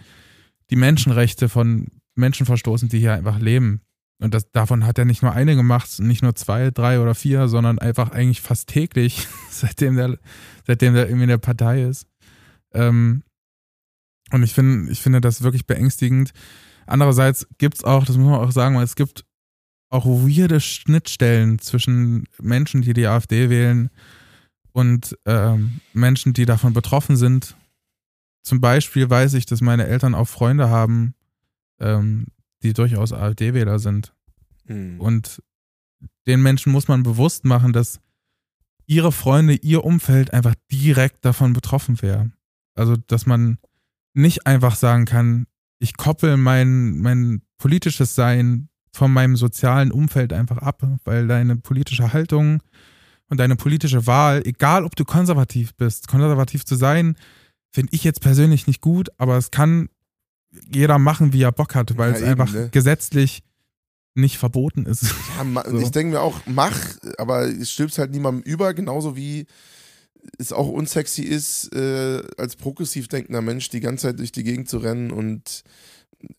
die 0.70 0.76
Menschenrechte 0.76 1.48
von 1.48 1.88
Menschen 2.14 2.46
verstoßen, 2.46 2.88
die 2.88 2.98
hier 2.98 3.14
einfach 3.14 3.38
leben. 3.38 3.82
Und 4.20 4.34
das, 4.34 4.50
davon 4.52 4.86
hat 4.86 4.98
er 4.98 5.06
nicht 5.06 5.22
nur 5.22 5.32
eine 5.32 5.56
gemacht, 5.56 5.98
nicht 5.98 6.22
nur 6.22 6.34
zwei, 6.34 6.70
drei 6.70 7.00
oder 7.00 7.14
vier, 7.14 7.48
sondern 7.48 7.78
einfach 7.78 8.10
eigentlich 8.10 8.42
fast 8.42 8.68
täglich, 8.68 9.26
seitdem 9.50 9.96
der, 9.96 10.18
seitdem 10.66 10.94
der 10.94 11.06
irgendwie 11.06 11.24
in 11.24 11.30
der 11.30 11.38
Partei 11.38 11.82
ist. 11.84 12.06
Ähm, 12.72 13.22
und 14.30 14.42
ich 14.42 14.52
finde, 14.52 14.92
ich 14.92 15.00
finde 15.00 15.20
das 15.20 15.42
wirklich 15.42 15.66
beängstigend. 15.66 16.32
Andererseits 16.86 17.46
gibt 17.58 17.76
es 17.76 17.84
auch, 17.84 18.04
das 18.04 18.16
muss 18.16 18.30
man 18.30 18.40
auch 18.40 18.52
sagen, 18.52 18.76
weil 18.76 18.84
es 18.84 18.94
gibt 18.94 19.24
auch 19.88 20.06
weirde 20.06 20.60
Schnittstellen 20.60 21.58
zwischen 21.58 22.26
Menschen, 22.40 22.82
die 22.82 22.92
die 22.92 23.06
AfD 23.06 23.50
wählen 23.50 23.90
und 24.72 25.16
ähm, 25.24 25.80
Menschen, 25.94 26.32
die 26.32 26.44
davon 26.44 26.74
betroffen 26.74 27.16
sind. 27.16 27.56
Zum 28.42 28.60
Beispiel 28.60 29.08
weiß 29.08 29.34
ich, 29.34 29.46
dass 29.46 29.60
meine 29.60 29.86
Eltern 29.86 30.14
auch 30.14 30.28
Freunde 30.28 30.68
haben, 30.68 31.14
ähm, 31.80 32.26
die 32.62 32.72
durchaus 32.72 33.12
AfD-Wähler 33.12 33.78
sind. 33.78 34.14
Mhm. 34.66 35.00
Und 35.00 35.42
den 36.26 36.42
Menschen 36.42 36.72
muss 36.72 36.88
man 36.88 37.02
bewusst 37.02 37.44
machen, 37.44 37.72
dass 37.72 38.00
ihre 38.86 39.12
Freunde, 39.12 39.54
ihr 39.54 39.84
Umfeld 39.84 40.32
einfach 40.32 40.54
direkt 40.70 41.24
davon 41.24 41.52
betroffen 41.52 42.02
wäre. 42.02 42.32
Also, 42.74 42.96
dass 42.96 43.26
man 43.26 43.58
nicht 44.14 44.46
einfach 44.46 44.74
sagen 44.74 45.04
kann, 45.04 45.46
ich 45.78 45.96
koppel 45.96 46.36
mein, 46.36 46.98
mein 46.98 47.42
politisches 47.58 48.14
Sein 48.14 48.68
von 48.92 49.12
meinem 49.12 49.36
sozialen 49.36 49.92
Umfeld 49.92 50.32
einfach 50.32 50.58
ab, 50.58 50.82
weil 51.04 51.26
deine 51.26 51.56
politische 51.56 52.12
Haltung 52.12 52.62
und 53.28 53.38
deine 53.38 53.56
politische 53.56 54.06
Wahl, 54.06 54.42
egal 54.44 54.84
ob 54.84 54.96
du 54.96 55.04
konservativ 55.04 55.74
bist, 55.76 56.08
konservativ 56.08 56.64
zu 56.64 56.74
sein, 56.74 57.16
finde 57.70 57.94
ich 57.94 58.02
jetzt 58.02 58.20
persönlich 58.20 58.66
nicht 58.66 58.80
gut, 58.80 59.08
aber 59.16 59.36
es 59.36 59.50
kann 59.50 59.88
jeder 60.72 60.98
machen, 60.98 61.32
wie 61.32 61.42
er 61.42 61.52
Bock 61.52 61.74
hat, 61.74 61.96
weil 61.96 62.10
Ja, 62.10 62.16
es 62.16 62.22
eben, 62.22 62.30
einfach 62.40 62.52
ne? 62.52 62.68
gesetzlich 62.72 63.42
nicht 64.14 64.38
verboten 64.38 64.86
ist. 64.86 65.14
Ja, 65.38 65.64
So. 65.70 65.78
ich 65.78 65.90
denke 65.90 66.14
mir 66.14 66.20
auch, 66.20 66.40
mach, 66.46 66.76
aber 67.18 67.44
es 67.46 67.70
stülpt 67.70 67.96
halt 67.98 68.10
niemandem 68.10 68.42
über, 68.42 68.74
genauso 68.74 69.16
wie 69.16 69.46
es 70.38 70.52
auch 70.52 70.68
unsexy 70.68 71.22
ist, 71.22 71.72
äh, 71.74 72.22
als 72.36 72.56
progressiv 72.56 73.08
denkender 73.08 73.40
Mensch 73.40 73.68
die 73.70 73.80
ganze 73.80 74.08
Zeit 74.08 74.18
durch 74.18 74.32
die 74.32 74.42
Gegend 74.44 74.68
zu 74.68 74.78
rennen 74.78 75.10
und 75.12 75.62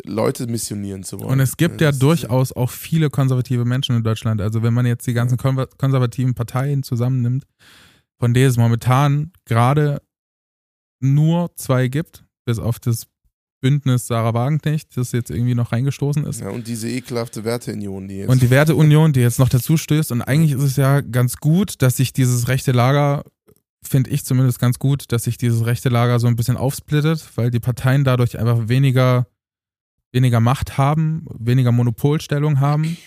Leute 0.05 0.45
missionieren 0.45 1.03
zu 1.03 1.20
wollen. 1.20 1.32
Und 1.32 1.39
es 1.39 1.57
gibt 1.57 1.82
ja 1.82 1.88
Das 1.88 1.95
ist- 1.95 2.03
durchaus 2.03 2.51
auch 2.51 2.70
viele 2.70 3.09
konservative 3.09 3.66
Menschen 3.66 3.95
in 3.95 4.03
Deutschland. 4.03 4.39
Also 4.41 4.62
wenn 4.62 4.74
man 4.76 4.86
jetzt 4.86 5.07
die 5.07 5.14
ganzen 5.14 5.38
konservativen 5.38 6.36
Parteien 6.36 6.84
zusammennimmt, 6.84 7.45
von 8.20 8.34
denen 8.36 8.49
es 8.49 8.57
momentan 8.57 9.32
gerade 9.45 10.01
nur 10.99 11.55
zwei 11.55 11.88
gibt, 11.88 12.26
bis 12.45 12.59
auf 12.59 12.80
das 12.80 13.07
Bündnis 13.62 14.07
Sarah 14.07 14.34
Wagenknecht, 14.34 14.97
das 14.97 15.12
jetzt 15.12 15.30
irgendwie 15.30 15.55
noch 15.55 15.72
reingestoßen 15.72 16.26
ist. 16.26 16.41
Ja, 16.41 16.49
und 16.49 16.68
diese 16.68 16.89
ekelhafte 16.89 17.43
Werteunion, 17.43 18.07
die 18.07 18.18
jetzt. 18.18 18.30
Und 18.30 18.41
die 18.41 18.49
Werteunion, 18.49 19.14
die 19.14 19.22
jetzt 19.22 19.39
noch 19.39 19.49
dazu 19.49 19.78
stößt. 19.78 20.12
Und 20.12 20.22
eigentlich 20.22 20.51
ist 20.51 20.64
es 20.64 20.76
ja 20.76 21.01
ganz 21.01 21.38
gut, 21.38 21.82
dass 21.82 21.97
sich 21.97 22.12
dieses 22.12 22.47
rechte 22.47 22.72
Lager, 22.72 23.24
finde 23.84 24.09
ich 24.09 24.26
zumindest 24.26 24.59
ganz 24.59 24.80
gut, 24.80 25.12
dass 25.12 25.24
sich 25.24 25.38
dieses 25.38 25.66
rechte 25.66 25.89
Lager 25.89 26.20
so 26.20 26.28
ein 26.28 26.36
bisschen 26.36 26.57
aufsplittet, 26.57 27.24
weil 27.36 27.51
die 27.51 27.59
Parteien 27.59 28.03
dadurch 28.03 28.38
einfach 28.38 28.68
weniger, 28.68 29.28
weniger 30.12 30.39
Macht 30.39 30.78
haben, 30.78 31.26
weniger 31.38 31.72
Monopolstellung 31.72 32.59
haben. 32.59 32.97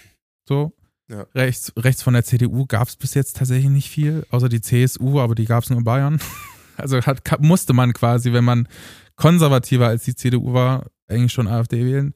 So. 0.48 0.72
Ja. 1.08 1.26
Rechts, 1.34 1.70
rechts 1.76 2.02
von 2.02 2.14
der 2.14 2.24
CDU 2.24 2.64
gab 2.64 2.88
es 2.88 2.96
bis 2.96 3.12
jetzt 3.12 3.36
tatsächlich 3.36 3.68
nicht 3.68 3.90
viel, 3.90 4.24
außer 4.30 4.48
die 4.48 4.62
CSU, 4.62 5.20
aber 5.20 5.34
die 5.34 5.44
gab 5.44 5.62
es 5.62 5.70
nur 5.70 5.78
in 5.78 5.84
Bayern. 5.84 6.20
Also 6.76 7.00
hat, 7.02 7.22
musste 7.40 7.72
man 7.72 7.92
quasi, 7.92 8.32
wenn 8.32 8.42
man 8.42 8.66
konservativer 9.16 9.88
als 9.88 10.04
die 10.04 10.14
CDU 10.14 10.52
war, 10.52 10.86
eigentlich 11.08 11.32
schon 11.32 11.48
AfD 11.48 11.84
wählen. 11.84 12.14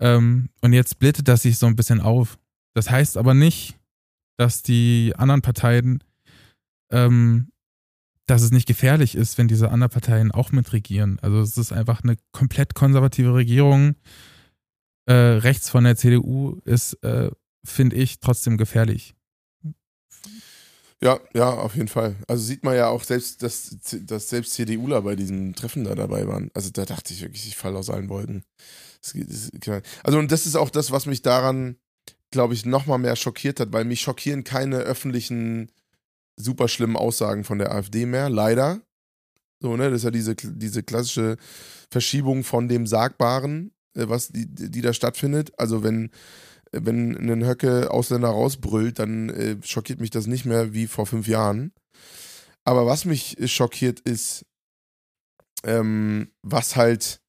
Ähm, 0.00 0.48
und 0.60 0.72
jetzt 0.72 0.92
splittet 0.92 1.28
das 1.28 1.42
sich 1.42 1.58
so 1.58 1.66
ein 1.66 1.76
bisschen 1.76 2.00
auf. 2.00 2.38
Das 2.74 2.90
heißt 2.90 3.16
aber 3.16 3.34
nicht, 3.34 3.78
dass 4.36 4.62
die 4.62 5.14
anderen 5.16 5.42
Parteien, 5.42 6.02
ähm, 6.90 7.52
dass 8.26 8.42
es 8.42 8.50
nicht 8.50 8.66
gefährlich 8.66 9.14
ist, 9.14 9.38
wenn 9.38 9.48
diese 9.48 9.70
anderen 9.70 9.90
Parteien 9.90 10.32
auch 10.32 10.52
mitregieren. 10.52 11.18
Also 11.20 11.40
es 11.40 11.56
ist 11.58 11.72
einfach 11.72 12.02
eine 12.02 12.16
komplett 12.32 12.74
konservative 12.74 13.34
Regierung. 13.34 13.94
Äh, 15.06 15.12
rechts 15.12 15.68
von 15.68 15.84
der 15.84 15.96
CDU 15.96 16.60
ist, 16.64 16.94
äh, 17.02 17.30
finde 17.64 17.96
ich, 17.96 18.20
trotzdem 18.20 18.56
gefährlich. 18.56 19.14
Ja, 21.02 21.18
ja, 21.34 21.50
auf 21.50 21.74
jeden 21.74 21.88
Fall. 21.88 22.14
Also 22.28 22.44
sieht 22.44 22.62
man 22.62 22.76
ja 22.76 22.88
auch 22.88 23.02
selbst, 23.02 23.42
dass, 23.42 23.76
dass 24.02 24.28
selbst 24.28 24.52
CDUler 24.54 25.02
bei 25.02 25.16
diesem 25.16 25.52
Treffen 25.54 25.82
da 25.84 25.96
dabei 25.96 26.28
waren. 26.28 26.50
Also 26.54 26.70
da 26.70 26.84
dachte 26.84 27.12
ich 27.12 27.22
wirklich, 27.22 27.46
ich 27.48 27.56
falle 27.56 27.76
aus 27.78 27.90
allen 27.90 28.08
Wolken. 28.08 28.44
Also 30.02 30.18
und 30.18 30.30
das 30.32 30.46
ist 30.46 30.56
auch 30.56 30.70
das, 30.70 30.90
was 30.90 31.06
mich 31.06 31.22
daran, 31.22 31.76
glaube 32.30 32.54
ich, 32.54 32.64
nochmal 32.66 32.98
mehr 32.98 33.16
schockiert 33.16 33.60
hat, 33.60 33.72
weil 33.72 33.84
mich 33.84 34.00
schockieren 34.00 34.44
keine 34.44 34.78
öffentlichen, 34.78 35.70
super 36.36 36.68
schlimmen 36.68 36.96
Aussagen 36.96 37.44
von 37.44 37.58
der 37.58 37.72
AfD 37.72 38.06
mehr, 38.06 38.30
leider. 38.30 38.80
So, 39.60 39.76
ne, 39.76 39.90
das 39.90 39.98
ist 40.00 40.04
ja 40.04 40.10
diese, 40.12 40.36
diese 40.36 40.82
klassische 40.82 41.36
Verschiebung 41.90 42.44
von 42.44 42.68
dem 42.68 42.86
Sagbaren, 42.86 43.72
äh, 43.96 44.08
was 44.08 44.28
die, 44.28 44.46
die 44.46 44.82
da 44.82 44.92
stattfindet. 44.92 45.52
Also 45.58 45.82
wenn 45.84 46.10
wenn 46.72 47.30
ein 47.30 47.46
Höcke 47.46 47.90
Ausländer 47.90 48.28
rausbrüllt, 48.28 48.98
dann 48.98 49.28
äh, 49.30 49.56
schockiert 49.62 50.00
mich 50.00 50.10
das 50.10 50.26
nicht 50.26 50.44
mehr 50.44 50.72
wie 50.72 50.86
vor 50.86 51.06
fünf 51.06 51.28
Jahren. 51.28 51.72
Aber 52.64 52.86
was 52.86 53.04
mich 53.04 53.38
äh, 53.38 53.48
schockiert 53.48 54.00
ist, 54.00 54.46
ähm, 55.64 56.28
was 56.42 56.76
halt, 56.76 57.20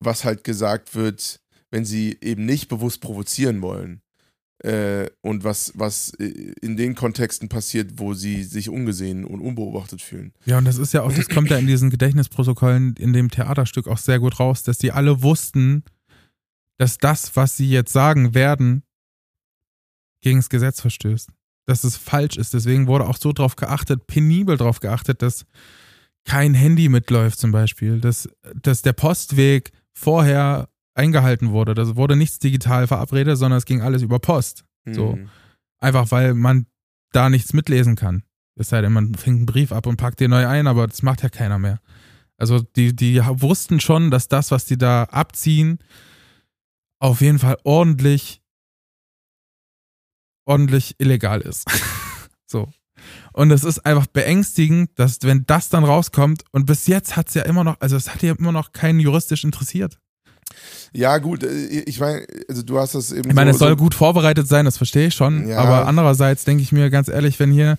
was 0.00 0.24
halt 0.24 0.44
gesagt 0.44 0.94
wird, 0.94 1.40
wenn 1.70 1.84
sie 1.84 2.18
eben 2.20 2.44
nicht 2.44 2.68
bewusst 2.68 3.00
provozieren 3.00 3.62
wollen. 3.62 4.02
Äh, 4.62 5.10
und 5.22 5.42
was, 5.42 5.72
was 5.74 6.12
äh, 6.20 6.52
in 6.60 6.76
den 6.76 6.94
Kontexten 6.94 7.48
passiert, 7.48 7.94
wo 7.96 8.14
sie 8.14 8.44
sich 8.44 8.68
ungesehen 8.68 9.24
und 9.24 9.40
unbeobachtet 9.40 10.00
fühlen. 10.00 10.32
Ja, 10.44 10.58
und 10.58 10.66
das 10.66 10.78
ist 10.78 10.92
ja 10.92 11.02
auch, 11.02 11.12
das 11.12 11.28
kommt 11.28 11.50
ja 11.50 11.58
in 11.58 11.66
diesen 11.66 11.90
Gedächtnisprotokollen 11.90 12.94
in 12.96 13.12
dem 13.12 13.28
Theaterstück 13.28 13.88
auch 13.88 13.98
sehr 13.98 14.20
gut 14.20 14.38
raus, 14.38 14.62
dass 14.62 14.78
die 14.78 14.92
alle 14.92 15.22
wussten, 15.24 15.82
dass 16.78 16.98
das, 16.98 17.36
was 17.36 17.56
sie 17.56 17.68
jetzt 17.68 17.92
sagen 17.92 18.34
werden, 18.34 18.82
gegen 20.20 20.38
das 20.38 20.48
Gesetz 20.48 20.80
verstößt. 20.80 21.30
Dass 21.66 21.84
es 21.84 21.96
falsch 21.96 22.36
ist. 22.36 22.54
Deswegen 22.54 22.86
wurde 22.86 23.06
auch 23.06 23.16
so 23.16 23.32
drauf 23.32 23.56
geachtet, 23.56 24.06
penibel 24.06 24.56
drauf 24.56 24.80
geachtet, 24.80 25.22
dass 25.22 25.44
kein 26.24 26.54
Handy 26.54 26.88
mitläuft 26.88 27.38
zum 27.38 27.52
Beispiel, 27.52 28.00
dass, 28.00 28.28
dass 28.60 28.82
der 28.82 28.92
Postweg 28.92 29.72
vorher 29.92 30.68
eingehalten 30.94 31.50
wurde. 31.50 31.74
Das 31.74 31.96
wurde 31.96 32.16
nichts 32.16 32.38
digital 32.38 32.86
verabredet, 32.86 33.38
sondern 33.38 33.58
es 33.58 33.64
ging 33.64 33.82
alles 33.82 34.02
über 34.02 34.18
Post. 34.18 34.64
So. 34.86 35.16
Mhm. 35.16 35.28
Einfach 35.80 36.10
weil 36.10 36.34
man 36.34 36.66
da 37.12 37.28
nichts 37.28 37.52
mitlesen 37.52 37.96
kann. 37.96 38.22
Es 38.56 38.68
sei 38.68 38.80
denn, 38.80 38.92
man 38.92 39.14
fängt 39.14 39.38
einen 39.38 39.46
Brief 39.46 39.72
ab 39.72 39.86
und 39.86 39.96
packt 39.96 40.20
den 40.20 40.30
neu 40.30 40.46
ein, 40.46 40.66
aber 40.66 40.86
das 40.86 41.02
macht 41.02 41.22
ja 41.22 41.28
keiner 41.28 41.58
mehr. 41.58 41.80
Also 42.36 42.60
die, 42.60 42.94
die 42.94 43.20
wussten 43.24 43.80
schon, 43.80 44.10
dass 44.10 44.28
das, 44.28 44.50
was 44.50 44.64
die 44.64 44.76
da 44.76 45.04
abziehen, 45.04 45.78
auf 47.02 47.20
jeden 47.20 47.40
Fall 47.40 47.58
ordentlich, 47.64 48.40
ordentlich 50.44 50.94
illegal 50.98 51.40
ist. 51.40 51.68
so. 52.46 52.68
Und 53.32 53.50
es 53.50 53.64
ist 53.64 53.84
einfach 53.84 54.06
beängstigend, 54.06 54.90
dass 54.94 55.18
wenn 55.22 55.44
das 55.46 55.68
dann 55.68 55.82
rauskommt, 55.82 56.44
und 56.52 56.66
bis 56.66 56.86
jetzt 56.86 57.16
hat 57.16 57.28
es 57.28 57.34
ja 57.34 57.42
immer 57.42 57.64
noch, 57.64 57.80
also 57.80 57.96
es 57.96 58.14
hat 58.14 58.22
ja 58.22 58.34
immer 58.34 58.52
noch 58.52 58.70
keinen 58.70 59.00
juristisch 59.00 59.42
interessiert. 59.42 59.98
Ja, 60.92 61.18
gut, 61.18 61.42
äh, 61.42 61.80
ich 61.80 61.98
meine, 61.98 62.24
also 62.48 62.62
du 62.62 62.78
hast 62.78 62.94
das 62.94 63.10
eben. 63.10 63.30
Ich 63.30 63.34
meine, 63.34 63.50
so, 63.50 63.56
es 63.56 63.58
soll 63.58 63.70
so, 63.70 63.76
gut 63.76 63.94
vorbereitet 63.94 64.46
sein, 64.46 64.64
das 64.64 64.76
verstehe 64.76 65.08
ich 65.08 65.14
schon. 65.14 65.48
Ja. 65.48 65.58
Aber 65.58 65.88
andererseits 65.88 66.44
denke 66.44 66.62
ich 66.62 66.70
mir 66.70 66.88
ganz 66.88 67.08
ehrlich, 67.08 67.40
wenn 67.40 67.50
hier 67.50 67.78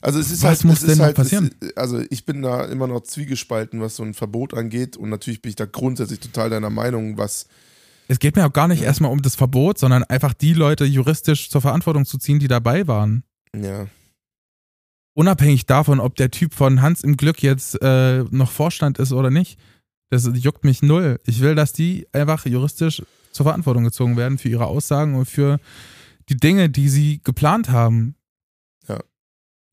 Also 0.00 0.20
es 0.20 0.30
ist 0.30 0.42
Was 0.42 0.48
halt, 0.48 0.64
muss 0.64 0.76
es 0.76 0.82
ist 0.84 0.88
denn 0.90 0.98
noch 0.98 1.04
halt, 1.06 1.16
passieren? 1.16 1.50
Es, 1.60 1.76
also 1.76 2.02
ich 2.08 2.24
bin 2.24 2.40
da 2.40 2.64
immer 2.64 2.86
noch 2.86 3.02
zwiegespalten, 3.02 3.82
was 3.82 3.96
so 3.96 4.04
ein 4.04 4.14
Verbot 4.14 4.54
angeht 4.54 4.96
und 4.96 5.10
natürlich 5.10 5.42
bin 5.42 5.50
ich 5.50 5.56
da 5.56 5.66
grundsätzlich 5.66 6.20
total 6.20 6.48
deiner 6.48 6.70
Meinung, 6.70 7.18
was 7.18 7.46
Es 8.08 8.18
geht 8.18 8.36
mir 8.36 8.46
auch 8.46 8.52
gar 8.52 8.68
nicht 8.68 8.82
erstmal 8.82 9.10
um 9.10 9.22
das 9.22 9.34
Verbot, 9.34 9.78
sondern 9.78 10.04
einfach 10.04 10.34
die 10.34 10.52
Leute 10.52 10.84
juristisch 10.84 11.48
zur 11.48 11.60
Verantwortung 11.60 12.04
zu 12.04 12.18
ziehen, 12.18 12.38
die 12.38 12.48
dabei 12.48 12.86
waren. 12.86 13.24
ja, 13.56 13.86
Unabhängig 15.16 15.66
davon, 15.66 16.00
ob 16.00 16.16
der 16.16 16.32
Typ 16.32 16.54
von 16.54 16.82
Hans 16.82 17.04
im 17.04 17.16
Glück 17.16 17.40
jetzt 17.40 17.80
äh, 17.80 18.24
noch 18.30 18.50
Vorstand 18.50 18.98
ist 18.98 19.12
oder 19.12 19.30
nicht. 19.30 19.60
Das 20.10 20.28
juckt 20.34 20.64
mich 20.64 20.82
null. 20.82 21.20
Ich 21.24 21.40
will, 21.40 21.54
dass 21.54 21.72
die 21.72 22.08
einfach 22.12 22.44
juristisch 22.46 23.02
zur 23.30 23.44
Verantwortung 23.44 23.84
gezogen 23.84 24.16
werden 24.16 24.38
für 24.38 24.48
ihre 24.48 24.66
Aussagen 24.66 25.14
und 25.14 25.26
für 25.26 25.60
die 26.28 26.36
Dinge, 26.36 26.68
die 26.68 26.88
sie 26.88 27.20
geplant 27.22 27.70
haben. 27.70 28.16
Ja. 28.88 29.00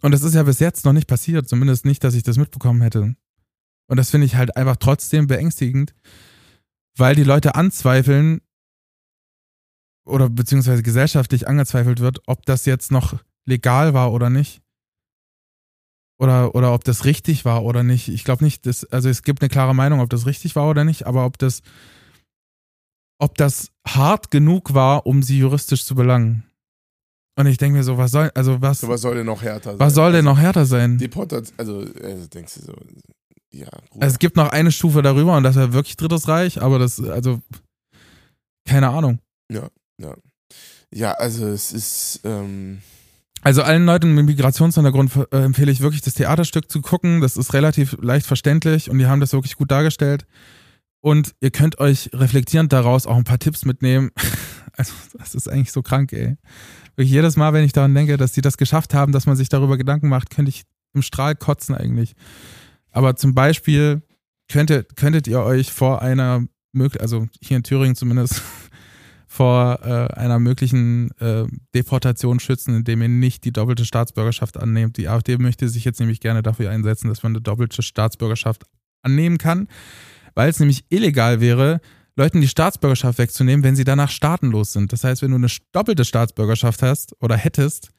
Und 0.03 0.11
das 0.11 0.21
ist 0.21 0.35
ja 0.35 0.43
bis 0.43 0.59
jetzt 0.59 0.85
noch 0.85 0.93
nicht 0.93 1.07
passiert, 1.07 1.49
zumindest 1.49 1.85
nicht, 1.85 2.03
dass 2.03 2.13
ich 2.13 2.23
das 2.23 2.37
mitbekommen 2.37 2.81
hätte. 2.81 3.15
Und 3.87 3.97
das 3.97 4.11
finde 4.11 4.25
ich 4.25 4.35
halt 4.35 4.55
einfach 4.55 4.77
trotzdem 4.77 5.27
beängstigend, 5.27 5.93
weil 6.97 7.15
die 7.15 7.23
Leute 7.23 7.55
anzweifeln 7.55 8.41
oder 10.05 10.29
beziehungsweise 10.29 10.83
gesellschaftlich 10.83 11.47
angezweifelt 11.47 11.99
wird, 11.99 12.19
ob 12.27 12.45
das 12.45 12.65
jetzt 12.65 12.91
noch 12.91 13.19
legal 13.45 13.93
war 13.93 14.11
oder 14.11 14.29
nicht. 14.29 14.61
Oder, 16.19 16.53
oder 16.53 16.73
ob 16.73 16.83
das 16.83 17.05
richtig 17.05 17.45
war 17.45 17.63
oder 17.63 17.81
nicht. 17.81 18.07
Ich 18.07 18.23
glaube 18.23 18.43
nicht, 18.43 18.65
dass, 18.67 18.85
also 18.85 19.09
es 19.09 19.23
gibt 19.23 19.41
eine 19.41 19.49
klare 19.49 19.73
Meinung, 19.73 20.01
ob 20.01 20.09
das 20.09 20.27
richtig 20.27 20.55
war 20.55 20.69
oder 20.69 20.83
nicht, 20.83 21.07
aber 21.07 21.25
ob 21.25 21.39
das, 21.39 21.61
ob 23.19 23.35
das 23.37 23.71
hart 23.87 24.29
genug 24.29 24.73
war, 24.75 25.07
um 25.07 25.23
sie 25.23 25.39
juristisch 25.39 25.83
zu 25.83 25.95
belangen. 25.95 26.43
Und 27.39 27.47
ich 27.47 27.57
denke 27.57 27.77
mir 27.77 27.83
so, 27.83 27.97
was 27.97 28.11
soll, 28.11 28.29
also 28.35 28.61
was, 28.61 28.81
So, 28.81 28.87
was 28.87 29.01
soll 29.01 29.15
denn 29.15 29.25
noch 29.25 29.41
härter 29.41 29.71
sein? 29.71 29.79
was 29.79 29.93
soll 29.95 30.11
denn 30.11 30.25
noch 30.25 30.37
härter 30.37 30.65
sein? 30.65 30.97
Deportation, 30.99 31.57
also 31.57 31.81
äh, 31.81 32.27
denkst 32.27 32.55
du 32.55 32.61
so, 32.61 32.73
ja, 33.53 33.69
Bruder. 33.89 34.05
Also 34.05 34.13
es 34.13 34.19
gibt 34.19 34.37
noch 34.37 34.49
eine 34.49 34.71
Stufe 34.71 35.01
darüber 35.01 35.35
und 35.37 35.43
das 35.43 35.55
wäre 35.55 35.73
wirklich 35.73 35.97
Drittes 35.97 36.27
Reich, 36.27 36.61
aber 36.61 36.79
das, 36.79 37.01
also, 37.01 37.41
keine 38.65 38.89
Ahnung. 38.89 39.19
ja, 40.93 41.13
also 41.13 41.47
es 41.47 41.71
ist, 41.71 42.21
ähm, 42.23 42.81
Also 43.41 43.63
allen 43.63 43.85
Leuten 43.85 44.13
mit 44.13 44.25
Migrationshintergrund 44.25 45.11
äh, 45.31 45.37
empfehle 45.43 45.71
ich 45.71 45.81
wirklich 45.81 46.01
das 46.01 46.13
Theaterstück 46.13 46.69
zu 46.69 46.81
gucken. 46.81 47.21
Das 47.21 47.37
ist 47.37 47.53
relativ 47.53 47.97
leicht 48.01 48.25
verständlich 48.25 48.89
und 48.89 48.99
die 48.99 49.07
haben 49.07 49.21
das 49.21 49.33
wirklich 49.33 49.55
gut 49.55 49.71
dargestellt. 49.71 50.25
Und 51.01 51.33
ihr 51.39 51.49
könnt 51.49 51.79
euch 51.79 52.11
reflektierend 52.13 52.71
daraus 52.71 53.07
auch 53.07 53.17
ein 53.17 53.23
paar 53.23 53.39
Tipps 53.39 53.65
mitnehmen. 53.65 54.11
Also 54.77 54.93
das 55.19 55.35
ist 55.35 55.49
eigentlich 55.49 55.73
so 55.73 55.81
krank, 55.81 56.13
ey. 56.13 56.37
Wirklich 56.95 57.11
jedes 57.11 57.35
Mal, 57.35 57.51
wenn 57.51 57.65
ich 57.65 57.73
daran 57.73 57.93
denke, 57.93 58.15
dass 58.15 58.31
die 58.31 58.41
das 58.41 58.55
geschafft 58.55 58.93
haben, 58.93 59.11
dass 59.11 59.25
man 59.25 59.35
sich 59.35 59.49
darüber 59.49 59.77
Gedanken 59.77 60.07
macht, 60.07 60.29
könnte 60.29 60.49
ich 60.49 60.63
im 60.93 61.01
Strahl 61.01 61.35
kotzen 61.35 61.75
eigentlich. 61.75 62.15
Aber 62.91 63.15
zum 63.15 63.33
Beispiel 63.33 64.01
könntet, 64.49 64.95
könntet 64.95 65.27
ihr 65.27 65.41
euch 65.41 65.71
vor 65.71 66.01
einer 66.01 66.43
also 66.99 67.27
hier 67.41 67.57
in 67.57 67.63
Thüringen 67.63 67.95
zumindest, 67.95 68.41
vor 69.27 69.79
äh, 69.83 70.13
einer 70.13 70.39
möglichen 70.39 71.11
äh, 71.19 71.45
Deportation 71.73 72.39
schützen, 72.39 72.75
indem 72.75 73.01
ihr 73.01 73.07
nicht 73.07 73.45
die 73.45 73.53
doppelte 73.53 73.85
Staatsbürgerschaft 73.85 74.57
annehmt. 74.57 74.97
Die 74.97 75.07
AfD 75.07 75.37
möchte 75.37 75.69
sich 75.69 75.85
jetzt 75.85 75.99
nämlich 75.99 76.19
gerne 76.19 76.43
dafür 76.43 76.69
einsetzen, 76.69 77.07
dass 77.07 77.23
man 77.23 77.33
eine 77.33 77.41
doppelte 77.41 77.81
Staatsbürgerschaft 77.81 78.63
annehmen 79.01 79.37
kann, 79.37 79.67
weil 80.35 80.49
es 80.49 80.59
nämlich 80.59 80.85
illegal 80.89 81.39
wäre, 81.39 81.79
Leuten 82.17 82.41
die 82.41 82.47
Staatsbürgerschaft 82.47 83.19
wegzunehmen, 83.19 83.63
wenn 83.63 83.77
sie 83.77 83.85
danach 83.85 84.09
staatenlos 84.09 84.73
sind. 84.73 84.91
Das 84.91 85.05
heißt, 85.05 85.21
wenn 85.21 85.31
du 85.31 85.37
eine 85.37 85.47
doppelte 85.71 86.03
Staatsbürgerschaft 86.03 86.81
hast 86.81 87.15
oder 87.21 87.37
hättest, 87.37 87.89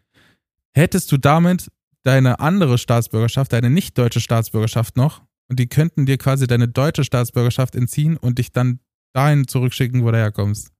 hättest 0.75 1.11
du 1.13 1.17
damit 1.17 1.71
deine 2.03 2.41
andere 2.41 2.79
Staatsbürgerschaft, 2.79 3.53
deine 3.53 3.71
nicht 3.71 3.97
deutsche 3.99 4.21
Staatsbürgerschaft 4.21 4.97
noch 4.97 5.23
und 5.49 5.59
die 5.59 5.69
könnten 5.69 6.07
dir 6.07 6.19
quasi 6.19 6.47
deine 6.47 6.69
deutsche 6.69 7.05
Staatsbürgerschaft 7.05 7.75
entziehen 7.75 8.17
und 8.17 8.39
dich 8.39 8.53
dann 8.53 8.81
dahin 9.13 9.47
zurückschicken, 9.47 10.05
wo 10.05 10.11
du 10.11 10.19
herkommst. 10.19 10.73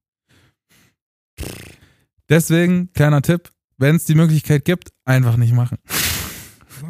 Deswegen, 2.29 2.91
kleiner 2.93 3.21
Tipp, 3.21 3.51
wenn 3.77 3.95
es 3.95 4.05
die 4.05 4.15
Möglichkeit 4.15 4.65
gibt, 4.65 4.89
einfach 5.05 5.37
nicht 5.37 5.53
machen. 5.53 5.77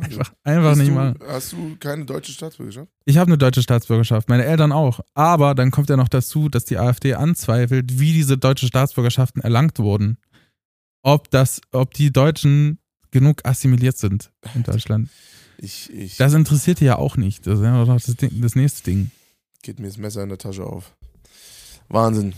Einfach, 0.02 0.34
einfach 0.44 0.72
hast 0.72 0.78
nicht 0.80 0.90
du, 0.90 0.94
machen. 0.94 1.20
Hast 1.28 1.52
du 1.54 1.76
keine 1.80 2.04
deutsche 2.04 2.32
Staatsbürgerschaft? 2.32 2.90
Ich 3.06 3.18
habe 3.18 3.28
eine 3.28 3.38
deutsche 3.38 3.62
Staatsbürgerschaft, 3.62 4.28
meine 4.28 4.44
Eltern 4.44 4.72
auch. 4.72 5.02
Aber 5.14 5.54
dann 5.54 5.70
kommt 5.70 5.90
ja 5.90 5.98
noch 5.98 6.08
dazu, 6.08 6.50
dass 6.50 6.66
die 6.66 6.80
AfD 6.80 7.14
anzweifelt, 7.14 8.00
wie 8.00 8.12
diese 8.12 8.40
deutsche 8.40 8.66
Staatsbürgerschaften 8.66 9.44
erlangt 9.44 9.78
wurden. 9.78 10.18
Ob 11.04 11.30
das, 11.30 11.62
ob 11.72 11.94
die 11.94 12.12
Deutschen 12.12 12.80
genug 13.14 13.46
assimiliert 13.46 13.98
sind 13.98 14.30
in 14.56 14.64
Deutschland. 14.64 15.10
Ich, 15.58 15.90
ich, 15.94 16.18
Das 16.18 16.34
interessiert 16.34 16.82
die 16.82 16.86
ja 16.86 16.98
auch 16.98 17.16
nicht. 17.16 17.48
Das 17.48 17.60
ist 17.60 17.64
ja 17.64 17.72
noch 17.86 17.88
das, 18.02 18.16
Ding, 18.18 18.42
das 18.42 18.56
nächste 18.56 18.84
Ding. 18.84 19.12
geht 19.62 19.80
mir 19.80 19.88
das 19.88 19.98
Messer 19.98 20.24
in 20.24 20.30
der 20.30 20.38
Tasche 20.38 20.66
auf. 20.66 20.94
Wahnsinn. 21.88 22.34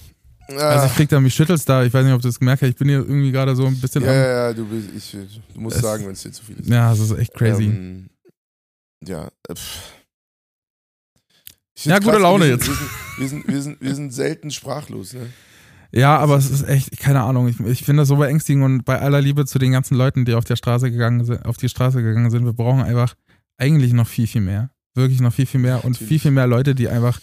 Also 0.48 0.86
ich 0.86 0.94
krieg 0.94 1.10
da 1.10 1.20
mich 1.20 1.34
schüttelst 1.34 1.68
da, 1.68 1.84
ich 1.84 1.92
weiß 1.92 2.06
nicht, 2.06 2.14
ob 2.14 2.22
du 2.22 2.28
das 2.28 2.38
gemerkt 2.38 2.62
hast, 2.62 2.70
ich 2.70 2.76
bin 2.76 2.88
hier 2.88 3.00
irgendwie 3.00 3.32
gerade 3.32 3.56
so 3.56 3.66
ein 3.66 3.80
bisschen 3.82 4.04
ja, 4.04 4.14
ja, 4.14 4.28
ja, 4.50 4.54
du, 4.54 4.64
bist, 4.68 4.90
ich, 4.96 5.12
du 5.56 5.60
musst 5.60 5.78
Es- 5.78 5.82
sagen, 5.82 6.06
wenn 6.06 6.12
es 6.12 6.22
dir 6.22 6.32
zu 6.32 6.44
viel 6.46 6.58
ist. 6.60 6.70
Ja, 6.70 6.92
das 6.92 7.00
ist 7.00 7.18
echt 7.18 7.34
crazy. 7.34 7.64
Ähm, 7.64 8.10
ja, 9.04 9.32
pff. 9.52 9.80
Ja, 11.84 11.98
gute 12.00 12.12
krass, 12.12 12.22
Laune 12.22 12.46
wir 12.46 12.52
jetzt. 12.52 12.66
sind, 12.66 12.78
Wir 12.78 12.80
sind, 12.80 12.92
wir, 13.18 13.30
sind, 13.30 13.48
wir, 13.48 13.62
sind, 13.62 13.82
wir 13.82 13.96
sind 13.96 14.12
selten 14.14 14.52
sprachlos, 14.52 15.14
ne? 15.14 15.28
Ja, 15.96 16.18
aber 16.18 16.36
es 16.36 16.50
ist 16.50 16.68
echt, 16.68 17.00
keine 17.00 17.24
Ahnung, 17.24 17.48
ich, 17.48 17.58
ich 17.62 17.86
finde 17.86 18.02
das 18.02 18.10
so 18.10 18.18
beängstigend 18.18 18.66
und 18.66 18.84
bei 18.84 19.00
aller 19.00 19.22
Liebe 19.22 19.46
zu 19.46 19.60
den 19.60 19.72
ganzen 19.72 19.96
Leuten, 19.96 20.26
die 20.26 20.34
auf 20.34 20.44
der 20.44 20.58
Straße 20.58 20.92
gegangen 20.92 21.24
sind, 21.24 21.46
auf 21.46 21.56
die 21.56 21.70
Straße 21.70 22.04
gegangen 22.04 22.30
sind, 22.30 22.44
wir 22.44 22.52
brauchen 22.52 22.82
einfach 22.82 23.16
eigentlich 23.58 23.94
noch 23.94 24.08
viel, 24.08 24.28
viel 24.28 24.42
mehr. 24.42 24.72
Wirklich 24.94 25.22
noch 25.22 25.34
viel, 25.34 25.46
viel 25.46 25.62
mehr 25.62 25.86
und 25.86 25.98
viel, 25.98 26.20
viel 26.20 26.32
mehr 26.32 26.48
Leute, 26.48 26.76
die 26.76 26.90
einfach 26.90 27.22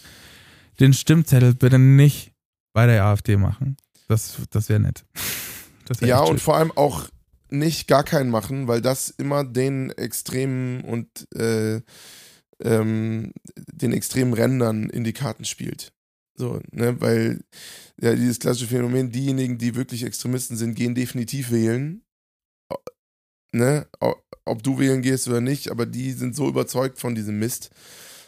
den 0.79 0.93
Stimmzettel 0.93 1.53
bitte 1.53 1.77
nicht 1.77 2.33
bei 2.73 2.87
der 2.87 3.05
AfD 3.05 3.37
machen. 3.37 3.77
Das, 4.07 4.37
das 4.49 4.69
wäre 4.69 4.79
nett. 4.79 5.05
Das 5.85 5.99
wär 5.99 6.07
Ja, 6.07 6.19
und 6.21 6.27
schön. 6.27 6.39
vor 6.39 6.55
allem 6.55 6.71
auch 6.71 7.09
nicht 7.49 7.89
gar 7.89 8.05
keinen 8.05 8.29
machen, 8.29 8.69
weil 8.69 8.79
das 8.79 9.09
immer 9.09 9.43
den 9.43 9.89
extremen 9.89 10.79
und 10.79 11.27
äh, 11.35 11.81
ähm, 12.61 13.33
den 13.57 13.91
extremen 13.91 14.33
Rändern 14.33 14.89
in 14.89 15.03
die 15.03 15.11
Karten 15.11 15.43
spielt. 15.43 15.91
So, 16.35 16.59
ne, 16.71 16.99
weil 16.99 17.43
ja 18.01 18.15
dieses 18.15 18.39
klassische 18.39 18.67
Phänomen, 18.67 19.11
diejenigen, 19.11 19.57
die 19.57 19.75
wirklich 19.75 20.03
Extremisten 20.03 20.57
sind, 20.57 20.75
gehen 20.75 20.95
definitiv 20.95 21.51
wählen. 21.51 22.03
Ne, 23.55 23.85
ob 24.45 24.63
du 24.63 24.79
wählen 24.79 25.03
gehst 25.03 25.27
oder 25.27 25.39
nicht, 25.39 25.69
aber 25.69 25.85
die 25.85 26.11
sind 26.11 26.35
so 26.35 26.47
überzeugt 26.49 26.97
von 26.99 27.13
diesem 27.13 27.37
Mist, 27.37 27.69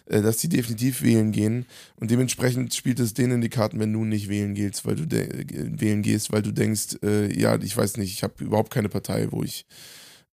äh, 0.05 0.21
dass 0.21 0.37
die 0.37 0.49
definitiv 0.49 1.01
wählen 1.01 1.31
gehen. 1.31 1.65
Und 1.95 2.11
dementsprechend 2.11 2.75
spielt 2.75 2.99
es 2.99 3.15
denen 3.15 3.33
in 3.33 3.41
die 3.41 3.49
Karten, 3.49 3.79
wenn 3.79 3.91
du 3.91 4.05
nicht 4.05 4.29
wählen 4.29 4.53
gehst, 4.53 4.85
weil 4.85 4.95
du 4.95 5.03
äh, 5.17 5.45
wählen 5.79 6.03
gehst, 6.03 6.31
weil 6.31 6.43
du 6.43 6.51
denkst, 6.51 6.97
äh, 7.03 7.33
ja, 7.39 7.55
ich 7.59 7.75
weiß 7.75 7.97
nicht, 7.97 8.13
ich 8.13 8.21
habe 8.21 8.43
überhaupt 8.43 8.71
keine 8.71 8.89
Partei, 8.89 9.27
wo 9.31 9.41
ich 9.41 9.65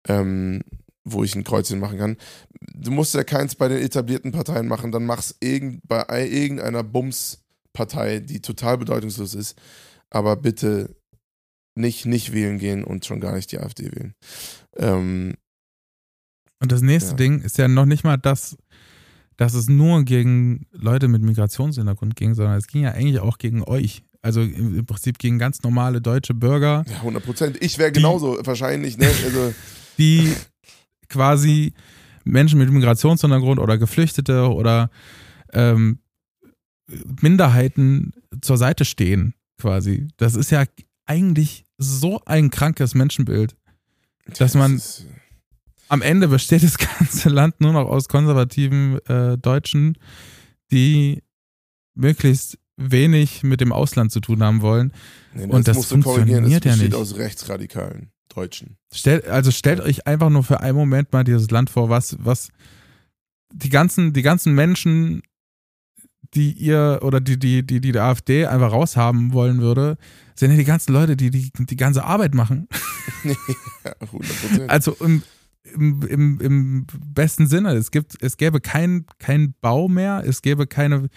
ähm, 0.08 0.62
wo 1.04 1.24
ich 1.24 1.34
ein 1.34 1.44
Kreuzchen 1.44 1.80
machen 1.80 1.98
kann. 1.98 2.16
Du 2.74 2.90
musst 2.92 3.14
ja 3.14 3.24
keins 3.24 3.54
bei 3.56 3.68
den 3.68 3.82
etablierten 3.82 4.32
Parteien 4.32 4.68
machen, 4.68 4.92
dann 4.92 5.04
mach's 5.06 5.34
irgend, 5.40 5.80
bei 5.88 6.08
ei- 6.08 6.28
irgendeiner 6.28 6.84
Bums-Partei, 7.76 8.20
die 8.20 8.40
total 8.40 8.78
bedeutungslos 8.78 9.34
ist. 9.34 9.56
Aber 10.10 10.36
bitte 10.36 10.94
nicht 11.74 12.04
nicht 12.04 12.32
wählen 12.34 12.58
gehen 12.58 12.84
und 12.84 13.06
schon 13.06 13.20
gar 13.20 13.34
nicht 13.34 13.50
die 13.50 13.58
AfD 13.58 13.84
wählen. 13.92 14.14
Ähm, 14.76 15.34
Und 16.60 16.70
das 16.70 16.82
nächste 16.82 17.12
Ja. 17.12 17.16
Ding 17.16 17.40
ist 17.40 17.58
ja 17.58 17.66
noch 17.66 17.86
nicht 17.86 18.04
mal 18.04 18.18
das, 18.18 18.56
dass 19.36 19.54
es 19.54 19.68
nur 19.68 20.04
gegen 20.04 20.66
Leute 20.70 21.08
mit 21.08 21.22
Migrationshintergrund 21.22 22.14
ging, 22.14 22.34
sondern 22.34 22.58
es 22.58 22.66
ging 22.68 22.82
ja 22.82 22.92
eigentlich 22.92 23.20
auch 23.20 23.38
gegen 23.38 23.62
euch. 23.64 24.02
Also 24.20 24.42
im 24.42 24.84
Prinzip 24.86 25.18
gegen 25.18 25.38
ganz 25.40 25.62
normale 25.62 26.00
deutsche 26.00 26.34
Bürger, 26.34 26.84
ja, 26.88 26.98
100 26.98 27.24
Prozent. 27.24 27.58
Ich 27.62 27.78
wäre 27.78 27.90
Die- 27.90 27.98
genauso 28.00 28.38
wahrscheinlich, 28.44 28.96
ne? 28.98 29.06
Also, 29.24 29.52
die 29.98 30.32
quasi 31.08 31.72
Menschen 32.24 32.58
mit 32.60 32.70
Migrationshintergrund 32.70 33.58
oder 33.58 33.78
Geflüchtete 33.78 34.48
oder 34.48 34.90
ähm, 35.54 35.98
Minderheiten 37.20 38.12
zur 38.40 38.56
Seite 38.58 38.84
stehen, 38.84 39.34
quasi. 39.58 40.08
Das 40.16 40.34
ist 40.34 40.50
ja 40.50 40.64
eigentlich 41.06 41.64
so 41.78 42.20
ein 42.26 42.50
krankes 42.50 42.94
Menschenbild. 42.94 43.56
Dass 44.38 44.54
man- 44.54 44.74
das 44.74 45.00
ist, 45.00 45.06
Am 45.88 46.00
Ende 46.02 46.28
besteht 46.28 46.62
das 46.62 46.78
ganze 46.98 47.28
Land 47.28 47.60
nur 47.60 47.72
noch 47.72 47.86
aus 47.88 48.08
konservativen 48.08 48.98
äh, 49.06 49.36
Deutschen, 49.38 49.98
die 50.70 51.22
möglichst 51.94 52.58
wenig 52.76 53.42
mit 53.42 53.60
dem 53.60 53.72
Ausland 53.72 54.10
zu 54.10 54.20
tun 54.20 54.42
haben 54.42 54.62
wollen. 54.62 54.92
nee, 55.34 55.44
und 55.44 55.68
das 55.68 55.88
du 55.88 56.00
korrigieren, 56.00 56.44
funktioniert 56.44 56.46
es 56.46 56.64
ja 56.64 56.72
besteht 56.72 56.88
nicht. 56.90 56.94
aus 56.94 57.16
rechtsradikalen 57.16 58.10
Deutschen. 58.34 58.78
Stellt, 58.92 59.26
also 59.26 59.50
stellt 59.50 59.80
euch 59.80 60.06
einfach 60.06 60.30
nur 60.30 60.42
für 60.42 60.60
einen 60.60 60.76
Moment 60.76 61.12
mal 61.12 61.22
dieses 61.24 61.50
Land 61.50 61.68
vor, 61.68 61.90
was, 61.90 62.16
was 62.18 62.48
die 63.52 63.68
ganzen, 63.68 64.14
die 64.14 64.22
ganzen 64.22 64.54
Menschen, 64.54 65.22
die 66.34 66.52
ihr 66.52 67.00
oder 67.02 67.20
die, 67.20 67.38
die, 67.38 67.66
die, 67.66 67.80
die 67.80 67.92
der 67.92 68.04
AfD 68.04 68.46
einfach 68.46 68.72
raushaben 68.72 69.32
wollen 69.32 69.60
würde, 69.60 69.98
sind 70.34 70.50
ja 70.50 70.56
die 70.56 70.64
ganzen 70.64 70.92
Leute, 70.92 71.16
die 71.16 71.30
die, 71.30 71.50
die 71.52 71.76
ganze 71.76 72.04
Arbeit 72.04 72.34
machen. 72.34 72.68
Ja, 73.84 73.94
100 74.00 74.40
Prozent. 74.40 74.70
Also 74.70 74.92
im, 75.00 75.22
im, 75.74 76.02
im, 76.02 76.40
im 76.40 76.86
besten 77.04 77.46
Sinne. 77.48 77.72
Es 77.72 77.90
gibt, 77.90 78.16
es 78.22 78.36
gäbe 78.36 78.60
kein, 78.60 79.06
kein 79.18 79.54
Bau 79.60 79.88
mehr, 79.88 80.22
es 80.24 80.42
gäbe 80.42 80.66
keine 80.66 81.08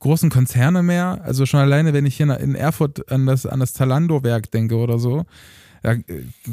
großen 0.00 0.30
Konzerne 0.30 0.82
mehr. 0.82 1.20
Also 1.24 1.46
schon 1.46 1.60
alleine, 1.60 1.92
wenn 1.92 2.06
ich 2.06 2.16
hier 2.16 2.38
in 2.38 2.54
Erfurt 2.54 3.10
an 3.10 3.26
das, 3.26 3.46
an 3.46 3.60
das 3.60 3.72
Zalando-Werk 3.72 4.50
denke 4.50 4.76
oder 4.76 4.98
so, 4.98 5.24
ja, 5.82 5.94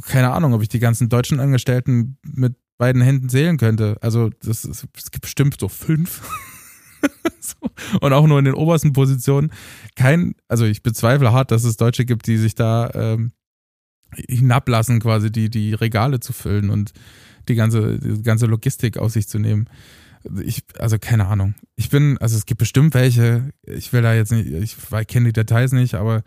keine 0.06 0.32
Ahnung, 0.32 0.54
ob 0.54 0.62
ich 0.62 0.70
die 0.70 0.80
ganzen 0.80 1.10
deutschen 1.10 1.40
Angestellten 1.40 2.18
mit 2.24 2.56
beiden 2.78 3.02
Händen 3.02 3.30
zählen 3.30 3.58
könnte. 3.58 3.98
Also 4.02 4.30
das 4.42 4.64
ist, 4.64 4.88
es 4.96 5.12
gibt 5.12 5.24
bestimmt 5.24 5.58
so 5.60 5.68
fünf. 5.68 6.22
so. 7.40 7.56
Und 8.02 8.14
auch 8.14 8.28
nur 8.28 8.40
in 8.40 8.46
den 8.46 8.54
obersten 8.54 8.94
Positionen. 8.94 9.52
Kein, 9.96 10.36
also 10.48 10.66
ich 10.66 10.84
bezweifle 10.84 11.32
hart, 11.32 11.52
dass 11.52 11.64
es 11.64 11.78
Deutsche 11.78 12.06
gibt, 12.06 12.28
die 12.28 12.38
sich 12.38 12.56
da 12.56 12.90
ähm, 12.94 13.32
hinablassen, 14.28 15.00
quasi 15.00 15.32
die, 15.32 15.50
die 15.50 15.74
Regale 15.74 16.20
zu 16.20 16.34
füllen 16.34 16.70
und 16.70 16.94
die 17.48 17.56
ganze, 17.56 18.00
die 18.00 18.22
ganze 18.24 18.46
Logistik 18.46 18.98
auf 18.98 19.12
sich 19.12 19.28
zu 19.28 19.40
nehmen. 19.40 19.70
ich, 20.44 20.64
also 20.80 20.98
keine 21.00 21.28
Ahnung. 21.28 21.56
Ich 21.76 21.90
bin, 21.90 22.18
also 22.20 22.38
es 22.38 22.46
gibt 22.46 22.60
bestimmt 22.60 22.94
welche, 22.94 23.52
ich 23.64 23.94
will 23.94 24.02
da 24.02 24.14
jetzt 24.14 24.32
nicht, 24.32 24.48
ich 24.48 24.78
kenne 25.08 25.28
die 25.28 25.34
Details 25.34 25.72
nicht, 25.72 25.96
aber 25.96 26.24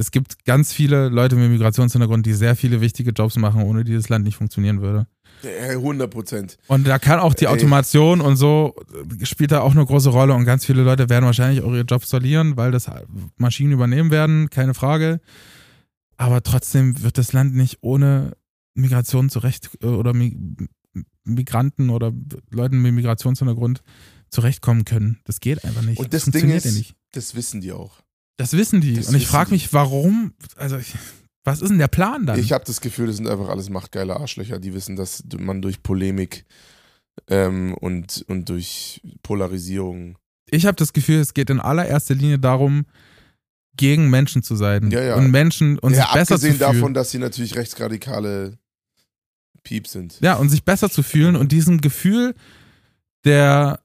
es 0.00 0.10
gibt 0.10 0.46
ganz 0.46 0.72
viele 0.72 1.10
Leute 1.10 1.36
mit 1.36 1.50
Migrationshintergrund, 1.50 2.24
die 2.24 2.32
sehr 2.32 2.56
viele 2.56 2.80
wichtige 2.80 3.10
Jobs 3.10 3.36
machen, 3.36 3.62
ohne 3.62 3.84
die 3.84 3.94
das 3.94 4.08
Land 4.08 4.24
nicht 4.24 4.36
funktionieren 4.36 4.80
würde. 4.80 5.06
Ja, 5.42 5.68
100 5.68 6.10
Prozent. 6.10 6.58
Und 6.68 6.86
da 6.86 6.98
kann 6.98 7.18
auch 7.18 7.34
die 7.34 7.48
Automation 7.48 8.22
und 8.22 8.36
so 8.36 8.74
spielt 9.22 9.52
da 9.52 9.60
auch 9.60 9.72
eine 9.72 9.84
große 9.84 10.08
Rolle 10.08 10.34
und 10.34 10.46
ganz 10.46 10.64
viele 10.64 10.82
Leute 10.82 11.08
werden 11.10 11.26
wahrscheinlich 11.26 11.62
auch 11.62 11.72
ihre 11.72 11.82
Jobs 11.82 12.08
verlieren, 12.08 12.56
weil 12.56 12.70
das 12.70 12.90
Maschinen 13.36 13.72
übernehmen 13.72 14.10
werden, 14.10 14.48
keine 14.48 14.72
Frage. 14.72 15.20
Aber 16.16 16.42
trotzdem 16.42 17.02
wird 17.02 17.18
das 17.18 17.32
Land 17.34 17.54
nicht 17.54 17.78
ohne 17.82 18.32
Migration 18.74 19.28
zurecht 19.28 19.70
äh, 19.82 19.86
oder 19.86 20.14
Migranten 21.24 21.90
oder 21.90 22.12
Leuten 22.50 22.80
mit 22.80 22.94
Migrationshintergrund 22.94 23.82
zurechtkommen 24.30 24.84
können. 24.84 25.20
Das 25.24 25.40
geht 25.40 25.64
einfach 25.64 25.82
nicht. 25.82 25.98
Und 25.98 26.14
das, 26.14 26.24
das 26.24 26.32
Ding 26.32 26.50
ist, 26.50 26.64
ja 26.64 26.94
das 27.12 27.34
wissen 27.34 27.60
die 27.60 27.72
auch. 27.72 28.02
Das 28.40 28.54
wissen 28.54 28.80
die. 28.80 28.94
Das 28.94 29.08
und 29.08 29.16
ich 29.16 29.26
frage 29.26 29.50
mich, 29.50 29.70
warum, 29.74 30.32
also 30.56 30.78
ich, 30.78 30.94
was 31.44 31.60
ist 31.60 31.68
denn 31.68 31.78
der 31.78 31.88
Plan 31.88 32.24
dann? 32.24 32.38
Ich 32.40 32.52
habe 32.52 32.64
das 32.64 32.80
Gefühl, 32.80 33.08
das 33.08 33.16
sind 33.16 33.28
einfach 33.28 33.50
alles 33.50 33.68
machtgeile 33.68 34.16
Arschlöcher, 34.16 34.58
die 34.58 34.72
wissen, 34.72 34.96
dass 34.96 35.22
man 35.38 35.60
durch 35.60 35.82
Polemik 35.82 36.46
ähm, 37.28 37.74
und, 37.74 38.24
und 38.28 38.48
durch 38.48 39.02
Polarisierung. 39.22 40.16
Ich 40.50 40.64
habe 40.64 40.76
das 40.76 40.94
Gefühl, 40.94 41.18
es 41.18 41.34
geht 41.34 41.50
in 41.50 41.60
allererster 41.60 42.14
Linie 42.14 42.38
darum, 42.38 42.86
gegen 43.76 44.08
Menschen 44.08 44.42
zu 44.42 44.56
sein. 44.56 44.90
Ja, 44.90 45.02
ja. 45.02 45.14
Und 45.16 45.30
Menschen 45.30 45.78
und 45.78 45.92
ja, 45.92 46.04
sich 46.04 46.12
besser 46.12 46.36
zu 46.36 46.40
fühlen. 46.40 46.52
Abgesehen 46.54 46.74
davon, 46.76 46.94
dass 46.94 47.10
sie 47.10 47.18
natürlich 47.18 47.56
rechtsradikale 47.56 48.56
Pieps 49.64 49.92
sind. 49.92 50.18
Ja, 50.22 50.36
und 50.36 50.48
sich 50.48 50.64
besser 50.64 50.88
zu 50.88 51.02
fühlen 51.02 51.36
und 51.36 51.52
diesem 51.52 51.82
Gefühl 51.82 52.34
der, 53.26 53.80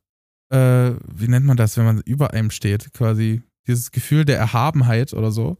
äh, 0.50 0.92
wie 1.14 1.28
nennt 1.28 1.46
man 1.46 1.58
das, 1.58 1.76
wenn 1.76 1.84
man 1.84 2.02
über 2.06 2.32
einem 2.32 2.52
steht, 2.52 2.94
quasi, 2.94 3.42
dieses 3.68 3.92
Gefühl 3.92 4.26
der 4.26 4.38
Erhabenheit 4.38 5.14
oder 5.14 5.32
so, 5.32 5.58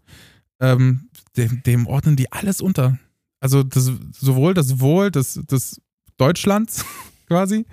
ähm, 0.60 1.10
dem, 1.38 1.64
dem 1.64 1.88
ordnen 1.88 2.16
die 2.16 2.32
alles 2.32 2.62
unter. 2.62 2.98
Also 3.40 3.64
das, 3.64 3.92
sowohl 4.12 4.54
das 4.54 4.80
Wohl 4.80 5.12
des, 5.12 5.40
des 5.50 5.82
Deutschlands 6.18 6.86
quasi, 7.28 7.66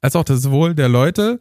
als 0.00 0.16
auch 0.16 0.24
das 0.24 0.50
Wohl 0.50 0.74
der 0.74 0.88
Leute. 0.88 1.38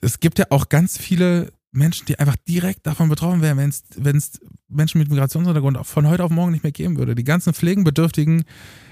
Es 0.00 0.20
gibt 0.20 0.38
ja 0.38 0.46
auch 0.50 0.68
ganz 0.68 0.98
viele 0.98 1.52
Menschen, 1.70 2.06
die 2.06 2.18
einfach 2.18 2.36
direkt 2.36 2.86
davon 2.86 3.08
betroffen 3.08 3.40
wären, 3.40 3.56
wenn 3.96 4.16
es 4.16 4.40
Menschen 4.68 4.98
mit 4.98 5.08
Migrationshintergrund 5.08 5.78
von 5.86 6.08
heute 6.08 6.24
auf 6.24 6.30
morgen 6.30 6.52
nicht 6.52 6.64
mehr 6.64 6.72
geben 6.72 6.98
würde. 6.98 7.14
Die 7.14 7.24
ganzen 7.24 7.54
pflegenbedürftigen, 7.54 8.44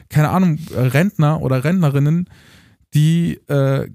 keine 0.08 0.30
Ahnung, 0.30 0.58
Rentner 0.72 1.42
oder 1.42 1.62
Rentnerinnen, 1.62 2.28
die 2.94 3.34
äh, 3.48 3.90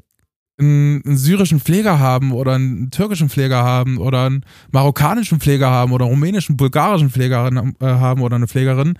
einen, 0.58 1.04
einen, 1.06 1.18
syrischen 1.18 1.60
Pfleger 1.60 2.00
haben 2.00 2.32
oder 2.32 2.54
einen 2.54 2.92
türkischen 2.92 3.30
Pfleger 3.30 3.64
haben 3.64 3.98
oder 3.98 4.26
einen 4.26 4.46
marokkanischen 4.72 5.40
Pfleger 5.40 5.70
haben 5.70 5.92
oder 5.92 6.06
einen 6.06 6.14
rumänischen, 6.14 6.58
bulgarischen 6.58 7.10
Pfleger 7.10 7.48
äh, 7.48 7.86
haben 7.86 8.22
oder 8.22 8.36
eine 8.36 8.48
Pflegerin, 8.48 8.98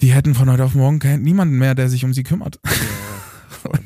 die 0.00 0.12
hätten 0.12 0.34
von 0.34 0.50
heute 0.50 0.64
auf 0.64 0.74
morgen 0.74 0.98
keinen, 0.98 1.22
niemanden 1.22 1.58
mehr, 1.58 1.74
der 1.74 1.88
sich 1.88 2.04
um 2.04 2.12
sie 2.12 2.22
kümmert. 2.22 2.60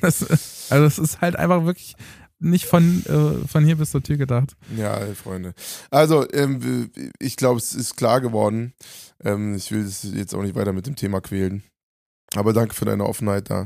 Das, 0.00 0.70
also 0.70 0.84
es 0.84 0.98
ist 1.00 1.20
halt 1.20 1.34
einfach 1.34 1.64
wirklich 1.64 1.96
nicht 2.38 2.66
von, 2.66 3.02
äh, 3.06 3.48
von 3.48 3.64
hier 3.64 3.76
bis 3.76 3.90
zur 3.90 4.02
Tür 4.02 4.16
gedacht. 4.16 4.56
Ja, 4.76 5.00
Freunde. 5.14 5.54
Also, 5.90 6.30
ähm, 6.32 6.90
ich 7.18 7.36
glaube, 7.36 7.58
es 7.58 7.74
ist 7.74 7.96
klar 7.96 8.20
geworden. 8.20 8.74
Ähm, 9.22 9.54
ich 9.56 9.72
will 9.72 9.80
es 9.80 10.02
jetzt 10.02 10.34
auch 10.34 10.42
nicht 10.42 10.54
weiter 10.54 10.72
mit 10.72 10.86
dem 10.86 10.96
Thema 10.96 11.20
quälen. 11.20 11.64
Aber 12.36 12.52
danke 12.52 12.74
für 12.74 12.84
deine 12.84 13.04
Offenheit 13.04 13.50
da. 13.50 13.64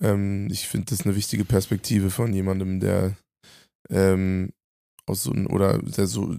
Ähm, 0.00 0.48
ich 0.50 0.68
finde 0.68 0.86
das 0.90 1.02
eine 1.02 1.16
wichtige 1.16 1.44
Perspektive 1.44 2.10
von 2.10 2.32
jemandem, 2.32 2.80
der 2.80 3.16
ähm, 3.90 4.50
aus 5.06 5.24
so 5.24 5.32
oder 5.32 5.78
der 5.78 6.06
so, 6.06 6.36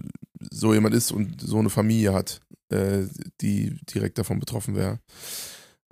so 0.50 0.74
jemand 0.74 0.94
ist 0.94 1.12
und 1.12 1.40
so 1.40 1.58
eine 1.58 1.70
Familie 1.70 2.12
hat, 2.12 2.40
äh, 2.70 3.02
die 3.40 3.78
direkt 3.94 4.18
davon 4.18 4.40
betroffen 4.40 4.74
wäre. 4.74 4.98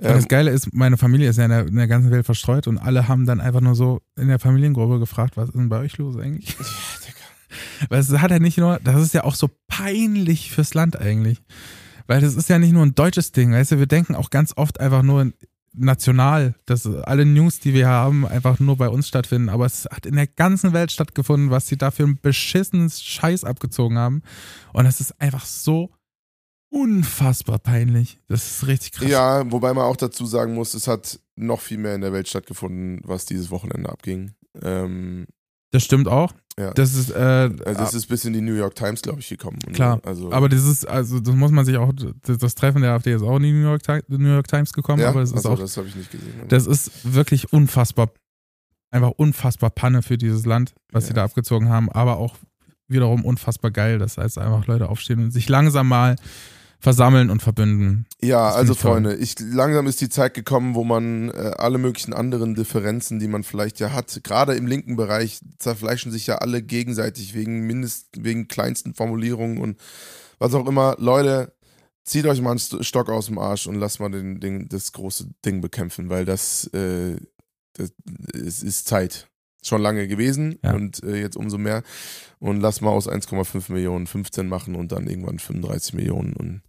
Ähm, 0.01 0.15
das 0.15 0.29
Geile 0.29 0.51
ist, 0.51 0.73
meine 0.73 0.97
Familie 0.97 1.29
ist 1.29 1.37
ja 1.37 1.45
in 1.45 1.51
der, 1.51 1.67
in 1.67 1.77
der, 1.77 1.89
ganzen 1.89 2.11
Welt 2.11 2.25
verstreut 2.25 2.67
und 2.67 2.79
alle 2.79 3.07
haben 3.07 3.27
dann 3.27 3.41
einfach 3.41 3.61
nur 3.61 3.75
so 3.75 4.01
in 4.17 4.29
der 4.29 4.39
Familiengruppe 4.39 4.99
gefragt, 4.99 5.37
was 5.37 5.49
ist 5.49 5.55
denn 5.55 5.69
bei 5.69 5.81
euch 5.81 5.99
los 5.99 6.17
eigentlich? 6.17 6.57
Ja, 6.59 6.65
Weil 7.89 8.01
es 8.01 8.11
hat 8.11 8.31
ja 8.31 8.39
nicht 8.39 8.59
nur, 8.59 8.81
das 8.83 9.03
ist 9.03 9.15
ja 9.15 9.25
auch 9.25 9.35
so 9.35 9.51
peinlich 9.69 10.53
fürs 10.53 10.75
Land 10.75 10.99
eigentlich. 10.99 11.43
Weil 12.07 12.21
das 12.21 12.35
ist 12.35 12.49
ja 12.49 12.59
nicht 12.59 12.73
nur 12.73 12.85
ein 12.85 12.95
deutsches 12.95 13.33
Ding, 13.33 13.53
weißt 13.53 13.73
du, 13.73 13.79
wir 13.79 13.87
denken 13.87 14.15
auch 14.15 14.31
ganz 14.31 14.53
oft 14.57 14.81
einfach 14.81 15.03
nur 15.03 15.33
national, 15.73 16.55
dass 16.67 16.87
alle 16.87 17.25
News, 17.25 17.61
die 17.61 17.75
wir 17.75 17.89
haben, 17.89 18.27
einfach 18.27 18.59
nur 18.59 18.77
bei 18.77 18.89
uns 18.89 19.09
stattfinden. 19.09 19.49
Aber 19.49 19.67
es 19.67 19.87
hat 19.91 20.07
in 20.07 20.17
der 20.17 20.27
ganzen 20.27 20.73
Welt 20.73 20.91
stattgefunden, 20.91 21.51
was 21.51 21.69
sie 21.69 21.77
da 21.77 21.91
für 21.91 22.05
einen 22.05 22.19
beschissenen 22.21 22.91
Scheiß 22.91 23.45
abgezogen 23.45 23.99
haben. 23.99 24.23
Und 24.73 24.87
es 24.87 25.01
ist 25.01 25.21
einfach 25.21 25.45
so 25.45 25.91
unfassbar 26.71 27.59
peinlich. 27.59 28.19
Das 28.29 28.47
ist 28.47 28.67
richtig 28.67 28.93
krass. 28.93 29.09
Ja, 29.09 29.51
wobei 29.51 29.75
man 29.75 29.85
auch 29.85 29.97
dazu 29.97 30.27
sagen 30.27 30.55
muss, 30.55 30.75
es 30.75 30.87
hat 30.87 31.21
noch 31.37 31.61
viel 31.61 31.79
mehr 31.79 31.95
in 31.95 32.01
der 32.01 32.13
Welt 32.13 32.29
stattgefunden, 32.29 33.01
was 33.05 33.27
dieses 33.27 33.51
Wochenende 33.51 33.91
abging. 33.91 34.33
Ähm, 34.63 35.27
das 35.73 35.85
stimmt 35.85 36.09
auch. 36.09 36.33
Ja. 36.61 36.75
Das 36.75 36.95
ist, 36.95 37.11
äh, 37.11 37.15
also 37.19 37.59
das 37.65 37.95
ist 37.95 38.07
bis 38.07 38.25
in 38.27 38.35
die 38.35 38.43
New 38.43 38.55
York 38.55 38.75
Times, 38.75 39.01
glaube 39.01 39.21
ich, 39.21 39.29
gekommen. 39.29 39.59
Klar. 39.73 39.99
Also, 40.05 40.31
aber 40.31 40.51
das 40.51 40.65
ist, 40.65 40.87
also 40.87 41.19
das 41.19 41.35
muss 41.35 41.51
man 41.51 41.65
sich 41.65 41.79
auch, 41.79 41.91
das 41.95 42.55
Treffen 42.55 42.83
der 42.83 42.93
AfD 42.93 43.15
ist 43.15 43.23
auch 43.23 43.37
in 43.37 43.45
die 43.45 43.53
New 43.53 43.63
York, 43.63 43.83
New 44.09 44.29
York 44.29 44.47
Times 44.47 44.73
gekommen, 44.75 45.01
ja? 45.01 45.09
aber 45.09 45.23
es 45.23 45.31
ist 45.31 45.37
also, 45.37 45.51
auch. 45.51 45.59
Das 45.59 45.77
habe 45.79 45.89
ich 45.89 45.97
nicht 45.97 46.11
gesehen. 46.11 46.35
Das 46.49 46.67
ist 46.67 47.15
wirklich 47.15 47.51
unfassbar, 47.53 48.11
einfach 48.91 49.13
unfassbar 49.17 49.71
Panne 49.71 50.03
für 50.03 50.19
dieses 50.19 50.45
Land, 50.45 50.75
was 50.93 51.05
ja. 51.05 51.09
sie 51.09 51.15
da 51.15 51.25
abgezogen 51.25 51.71
haben, 51.71 51.91
aber 51.91 52.19
auch 52.19 52.37
wiederum 52.89 53.25
unfassbar 53.25 53.71
geil, 53.71 53.99
dass 53.99 54.17
jetzt 54.17 54.37
einfach 54.37 54.67
Leute 54.67 54.89
aufstehen 54.91 55.25
und 55.25 55.31
sich 55.31 55.49
langsam 55.49 55.89
mal 55.89 56.17
versammeln 56.81 57.31
und 57.31 57.43
verbünden. 57.43 58.07
Ja, 58.23 58.51
also 58.51 58.75
Freunde, 58.75 59.15
ich, 59.17 59.39
langsam 59.39 59.87
ist 59.87 60.01
die 60.01 60.09
Zeit 60.09 60.35
gekommen, 60.35 60.75
wo 60.75 60.83
man 60.83 61.29
äh, 61.29 61.53
alle 61.59 61.79
möglichen 61.79 62.15
anderen 62.15 62.55
Differenzen, 62.55 63.19
die 63.19 63.29
man 63.29 63.45
vielleicht 63.45 63.81
ja 63.81 63.93
hat, 63.93 64.21
gerade 64.25 64.55
im 64.55 64.67
linken 64.67 64.97
Bereich 64.97 65.41
zerfleischen 65.59 66.11
sich 66.11 66.27
ja 66.27 66.37
alle 66.37 66.63
gegenseitig 66.63 67.35
wegen 67.35 67.67
mindest, 67.67 68.09
wegen 68.19 68.49
kleinsten 68.49 68.95
Formulierungen 68.95 69.59
und 69.59 69.79
was 70.39 70.55
auch 70.55 70.67
immer. 70.67 70.97
Leute, 70.99 71.53
zieht 72.03 72.27
euch 72.27 72.41
mal 72.41 72.53
einen 72.53 72.83
Stock 72.85 73.11
aus 73.11 73.27
dem 73.27 73.39
Arsch 73.39 73.67
und 73.67 73.77
lasst 73.77 74.01
mal 74.01 74.11
den, 74.11 74.41
den, 74.41 74.69
das 74.69 74.93
große 74.93 75.29
Ding 75.45 75.61
bekämpfen, 75.61 76.09
weil 76.09 76.25
das, 76.25 76.65
äh, 76.73 77.17
das 77.75 77.93
es 78.33 78.63
ist 78.63 78.89
Zeit 78.89 79.30
schon 79.63 79.83
lange 79.83 80.09
gewesen 80.09 80.59
ja. 80.63 80.75
und 80.75 81.03
äh, 81.03 81.21
jetzt 81.21 81.37
umso 81.37 81.59
mehr. 81.59 81.83
Und 82.39 82.61
lass 82.61 82.81
mal 82.81 82.91
aus 82.91 83.09
1,5 83.09 83.73
Millionen 83.73 84.07
15 84.07 84.47
machen 84.47 84.75
und 84.75 84.93
dann 84.93 85.07
irgendwann 85.07 85.39
35 85.39 85.95
Millionen 85.95 86.33
und 86.33 86.63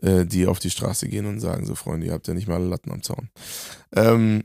äh, 0.00 0.24
die 0.24 0.46
auf 0.46 0.58
die 0.58 0.70
Straße 0.70 1.08
gehen 1.08 1.26
und 1.26 1.40
sagen, 1.40 1.66
so 1.66 1.74
Freunde, 1.74 2.06
ihr 2.06 2.12
habt 2.12 2.28
ja 2.28 2.34
nicht 2.34 2.48
mal 2.48 2.56
alle 2.56 2.68
Latten 2.68 2.92
am 2.92 3.02
Zaun. 3.02 3.28
Ähm, 3.94 4.44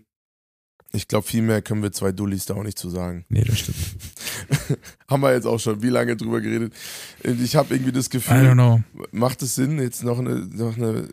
ich 0.93 1.07
glaube, 1.07 1.27
viel 1.27 1.41
mehr 1.41 1.61
können 1.61 1.83
wir 1.83 1.91
zwei 1.91 2.11
Dullis 2.11 2.45
da 2.45 2.55
auch 2.55 2.63
nicht 2.63 2.79
zu 2.79 2.89
sagen. 2.89 3.25
Nee, 3.29 3.43
das 3.43 3.59
stimmt. 3.59 3.77
Haben 5.07 5.21
wir 5.21 5.33
jetzt 5.33 5.45
auch 5.45 5.59
schon 5.59 5.81
wie 5.83 5.89
lange 5.89 6.15
drüber 6.15 6.41
geredet. 6.41 6.73
Ich 7.23 7.55
habe 7.55 7.73
irgendwie 7.73 7.91
das 7.91 8.09
Gefühl, 8.09 8.83
macht 9.11 9.41
es 9.41 9.55
Sinn, 9.55 9.79
jetzt 9.79 10.03
noch 10.03 10.19
eine, 10.19 10.47
noch 10.47 10.77
eine 10.77 11.09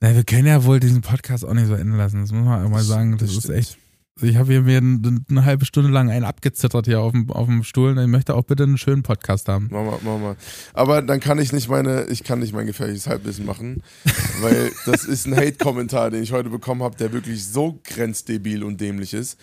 na, 0.00 0.14
wir 0.14 0.24
können 0.24 0.46
ja 0.46 0.64
wohl 0.64 0.78
diesen 0.78 1.00
Podcast 1.00 1.44
auch 1.44 1.54
nicht 1.54 1.66
so 1.66 1.74
enden 1.74 1.96
lassen. 1.96 2.20
Das 2.20 2.30
muss 2.30 2.44
man 2.44 2.70
mal 2.70 2.82
sagen. 2.82 3.18
Das, 3.18 3.34
das 3.34 3.44
ist 3.44 3.50
echt. 3.50 3.78
Ich 4.20 4.36
habe 4.36 4.52
hier 4.52 4.62
mir 4.62 4.78
eine, 4.78 5.20
eine, 5.30 5.44
halbe 5.44 5.64
Stunde 5.64 5.90
lang 5.90 6.10
einen 6.10 6.24
abgezittert 6.24 6.86
hier 6.86 7.00
auf 7.00 7.12
dem, 7.12 7.30
auf 7.30 7.46
dem 7.46 7.62
Stuhl 7.62 7.98
ich 7.98 8.06
möchte 8.08 8.34
auch 8.34 8.42
bitte 8.42 8.64
einen 8.64 8.78
schönen 8.78 9.02
Podcast 9.02 9.48
haben. 9.48 9.68
Mach 9.70 9.84
mal, 9.84 9.98
mach 10.02 10.18
mal. 10.18 10.36
Aber 10.72 11.02
dann 11.02 11.20
kann 11.20 11.38
ich 11.38 11.52
nicht 11.52 11.68
meine, 11.68 12.04
ich 12.06 12.24
kann 12.24 12.40
nicht 12.40 12.52
mein 12.52 12.66
gefährliches 12.66 13.06
Halbwissen 13.06 13.46
machen, 13.46 13.82
weil 14.40 14.72
das 14.86 15.04
ist 15.04 15.26
ein 15.26 15.36
Hate-Kommentar, 15.36 16.10
den 16.10 16.22
ich 16.22 16.32
heute 16.32 16.50
bekommen 16.50 16.82
habe, 16.82 16.96
der 16.96 17.12
wirklich 17.12 17.46
so 17.46 17.80
grenzdebil 17.84 18.64
und 18.64 18.80
dämlich 18.80 19.14
ist. 19.14 19.38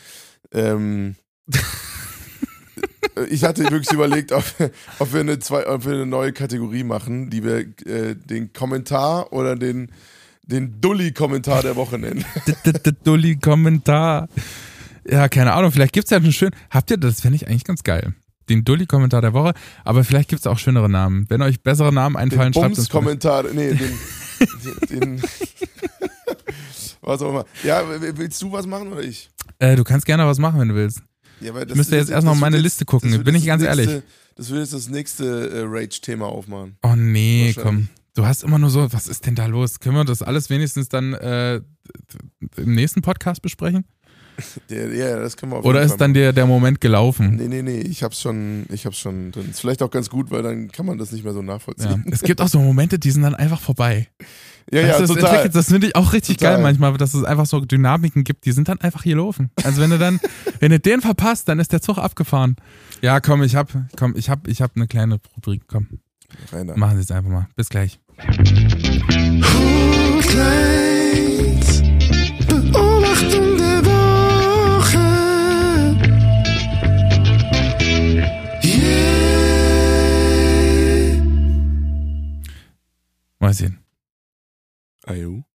Ähm, 0.51 1.15
ich 3.29 3.43
hatte 3.43 3.63
wirklich 3.63 3.93
überlegt, 3.93 4.31
ob, 4.31 4.43
ob, 4.99 5.13
wir 5.13 5.21
eine 5.21 5.39
zwei, 5.39 5.67
ob 5.67 5.85
wir 5.85 5.93
eine 5.93 6.05
neue 6.05 6.33
Kategorie 6.33 6.83
machen, 6.83 7.29
die 7.29 7.43
wir 7.43 7.59
äh, 7.85 8.15
den 8.15 8.51
Kommentar 8.51 9.31
oder 9.31 9.55
den 9.55 9.91
den 10.47 10.79
Dulli-Kommentar 10.81 11.61
der 11.61 11.75
Woche 11.75 11.97
nennen. 11.97 12.25
Dulli-Kommentar. 13.03 14.27
Ja, 15.07 15.27
keine 15.29 15.53
Ahnung, 15.53 15.71
vielleicht 15.71 15.93
gibt 15.93 16.05
es 16.05 16.11
ja 16.11 16.17
einen 16.17 16.33
schönen. 16.33 16.55
Habt 16.69 16.91
ihr, 16.91 16.97
das 16.97 17.21
fände 17.21 17.35
ich 17.35 17.47
eigentlich 17.47 17.63
ganz 17.63 17.83
geil. 17.83 18.13
Den 18.49 18.63
Dulli-Kommentar 18.63 19.21
der 19.21 19.33
Woche, 19.33 19.53
aber 19.83 20.03
vielleicht 20.03 20.29
gibt 20.29 20.41
es 20.41 20.47
auch 20.47 20.59
schönere 20.59 20.89
Namen. 20.89 21.25
Wenn 21.29 21.41
euch 21.41 21.61
bessere 21.61 21.91
Namen 21.91 22.15
einfallen, 22.15 22.51
den 22.51 22.61
schreibt 22.61 22.77
uns. 22.77 22.89
Kommentar, 22.89 23.43
nee, 23.51 23.73
den. 23.73 23.79
den, 24.89 24.99
den 24.99 25.21
was 27.01 27.21
auch 27.21 27.29
immer. 27.29 27.45
Ja, 27.63 27.83
willst 27.87 28.41
du 28.41 28.51
was 28.51 28.65
machen 28.65 28.91
oder 28.91 29.01
ich? 29.01 29.29
Äh, 29.59 29.75
du 29.75 29.83
kannst 29.83 30.05
gerne 30.05 30.25
was 30.25 30.39
machen, 30.39 30.59
wenn 30.59 30.69
du 30.69 30.75
willst. 30.75 31.01
Ja, 31.39 31.51
das, 31.51 31.69
ich 31.69 31.75
müsste 31.75 31.95
jetzt 31.97 32.09
erst 32.09 32.25
noch 32.25 32.35
meine 32.35 32.57
Liste 32.57 32.85
gucken, 32.85 33.23
bin 33.23 33.35
ich 33.35 33.45
ganz 33.45 33.61
nächste, 33.61 33.81
ehrlich. 33.81 34.03
Das 34.35 34.49
will 34.49 34.59
jetzt 34.59 34.73
das 34.73 34.89
nächste 34.89 35.49
äh, 35.49 35.63
Rage-Thema 35.65 36.25
aufmachen. 36.25 36.77
Oh 36.83 36.95
nee, 36.95 37.53
komm. 37.61 37.89
Du 38.15 38.25
hast 38.25 38.43
immer 38.43 38.57
nur 38.57 38.69
so, 38.69 38.91
was 38.93 39.07
ist 39.07 39.25
denn 39.25 39.35
da 39.35 39.45
los? 39.45 39.79
Können 39.81 39.95
wir 39.95 40.05
das 40.05 40.21
alles 40.21 40.49
wenigstens 40.49 40.87
dann 40.87 41.13
äh, 41.13 41.61
im 42.55 42.73
nächsten 42.73 43.01
Podcast 43.01 43.41
besprechen? 43.41 43.85
Der, 44.69 44.93
ja, 44.93 45.19
das 45.19 45.37
können 45.37 45.51
wir 45.51 45.57
auf 45.59 45.65
Oder 45.65 45.81
ist 45.81 45.97
dann 45.97 46.13
der, 46.13 46.33
der 46.33 46.45
Moment 46.45 46.81
gelaufen? 46.81 47.35
Nee, 47.35 47.47
nee, 47.47 47.61
nee, 47.61 47.79
ich 47.79 48.03
hab's 48.03 48.21
schon, 48.21 48.65
ich 48.69 48.85
hab's 48.85 48.97
schon 48.97 49.31
drin. 49.31 49.49
Ist 49.49 49.59
vielleicht 49.61 49.81
auch 49.81 49.91
ganz 49.91 50.09
gut, 50.09 50.31
weil 50.31 50.43
dann 50.43 50.69
kann 50.71 50.85
man 50.85 50.97
das 50.97 51.11
nicht 51.11 51.23
mehr 51.23 51.33
so 51.33 51.39
Ja. 51.39 51.45
nachvollziehen. 51.45 52.05
Es 52.11 52.21
gibt 52.21 52.41
auch 52.41 52.47
so 52.47 52.59
Momente, 52.59 52.99
die 52.99 53.11
sind 53.11 53.23
dann 53.23 53.35
einfach 53.35 53.61
vorbei. 53.61 54.07
Ja, 54.71 54.81
ja, 54.81 54.99
das 54.99 55.09
total. 55.09 55.49
Das 55.49 55.67
finde 55.67 55.87
ich 55.87 55.95
auch 55.95 56.11
richtig 56.13 56.37
Total. 56.37 56.55
geil 56.55 56.63
manchmal, 56.63 56.97
dass 56.97 57.13
es 57.13 57.23
einfach 57.23 57.45
so 57.45 57.59
Dynamiken 57.61 58.23
gibt, 58.23 58.45
die 58.45 58.51
sind 58.51 58.67
dann 58.67 58.81
einfach 58.81 59.03
hier 59.03 59.17
laufen. 59.17 59.51
Also 59.63 59.79
wenn 59.81 59.89
du 59.91 59.97
dann, 59.99 60.19
wenn 60.59 60.71
du 60.71 60.79
den 60.79 61.01
verpasst, 61.01 61.47
dann 61.47 61.59
ist 61.59 61.71
der 61.71 61.81
Zug 61.81 61.97
abgefahren. 61.97 62.55
Ja, 63.01 63.19
komm, 63.19 63.43
ich 63.43 63.55
hab, 63.55 63.71
komm, 63.97 64.15
ich 64.17 64.29
hab, 64.29 64.47
ich 64.47 64.61
hab 64.61 64.75
eine 64.75 64.87
kleine 64.87 65.19
Rubrik. 65.35 65.63
Komm, 65.67 65.87
Rainer. 66.51 66.75
machen 66.77 66.95
Sie 66.97 67.03
es 67.03 67.11
einfach 67.11 67.29
mal. 67.29 67.47
Bis 67.55 67.69
gleich. 67.69 67.99
Kleins, 70.27 71.81
Beobachtung 72.47 73.57
der 73.57 73.83
Woche. 73.85 75.05
Yeah. 78.63 79.15
Mal 83.39 83.53
sehen. 83.53 83.79
Ayu. 85.05 85.43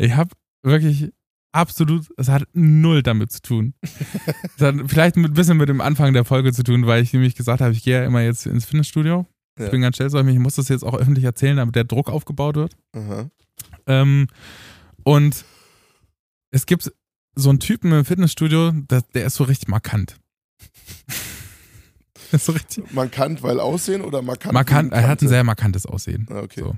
Ich 0.00 0.14
habe 0.14 0.30
wirklich 0.62 1.12
absolut, 1.52 2.06
es 2.16 2.28
hat 2.28 2.44
null 2.52 3.02
damit 3.02 3.32
zu 3.32 3.42
tun. 3.42 3.74
Es 4.56 4.62
hat 4.62 4.76
vielleicht 4.86 5.16
mit, 5.16 5.32
ein 5.32 5.34
bisschen 5.34 5.56
mit 5.56 5.68
dem 5.68 5.80
Anfang 5.80 6.12
der 6.12 6.24
Folge 6.24 6.52
zu 6.52 6.62
tun, 6.62 6.86
weil 6.86 7.02
ich 7.02 7.12
nämlich 7.12 7.34
gesagt 7.34 7.60
habe, 7.60 7.72
ich 7.72 7.82
gehe 7.82 8.00
ja 8.00 8.04
immer 8.06 8.22
jetzt 8.22 8.46
ins 8.46 8.64
Fitnessstudio. 8.64 9.26
Ja. 9.58 9.64
Ich 9.66 9.70
bin 9.70 9.80
ganz 9.80 9.96
stellsäumig, 9.96 10.34
ich 10.34 10.40
muss 10.40 10.56
das 10.56 10.68
jetzt 10.68 10.84
auch 10.84 10.94
öffentlich 10.94 11.24
erzählen, 11.24 11.56
damit 11.56 11.74
der 11.74 11.84
Druck 11.84 12.08
aufgebaut 12.08 12.56
wird. 12.56 12.76
Ähm, 13.86 14.26
und 15.04 15.44
es 16.50 16.66
gibt 16.66 16.90
so 17.34 17.50
einen 17.50 17.60
Typen 17.60 17.92
im 17.92 18.04
Fitnessstudio, 18.04 18.72
der, 18.72 19.02
der 19.14 19.26
ist 19.26 19.34
so 19.34 19.44
richtig 19.44 19.68
markant. 19.68 20.16
ist 22.32 22.44
so 22.46 22.52
richtig 22.52 22.92
Markant, 22.92 23.42
weil 23.42 23.60
Aussehen 23.60 24.02
oder 24.02 24.22
markant? 24.22 24.52
markant. 24.52 24.92
Er 24.92 25.08
hat 25.08 25.22
ein 25.22 25.28
sehr 25.28 25.44
markantes 25.44 25.86
Aussehen. 25.86 26.26
Ah, 26.30 26.40
Okay. 26.40 26.60
So. 26.60 26.76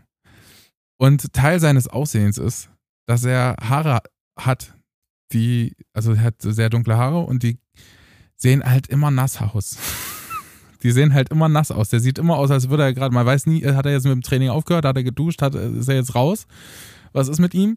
Und 0.98 1.32
Teil 1.32 1.60
seines 1.60 1.88
Aussehens 1.88 2.36
ist, 2.36 2.68
dass 3.06 3.24
er 3.24 3.56
Haare 3.60 4.02
hat, 4.38 4.74
die, 5.32 5.74
also 5.94 6.12
er 6.12 6.20
hat 6.20 6.34
sehr 6.42 6.68
dunkle 6.68 6.98
Haare 6.98 7.20
und 7.20 7.42
die 7.42 7.58
sehen 8.36 8.62
halt 8.62 8.86
immer 8.88 9.10
nass 9.10 9.40
aus. 9.40 9.76
Die 10.82 10.90
sehen 10.92 11.12
halt 11.14 11.30
immer 11.30 11.48
nass 11.48 11.70
aus. 11.70 11.88
Der 11.90 12.00
sieht 12.00 12.18
immer 12.18 12.36
aus, 12.36 12.50
als 12.50 12.68
würde 12.70 12.84
er 12.84 12.94
gerade, 12.94 13.14
man 13.14 13.26
weiß 13.26 13.46
nie, 13.46 13.64
hat 13.64 13.86
er 13.86 13.92
jetzt 13.92 14.04
mit 14.04 14.12
dem 14.12 14.22
Training 14.22 14.48
aufgehört, 14.50 14.84
hat 14.84 14.96
er 14.96 15.02
geduscht, 15.04 15.42
hat, 15.42 15.54
ist 15.54 15.88
er 15.88 15.96
jetzt 15.96 16.14
raus? 16.14 16.46
Was 17.12 17.28
ist 17.28 17.38
mit 17.40 17.54
ihm? 17.54 17.76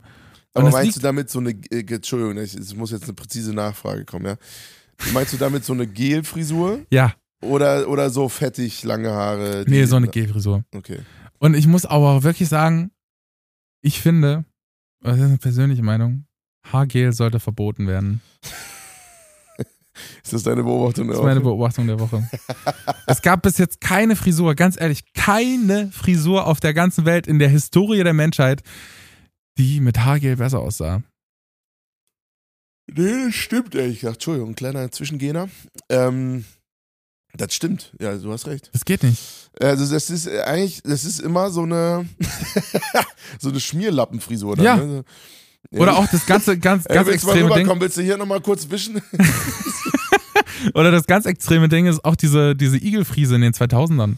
Aber 0.53 0.69
meinst 0.69 0.83
liegt- 0.85 0.97
du 0.97 1.01
damit 1.01 1.29
so 1.29 1.39
eine, 1.39 1.51
äh, 1.71 1.83
Entschuldigung, 1.93 2.37
es 2.37 2.75
muss 2.75 2.91
jetzt 2.91 3.05
eine 3.05 3.13
präzise 3.13 3.53
Nachfrage 3.53 4.05
kommen, 4.05 4.25
ja? 4.25 4.35
Meinst 5.13 5.33
du 5.33 5.37
damit 5.37 5.65
so 5.65 5.73
eine 5.73 5.87
Gelfrisur 5.87 6.79
Ja, 6.91 7.13
oder, 7.41 7.89
oder 7.89 8.09
so 8.09 8.29
fettig, 8.29 8.83
lange 8.83 9.09
Haare? 9.11 9.65
nee, 9.67 9.83
so 9.85 9.95
eine 9.97 10.07
G-Frisur. 10.07 10.63
Okay. 10.73 10.99
Und 11.39 11.55
ich 11.55 11.67
muss 11.67 11.85
aber 11.85 12.23
wirklich 12.23 12.47
sagen, 12.47 12.91
ich 13.81 13.99
finde, 13.99 14.45
das 15.01 15.17
ist 15.17 15.23
eine 15.23 15.37
persönliche 15.39 15.83
Meinung, 15.83 16.25
Haargel 16.71 17.11
sollte 17.11 17.39
verboten 17.41 17.87
werden. 17.87 18.21
Ist 20.23 20.33
das 20.33 20.43
deine 20.43 20.63
Beobachtung? 20.63 21.07
Das 21.07 21.17
ist 21.17 21.23
meine 21.23 21.41
Beobachtung 21.41 21.87
der 21.87 21.99
Woche. 21.99 22.27
es 23.07 23.21
gab 23.21 23.43
bis 23.43 23.57
jetzt 23.57 23.81
keine 23.81 24.15
Frisur, 24.15 24.55
ganz 24.55 24.79
ehrlich, 24.79 25.13
keine 25.13 25.91
Frisur 25.91 26.47
auf 26.47 26.59
der 26.59 26.73
ganzen 26.73 27.05
Welt 27.05 27.27
in 27.27 27.39
der 27.39 27.49
Historie 27.49 28.03
der 28.03 28.13
Menschheit, 28.13 28.63
die 29.57 29.79
mit 29.79 29.99
Haargel 29.99 30.37
besser 30.37 30.59
aussah. 30.59 31.03
Nee, 32.87 33.25
das 33.25 33.35
stimmt, 33.35 33.75
ehrlich 33.75 34.01
gesagt. 34.01 34.17
Entschuldigung, 34.17 34.55
kleiner 34.55 34.91
Zwischengener. 34.91 35.49
Ähm, 35.89 36.45
das 37.35 37.55
stimmt, 37.55 37.93
ja, 37.99 38.15
du 38.15 38.31
hast 38.31 38.45
recht. 38.47 38.69
Das 38.73 38.85
geht 38.85 39.03
nicht. 39.03 39.49
Also 39.59 39.91
das 39.91 40.09
ist 40.09 40.27
eigentlich, 40.27 40.83
das 40.83 41.03
ist 41.05 41.19
immer 41.19 41.49
so 41.49 41.63
eine 41.63 42.07
so 43.39 43.49
eine 43.49 43.59
Schmierlappenfrisur. 43.59 44.55
Dann, 44.55 44.65
Ja. 44.65 44.77
Ne? 44.77 45.03
Oder 45.74 45.97
auch 45.97 46.07
das 46.07 46.26
ganze, 46.26 46.57
ganz, 46.57 46.86
Ey, 46.89 46.95
ganz 46.95 47.07
mal 47.07 47.13
extreme 47.13 47.36
Ding. 47.39 47.51
rüberkommen? 47.53 47.82
Willst 47.82 47.97
du 47.97 48.01
hier 48.01 48.17
nochmal 48.17 48.41
kurz 48.41 48.69
wischen? 48.69 49.01
Oder 50.74 50.91
das 50.91 51.05
ganz 51.05 51.26
extreme 51.26 51.67
Ding 51.69 51.86
ist 51.88 52.03
auch 52.05 52.15
diese, 52.15 52.55
diese 52.55 52.78
Igelfriese 52.78 53.36
in 53.36 53.41
den 53.41 53.53
2000ern. 53.53 54.15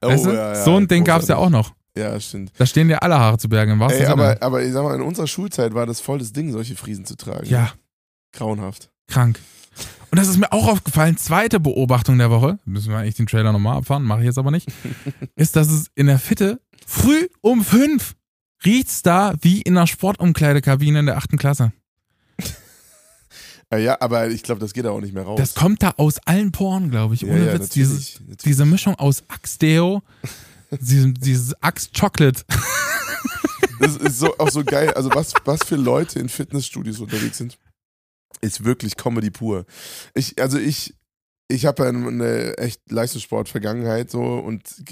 Oh, 0.00 0.08
weißt 0.08 0.26
du? 0.26 0.30
ja, 0.30 0.54
ja, 0.54 0.64
so 0.64 0.76
ein 0.76 0.86
Ding 0.88 1.04
gab 1.04 1.22
es 1.22 1.28
ja 1.28 1.36
auch 1.36 1.50
noch. 1.50 1.72
Ja, 1.96 2.18
stimmt. 2.20 2.52
Da 2.56 2.66
stehen 2.66 2.86
dir 2.88 3.02
alle 3.02 3.18
Haare 3.18 3.38
zu 3.38 3.48
Bergen 3.48 3.72
im 3.72 3.80
wahrsten 3.80 4.02
Ey, 4.02 4.08
Sinne. 4.08 4.22
aber, 4.22 4.42
aber 4.42 4.62
ich 4.62 4.72
sag 4.72 4.84
mal, 4.84 4.94
in 4.94 5.02
unserer 5.02 5.26
Schulzeit 5.26 5.74
war 5.74 5.84
das 5.86 6.00
voll 6.00 6.18
das 6.18 6.32
Ding, 6.32 6.52
solche 6.52 6.76
Friesen 6.76 7.04
zu 7.04 7.16
tragen. 7.16 7.46
ja, 7.48 7.72
Grauenhaft. 8.32 8.90
krank. 9.08 9.40
Und 10.10 10.18
das 10.18 10.28
ist 10.28 10.38
mir 10.38 10.52
auch 10.52 10.68
aufgefallen, 10.68 11.16
zweite 11.16 11.60
Beobachtung 11.60 12.18
der 12.18 12.30
Woche, 12.30 12.58
müssen 12.64 12.90
wir 12.90 12.98
eigentlich 12.98 13.16
den 13.16 13.26
Trailer 13.26 13.52
nochmal 13.52 13.76
abfahren, 13.76 14.04
mache 14.04 14.20
ich 14.20 14.26
jetzt 14.26 14.38
aber 14.38 14.50
nicht, 14.50 14.68
ist, 15.36 15.56
dass 15.56 15.68
es 15.70 15.88
in 15.96 16.06
der 16.06 16.18
Fitte 16.18 16.60
früh 16.86 17.26
um 17.40 17.64
fünf 17.64 18.14
riecht's 18.64 19.02
da 19.02 19.34
wie 19.40 19.62
in 19.62 19.76
einer 19.76 19.86
Sportumkleidekabine 19.86 21.00
in 21.00 21.06
der 21.06 21.16
achten 21.16 21.38
Klasse. 21.38 21.72
Ja, 23.70 23.78
ja 23.78 24.00
aber 24.00 24.28
ich 24.28 24.42
glaube, 24.42 24.60
das 24.60 24.72
geht 24.72 24.86
auch 24.86 25.00
nicht 25.00 25.12
mehr 25.14 25.24
raus. 25.24 25.38
Das 25.38 25.54
kommt 25.54 25.82
da 25.82 25.94
aus 25.96 26.18
allen 26.24 26.52
Poren, 26.52 26.90
glaube 26.90 27.14
ich. 27.14 27.22
ja, 27.22 27.28
Ohne 27.28 27.46
ja, 27.46 27.52
Witz. 27.54 27.68
natürlich, 27.68 27.72
Dieses, 27.88 28.20
natürlich. 28.20 28.36
diese 28.44 28.64
Mischung 28.64 28.94
aus 28.96 29.22
Axe-Deo, 29.28 30.02
diesem- 30.80 31.14
dieses 31.14 31.54
Axe-Chocolate. 31.62 32.42
Das 33.80 33.96
ist 33.96 34.18
so, 34.18 34.36
auch 34.38 34.50
so 34.50 34.64
geil. 34.64 34.92
Also 34.94 35.10
was, 35.14 35.34
was 35.44 35.62
für 35.64 35.76
Leute 35.76 36.18
in 36.18 36.28
Fitnessstudios 36.28 36.98
unterwegs 36.98 37.38
sind, 37.38 37.58
ist 38.40 38.64
wirklich 38.64 38.96
Comedy 38.96 39.30
pur. 39.30 39.66
Ich, 40.14 40.40
also 40.40 40.58
ich, 40.58 40.94
ich 41.48 41.64
habe 41.64 41.82
ja 41.82 41.88
eine 41.88 42.58
echt 42.58 42.90
Leistungssport-Vergangenheit 42.90 44.10
so 44.10 44.22
und 44.22 44.84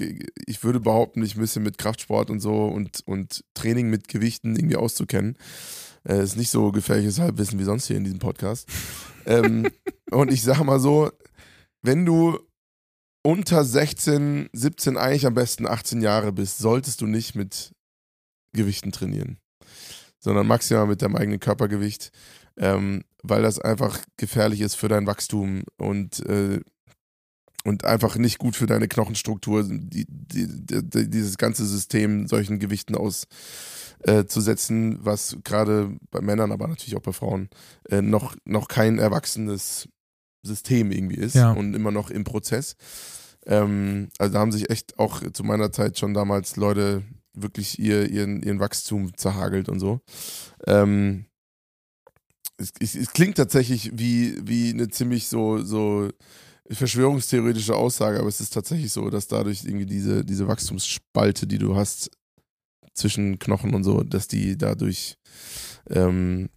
ich 0.47 0.63
würde 0.63 0.79
behaupten, 0.79 1.23
ich 1.23 1.37
müsste 1.37 1.59
mit 1.59 1.77
Kraftsport 1.77 2.31
und 2.31 2.39
so 2.39 2.65
und, 2.65 3.01
und 3.05 3.43
Training 3.53 3.89
mit 3.89 4.07
Gewichten 4.07 4.55
irgendwie 4.55 4.75
auszukennen. 4.75 5.37
Äh, 6.03 6.23
ist 6.23 6.35
nicht 6.35 6.49
so 6.49 6.71
gefährliches 6.71 7.19
Halbwissen 7.19 7.59
wie 7.59 7.63
sonst 7.63 7.85
hier 7.85 7.97
in 7.97 8.03
diesem 8.03 8.19
Podcast. 8.19 8.67
ähm, 9.25 9.67
und 10.09 10.31
ich 10.31 10.41
sage 10.41 10.63
mal 10.63 10.79
so, 10.79 11.11
wenn 11.83 12.05
du 12.05 12.39
unter 13.21 13.63
16, 13.63 14.49
17, 14.51 14.97
eigentlich 14.97 15.27
am 15.27 15.35
besten 15.35 15.67
18 15.67 16.01
Jahre 16.01 16.31
bist, 16.31 16.57
solltest 16.57 17.01
du 17.01 17.05
nicht 17.05 17.35
mit 17.35 17.71
Gewichten 18.53 18.91
trainieren, 18.91 19.37
sondern 20.17 20.47
maximal 20.47 20.87
mit 20.87 21.01
deinem 21.01 21.17
eigenen 21.17 21.39
Körpergewicht, 21.39 22.11
ähm, 22.57 23.03
weil 23.23 23.41
das 23.41 23.59
einfach 23.59 23.99
gefährlich 24.17 24.61
ist 24.61 24.75
für 24.75 24.87
dein 24.87 25.07
Wachstum 25.07 25.63
und, 25.77 26.25
äh, 26.25 26.59
und 27.63 27.85
einfach 27.85 28.15
nicht 28.15 28.37
gut 28.39 28.55
für 28.55 28.67
deine 28.67 28.87
Knochenstruktur, 28.87 29.63
die, 29.67 30.05
die, 30.07 30.47
die, 30.47 31.09
dieses 31.09 31.37
ganze 31.37 31.65
System 31.65 32.27
solchen 32.27 32.59
Gewichten 32.59 32.95
auszusetzen, 32.95 34.99
was 35.01 35.37
gerade 35.43 35.97
bei 36.11 36.21
Männern, 36.21 36.51
aber 36.51 36.67
natürlich 36.67 36.95
auch 36.95 37.01
bei 37.01 37.13
Frauen, 37.13 37.49
äh, 37.89 38.01
noch, 38.01 38.35
noch 38.45 38.67
kein 38.67 38.99
erwachsenes 38.99 39.89
System 40.43 40.91
irgendwie 40.91 41.17
ist 41.17 41.35
Ja. 41.35 41.51
und 41.51 41.73
immer 41.73 41.91
noch 41.91 42.09
im 42.09 42.23
Prozess. 42.23 42.75
Ähm, 43.45 44.09
also 44.17 44.33
da 44.33 44.39
haben 44.39 44.51
sich 44.51 44.69
echt 44.69 44.97
auch 44.99 45.21
zu 45.33 45.43
meiner 45.43 45.71
Zeit 45.71 45.97
schon 45.99 46.13
damals 46.13 46.55
Leute 46.55 47.03
wirklich 47.33 47.79
ihr, 47.79 48.09
ihren, 48.09 48.41
ihren 48.43 48.59
Wachstum 48.59 49.15
zerhagelt 49.15 49.69
und 49.69 49.79
so. 49.79 49.99
Ähm, 50.65 51.25
es, 52.57 52.71
es, 52.79 52.95
es 52.95 53.11
klingt 53.11 53.37
tatsächlich 53.37 53.91
wie, 53.93 54.37
wie 54.43 54.71
eine 54.71 54.89
ziemlich 54.89 55.27
so, 55.27 55.63
so 55.63 56.09
verschwörungstheoretische 56.69 57.75
Aussage, 57.75 58.19
aber 58.19 58.27
es 58.27 58.41
ist 58.41 58.53
tatsächlich 58.53 58.91
so, 58.91 59.09
dass 59.09 59.27
dadurch 59.27 59.63
irgendwie 59.63 59.85
diese, 59.85 60.25
diese 60.25 60.47
Wachstumsspalte, 60.47 61.47
die 61.47 61.57
du 61.59 61.75
hast 61.75 62.11
zwischen 62.93 63.39
Knochen 63.39 63.73
und 63.73 63.83
so, 63.83 64.03
dass 64.03 64.27
die 64.27 64.57
dadurch 64.57 65.17
ähm, 65.89 66.49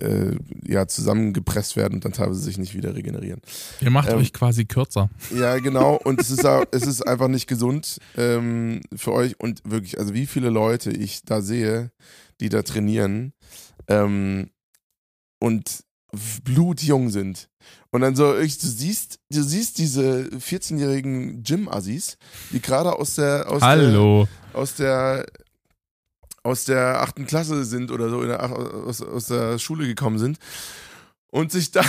äh, 0.00 0.36
ja, 0.66 0.86
zusammengepresst 0.86 1.76
werden 1.76 1.94
und 1.94 2.04
dann 2.04 2.12
teilweise 2.12 2.40
sich 2.40 2.58
nicht 2.58 2.74
wieder 2.74 2.94
regenerieren. 2.94 3.40
Ihr 3.80 3.90
macht 3.90 4.08
Ähm, 4.08 4.18
euch 4.18 4.32
quasi 4.32 4.64
kürzer. 4.64 5.10
Ja, 5.36 5.58
genau. 5.58 5.96
Und 6.04 6.20
es 6.20 6.30
ist, 6.30 6.44
es 6.44 6.86
ist 6.86 7.06
einfach 7.06 7.28
nicht 7.28 7.46
gesund 7.46 7.98
ähm, 8.16 8.80
für 8.94 9.12
euch. 9.12 9.38
Und 9.38 9.60
wirklich, 9.64 9.98
also 9.98 10.14
wie 10.14 10.26
viele 10.26 10.50
Leute 10.50 10.90
ich 10.90 11.22
da 11.24 11.42
sehe, 11.42 11.90
die 12.40 12.48
da 12.48 12.62
trainieren 12.62 13.32
ähm, 13.88 14.50
und 15.46 15.84
blutjung 16.44 17.10
sind. 17.10 17.48
Und 17.90 18.00
dann 18.00 18.16
so, 18.16 18.36
ich, 18.36 18.58
du 18.58 18.66
siehst, 18.66 19.18
du 19.30 19.42
siehst 19.42 19.78
diese 19.78 20.28
14-jährigen 20.34 21.42
Gym-Assis, 21.42 22.18
die 22.50 22.60
gerade 22.60 22.92
aus 22.92 23.14
der, 23.14 23.50
aus 23.50 23.60
der, 23.60 23.68
Hallo. 23.68 24.28
aus 24.52 24.74
der 24.74 25.26
aus 26.42 26.64
der 26.64 27.02
achten 27.02 27.26
Klasse 27.26 27.64
sind 27.64 27.90
oder 27.90 28.08
so 28.08 28.22
der, 28.22 28.40
aus, 28.40 29.02
aus 29.02 29.26
der 29.26 29.58
Schule 29.58 29.84
gekommen 29.84 30.18
sind 30.20 30.38
und 31.28 31.50
sich 31.50 31.72
da 31.72 31.82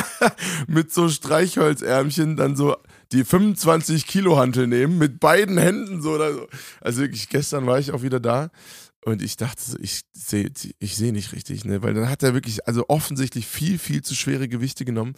mit 0.66 0.92
so 0.92 1.08
Streichholzärmchen 1.08 2.36
dann 2.36 2.56
so 2.56 2.76
die 3.12 3.24
25 3.24 4.08
Kilo 4.08 4.38
Hantel 4.38 4.66
nehmen 4.66 4.98
mit 4.98 5.20
beiden 5.20 5.56
Händen 5.56 6.02
so 6.02 6.14
oder 6.14 6.32
so. 6.32 6.48
Also 6.80 7.02
wirklich 7.02 7.28
gestern 7.28 7.66
war 7.66 7.78
ich 7.78 7.92
auch 7.92 8.02
wieder 8.02 8.18
da 8.18 8.50
Und 9.06 9.22
ich 9.22 9.36
dachte, 9.36 9.62
so, 9.62 9.78
ich 9.78 10.00
sehe 10.12 10.50
ich 10.80 10.96
seh 10.96 11.12
nicht 11.12 11.32
richtig, 11.32 11.64
ne? 11.64 11.80
Weil 11.80 11.94
dann 11.94 12.08
hat 12.08 12.24
er 12.24 12.34
wirklich, 12.34 12.66
also 12.66 12.86
offensichtlich 12.88 13.46
viel, 13.46 13.78
viel 13.78 14.02
zu 14.02 14.16
schwere 14.16 14.48
Gewichte 14.48 14.84
genommen. 14.84 15.14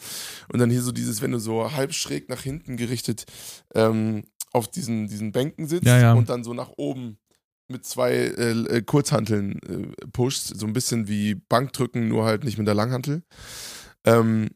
Und 0.53 0.59
dann 0.59 0.68
hier 0.68 0.82
so 0.82 0.93
dieses, 0.93 1.22
wenn 1.22 1.32
du 1.32 1.39
so 1.39 1.72
halb 1.72 1.95
schräg 1.95 2.28
nach 2.28 2.43
hinten 2.43 2.76
gerichtet 2.76 3.24
ähm, 3.74 4.24
auf 4.53 4.68
diesen, 4.68 5.09
diesen 5.09 5.32
Bänken 5.32 5.66
sitzt 5.66 5.86
Ja, 5.86 5.99
ja. 5.99 6.12
und 6.12 6.28
dann 6.28 6.45
so 6.45 6.53
nach 6.53 6.68
oben 6.76 7.16
mit 7.68 7.86
zwei 7.86 8.12
äh, 8.12 8.51
äh, 8.51 8.82
Kurzhanteln 8.82 9.59
äh, 9.62 10.07
pushst, 10.09 10.59
so 10.59 10.66
ein 10.66 10.74
bisschen 10.74 11.09
wie 11.09 11.36
Bankdrücken, 11.36 12.09
nur 12.09 12.26
halt 12.26 12.45
nicht 12.45 12.59
mit 12.59 12.66
der 12.66 12.74
Langhantel. 12.74 13.22
Ähm, 14.05 14.51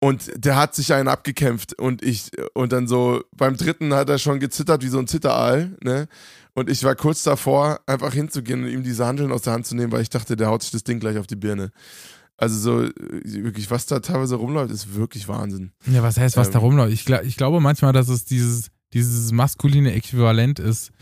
und 0.00 0.30
der 0.36 0.56
hat 0.56 0.74
sich 0.74 0.92
einen 0.92 1.08
abgekämpft 1.08 1.78
und 1.78 2.02
ich, 2.02 2.30
und 2.54 2.72
dann 2.72 2.86
so, 2.86 3.22
beim 3.36 3.56
dritten 3.56 3.94
hat 3.94 4.08
er 4.08 4.18
schon 4.18 4.40
gezittert 4.40 4.82
wie 4.82 4.88
so 4.88 4.98
ein 4.98 5.06
Zitteraal, 5.06 5.76
ne? 5.82 6.06
Und 6.54 6.70
ich 6.70 6.82
war 6.84 6.94
kurz 6.94 7.22
davor, 7.22 7.80
einfach 7.86 8.14
hinzugehen 8.14 8.64
und 8.64 8.70
ihm 8.70 8.82
diese 8.82 9.06
Handeln 9.06 9.30
aus 9.30 9.42
der 9.42 9.52
Hand 9.52 9.66
zu 9.66 9.76
nehmen, 9.76 9.92
weil 9.92 10.00
ich 10.00 10.08
dachte, 10.08 10.36
der 10.36 10.48
haut 10.48 10.62
sich 10.62 10.70
das 10.70 10.84
Ding 10.84 11.00
gleich 11.00 11.18
auf 11.18 11.26
die 11.26 11.36
Birne. 11.36 11.70
Also 12.38 12.58
so, 12.58 12.82
äh, 12.84 12.92
wirklich, 13.24 13.70
was 13.70 13.84
da 13.86 14.00
teilweise 14.00 14.36
rumläuft, 14.36 14.72
ist 14.72 14.94
wirklich 14.94 15.28
Wahnsinn. 15.28 15.72
Ja, 15.86 16.02
was 16.02 16.18
heißt, 16.18 16.36
was 16.38 16.46
Ähm. 16.48 16.52
da 16.54 16.58
rumläuft? 16.60 16.92
Ich, 16.94 17.02
gla- 17.02 17.22
ich 17.22 17.36
glaube 17.36 17.60
manchmal, 17.60 17.92
dass 17.92 18.08
es 18.08 18.24
dieses, 18.24 18.70
dieses 18.94 19.32
maskuline 19.32 19.92
Äquivalent 19.92 20.58
ist 20.58 20.92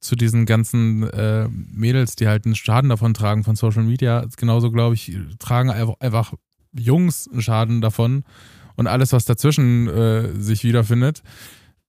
zu 0.00 0.14
diesen 0.14 0.44
ganzen 0.46 1.04
äh, 1.04 1.48
Mädels, 1.48 2.14
die 2.16 2.28
halt 2.28 2.44
einen 2.44 2.54
Schaden 2.54 2.90
davon 2.90 3.14
tragen 3.14 3.44
von 3.44 3.56
Social 3.56 3.84
Media. 3.84 4.26
Genauso, 4.36 4.70
glaube 4.70 4.94
ich, 4.94 5.16
tragen 5.38 5.70
einfach, 5.70 5.94
einfach 6.00 6.34
Jungs 6.76 7.28
einen 7.30 7.42
Schaden 7.42 7.80
davon 7.80 8.24
und 8.76 8.86
alles, 8.86 9.12
was 9.12 9.24
dazwischen 9.24 9.88
äh, 9.88 10.32
sich 10.40 10.64
wiederfindet. 10.64 11.22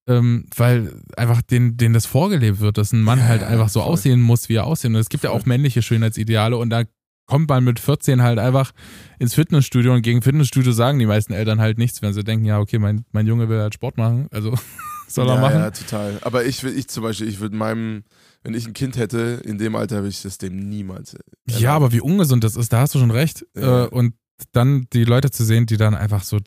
Ähm, 0.08 0.46
weil 0.56 1.02
einfach 1.18 1.42
denen, 1.44 1.78
denen 1.78 1.94
das 1.94 2.08
vorgelebt 2.08 2.60
wird, 2.62 2.80
dass 2.80 2.94
ein 2.94 3.02
Mann 3.04 3.20
Ja, 3.20 3.26
halt 3.26 3.42
ja, 3.42 3.48
einfach 3.48 3.70
so 3.70 3.82
voll. 3.82 3.92
aussehen 3.94 4.22
muss, 4.22 4.50
wie 4.50 4.56
er 4.56 4.66
aussehen. 4.66 4.96
Und 4.96 5.02
es 5.02 5.10
gibt 5.10 5.24
ja 5.24 5.30
Voll. 5.30 5.40
auch 5.40 5.46
männliche 5.46 5.84
Schönheitsideale 5.84 6.58
und 6.58 6.72
da 6.72 6.84
kommt 7.28 7.48
man 7.48 7.64
mit 7.64 7.80
14 7.80 8.24
halt 8.24 8.40
einfach 8.40 8.72
ins 9.20 9.36
Fitnessstudio 9.36 9.94
und 9.94 10.02
gegen 10.02 10.24
Fitnessstudio 10.24 10.72
sagen 10.72 10.98
die 10.98 11.06
meisten 11.06 11.32
Eltern 11.32 11.60
halt 11.62 11.78
nichts, 11.78 12.02
wenn 12.02 12.12
sie 12.14 12.24
denken, 12.24 12.46
ja, 12.46 12.58
okay, 12.60 12.80
mein, 12.80 13.06
mein 13.12 13.28
Junge 13.28 13.50
will 13.50 13.60
halt 13.60 13.76
Sport 13.76 13.98
machen, 13.98 14.28
also 14.32 14.56
soll 15.08 15.28
er 15.30 15.36
ja, 15.36 15.42
machen. 15.42 15.60
Ja, 15.60 15.70
total. 15.70 16.18
Aber 16.24 16.44
ich, 16.46 16.64
will- 16.64 16.76
ich 16.76 16.88
zum 16.88 17.04
Beispiel, 17.04 17.28
ich 17.28 17.40
würde 17.40 17.56
meinem, 17.56 18.04
wenn 18.42 18.56
ich 18.56 18.66
ein 18.66 18.74
Kind 18.74 18.98
hätte, 18.98 19.42
in 19.46 19.60
dem 19.60 19.76
Alter 19.76 19.98
würde 19.98 20.10
ich 20.10 20.24
das 20.24 20.40
dem 20.40 20.70
niemals. 20.70 21.16
Ja, 21.48 21.76
aber 21.76 21.92
wie 21.92 22.02
ungesund 22.02 22.44
das 22.44 22.56
ist, 22.56 22.74
da 22.74 22.80
hast 22.82 22.96
du 22.96 23.00
schon 23.00 23.12
recht. 23.12 23.46
Ja. 23.56 23.84
Äh, 23.86 23.88
und 23.90 24.16
dann 24.52 24.88
die 24.94 25.04
Leute 25.04 25.32
zu 25.32 25.44
sehen, 25.44 25.66
die 25.66 25.78
dann 25.78 25.96
einfach 25.96 26.24
so 26.24 26.40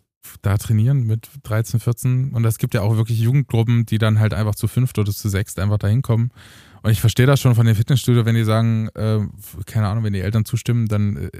da 0.42 0.56
trainieren 0.56 1.04
mit 1.04 1.28
13, 1.42 1.80
14. 1.80 2.32
Und 2.32 2.44
es 2.44 2.58
gibt 2.58 2.74
ja 2.74 2.82
auch 2.82 2.96
wirklich 2.96 3.18
Jugendgruppen, 3.18 3.86
die 3.86 3.98
dann 3.98 4.20
halt 4.20 4.34
einfach 4.34 4.54
zu 4.54 4.68
fünft 4.68 4.98
oder 4.98 5.12
zu 5.12 5.28
sechst 5.28 5.58
einfach 5.58 5.78
dahin 5.78 6.02
kommen. 6.02 6.30
Und 6.82 6.90
ich 6.90 7.00
verstehe 7.00 7.26
das 7.26 7.40
schon 7.40 7.54
von 7.54 7.64
den 7.64 7.76
Fitnessstudio, 7.76 8.24
wenn 8.24 8.34
die 8.34 8.42
sagen, 8.42 8.88
äh, 8.94 9.20
keine 9.66 9.86
Ahnung, 9.86 10.02
wenn 10.02 10.12
die 10.12 10.20
Eltern 10.20 10.44
zustimmen, 10.44 10.88
dann 10.88 11.16
äh, 11.16 11.30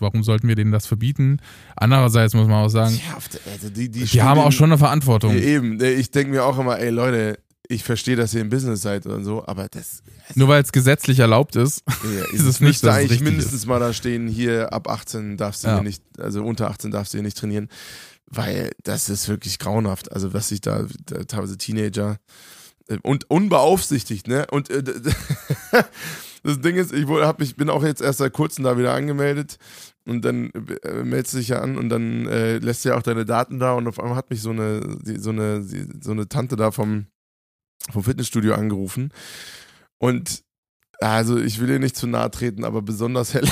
warum 0.00 0.24
sollten 0.24 0.48
wir 0.48 0.56
denen 0.56 0.72
das 0.72 0.86
verbieten? 0.86 1.38
Andererseits 1.76 2.34
muss 2.34 2.48
man 2.48 2.64
auch 2.64 2.68
sagen, 2.68 3.00
Ja, 3.06 3.16
also 3.52 3.70
die, 3.70 3.88
die, 3.88 4.04
die 4.04 4.22
haben 4.22 4.40
auch 4.40 4.50
schon 4.50 4.70
eine 4.70 4.78
Verantwortung. 4.78 5.32
Ja, 5.36 5.42
eben, 5.42 5.80
ich 5.80 6.10
denke 6.10 6.32
mir 6.32 6.44
auch 6.44 6.58
immer, 6.58 6.78
ey 6.78 6.90
Leute, 6.90 7.38
ich 7.68 7.82
verstehe, 7.84 8.16
dass 8.16 8.34
ihr 8.34 8.40
im 8.42 8.50
Business 8.50 8.82
seid 8.82 9.06
und 9.06 9.24
so, 9.24 9.46
aber 9.46 9.68
das 9.68 10.02
Nur 10.34 10.48
weil 10.48 10.62
es 10.62 10.70
gesetzlich 10.72 11.18
erlaubt 11.20 11.56
ist. 11.56 11.82
ja, 11.88 12.24
Ist 12.32 12.44
es 12.44 12.60
nicht, 12.60 12.82
dass 12.84 12.94
eigentlich 12.94 13.20
mindestens 13.20 13.64
mal 13.66 13.80
da 13.80 13.92
stehen, 13.92 14.28
hier 14.28 14.72
ab 14.72 14.88
18 14.88 15.36
darfst 15.36 15.64
du 15.64 15.68
Ja. 15.68 15.74
hier 15.76 15.82
nicht, 15.84 16.02
also 16.18 16.44
unter 16.44 16.68
18 16.70 16.90
darfst 16.90 17.12
du 17.14 17.18
hier 17.18 17.22
nicht 17.22 17.38
trainieren, 17.38 17.68
weil 18.26 18.70
das 18.82 19.08
ist 19.08 19.28
wirklich 19.28 19.58
grauenhaft. 19.58 20.12
Also 20.12 20.32
was 20.34 20.48
sich 20.48 20.60
da, 20.60 20.86
da 21.06 21.24
teilweise 21.24 21.56
Teenager 21.56 22.18
äh, 22.88 22.98
und 23.02 23.30
unbeaufsichtigt, 23.30 24.28
ne? 24.28 24.46
Und 24.50 24.68
äh, 24.70 24.82
das 26.42 26.60
Ding 26.60 26.76
ist, 26.76 26.92
ich 26.92 27.06
wurde, 27.06 27.26
hab, 27.26 27.40
ich 27.40 27.56
bin 27.56 27.70
auch 27.70 27.82
jetzt 27.82 28.02
erst 28.02 28.18
seit 28.18 28.32
kurzem 28.32 28.64
da 28.64 28.76
wieder 28.78 28.92
angemeldet 28.94 29.56
und 30.06 30.22
dann 30.24 30.50
äh, 30.82 31.02
meldest 31.02 31.34
du 31.34 31.38
dich 31.38 31.48
ja 31.48 31.60
an 31.60 31.76
und 31.78 31.88
dann 31.88 32.26
äh, 32.26 32.58
lässt 32.58 32.84
du 32.84 32.90
ja 32.90 32.96
auch 32.96 33.02
deine 33.02 33.24
Daten 33.24 33.58
da 33.58 33.72
und 33.72 33.86
auf 33.88 33.98
einmal 33.98 34.16
hat 34.16 34.30
mich 34.30 34.42
so 34.42 34.50
eine, 34.50 34.98
die- 35.02 35.18
so 35.18 35.30
eine, 35.30 35.60
die- 35.62 35.88
so 36.02 36.10
eine 36.12 36.28
Tante 36.28 36.56
da 36.56 36.70
vom, 36.70 37.06
vom 37.92 38.02
Fitnessstudio 38.02 38.54
angerufen 38.54 39.10
und 39.98 40.42
also 41.00 41.38
ich 41.38 41.60
will 41.60 41.70
ihr 41.70 41.78
nicht 41.78 41.96
zu 41.96 42.06
nahe 42.06 42.30
treten, 42.30 42.64
aber 42.64 42.82
besonders 42.82 43.34
helle, 43.34 43.50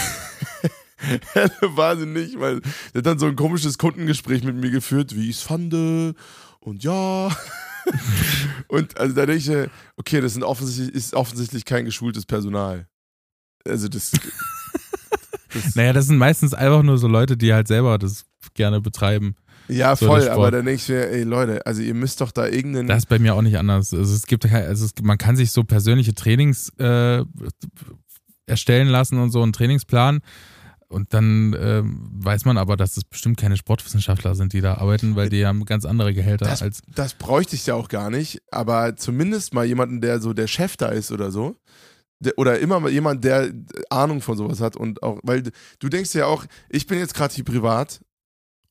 helle 1.33 1.53
war 1.62 1.97
sie 1.97 2.07
nicht, 2.07 2.39
weil 2.39 2.62
sie 2.93 2.99
hat 2.99 3.07
dann 3.07 3.18
so 3.18 3.26
ein 3.26 3.37
komisches 3.37 3.78
Kundengespräch 3.78 4.43
mit 4.45 4.57
mir 4.57 4.70
geführt, 4.70 5.14
wie 5.14 5.28
ich 5.28 5.37
es 5.37 5.43
fand 5.43 5.74
und 5.74 6.85
ja. 6.85 7.37
und 8.68 8.97
also 8.99 9.14
da 9.14 9.26
denke 9.26 9.64
ich, 9.64 9.70
okay, 9.97 10.20
das 10.20 10.35
sind 10.35 10.45
offensichtlich, 10.45 10.95
ist 10.95 11.14
offensichtlich 11.14 11.64
kein 11.64 11.85
geschultes 11.85 12.26
Personal. 12.26 12.87
Also 13.66 13.89
das, 13.89 14.12
das 15.53 15.74
Naja, 15.74 15.93
das 15.93 16.07
sind 16.07 16.18
meistens 16.18 16.55
einfach 16.55 16.83
nur 16.83 16.99
so 16.99 17.09
Leute, 17.09 17.37
die 17.37 17.53
halt 17.53 17.68
selber 17.68 17.99
das 17.99 18.24
gerne 18.55 18.80
betreiben. 18.80 19.37
Ja 19.73 19.97
so 19.97 20.07
voll, 20.07 20.29
aber 20.29 20.51
dann 20.51 20.64
denke 20.64 20.81
ich 20.81 20.89
mir, 20.89 21.09
ey 21.11 21.23
Leute, 21.23 21.64
also 21.66 21.83
ihr 21.83 21.95
müsst 21.95 22.20
doch 22.20 22.31
da 22.31 22.47
irgendeinen 22.47 22.89
Das 22.89 22.99
ist 22.99 23.09
bei 23.09 23.18
mir 23.18 23.35
auch 23.35 23.43
nicht 23.43 23.59
anders. 23.59 23.93
Also 23.93 24.14
es 24.14 24.27
gibt 24.27 24.45
also 24.47 24.85
es, 24.85 24.93
man 25.03 25.18
kann 25.18 25.37
sich 25.37 25.51
so 25.53 25.64
persönliche 25.64 26.14
Trainings 26.14 26.70
äh, 26.79 27.25
erstellen 28.47 28.89
lassen 28.89 29.18
und 29.18 29.31
so 29.31 29.43
einen 29.43 29.53
Trainingsplan. 29.53 30.20
Und 30.89 31.14
dann 31.14 31.57
ähm, 31.59 32.07
weiß 32.12 32.45
man 32.45 32.59
aber, 32.59 32.77
dass 32.77 32.99
es 32.99 33.05
bestimmt 33.05 33.39
keine 33.39 33.57
Sportwissenschaftler 33.57 34.35
sind, 34.35 34.53
die 34.53 34.61
da 34.61 34.75
arbeiten, 34.75 35.16
weil 35.16 35.31
die 35.31 35.47
haben 35.47 35.64
ganz 35.64 35.87
andere 35.87 36.12
Gehälter 36.12 36.45
Das, 36.45 36.61
als. 36.61 36.83
das 36.95 37.14
bräuchte 37.14 37.57
ich 37.57 37.64
ja 37.64 37.75
auch 37.75 37.89
gar 37.89 38.11
nicht, 38.11 38.43
aber 38.51 38.95
zumindest 38.97 39.55
mal 39.55 39.64
jemanden, 39.64 40.03
der 40.03 40.20
so 40.20 40.35
der 40.35 40.49
Chef 40.49 40.77
da 40.77 40.89
ist 40.89 41.11
oder 41.11 41.31
so. 41.31 41.57
Der, 42.20 42.35
oder 42.37 42.59
immer 42.59 42.79
mal 42.79 42.91
jemand, 42.91 43.25
der 43.25 43.51
Ahnung 43.89 44.20
von 44.20 44.37
sowas 44.37 44.61
hat 44.61 44.77
und 44.77 45.03
auch, 45.03 45.18
weil 45.23 45.43
du 45.79 45.89
denkst 45.89 46.14
ja 46.14 46.27
auch, 46.27 46.45
ich 46.68 46.87
bin 46.87 46.99
jetzt 46.99 47.14
gerade 47.14 47.35
hier 47.35 47.45
privat 47.45 48.03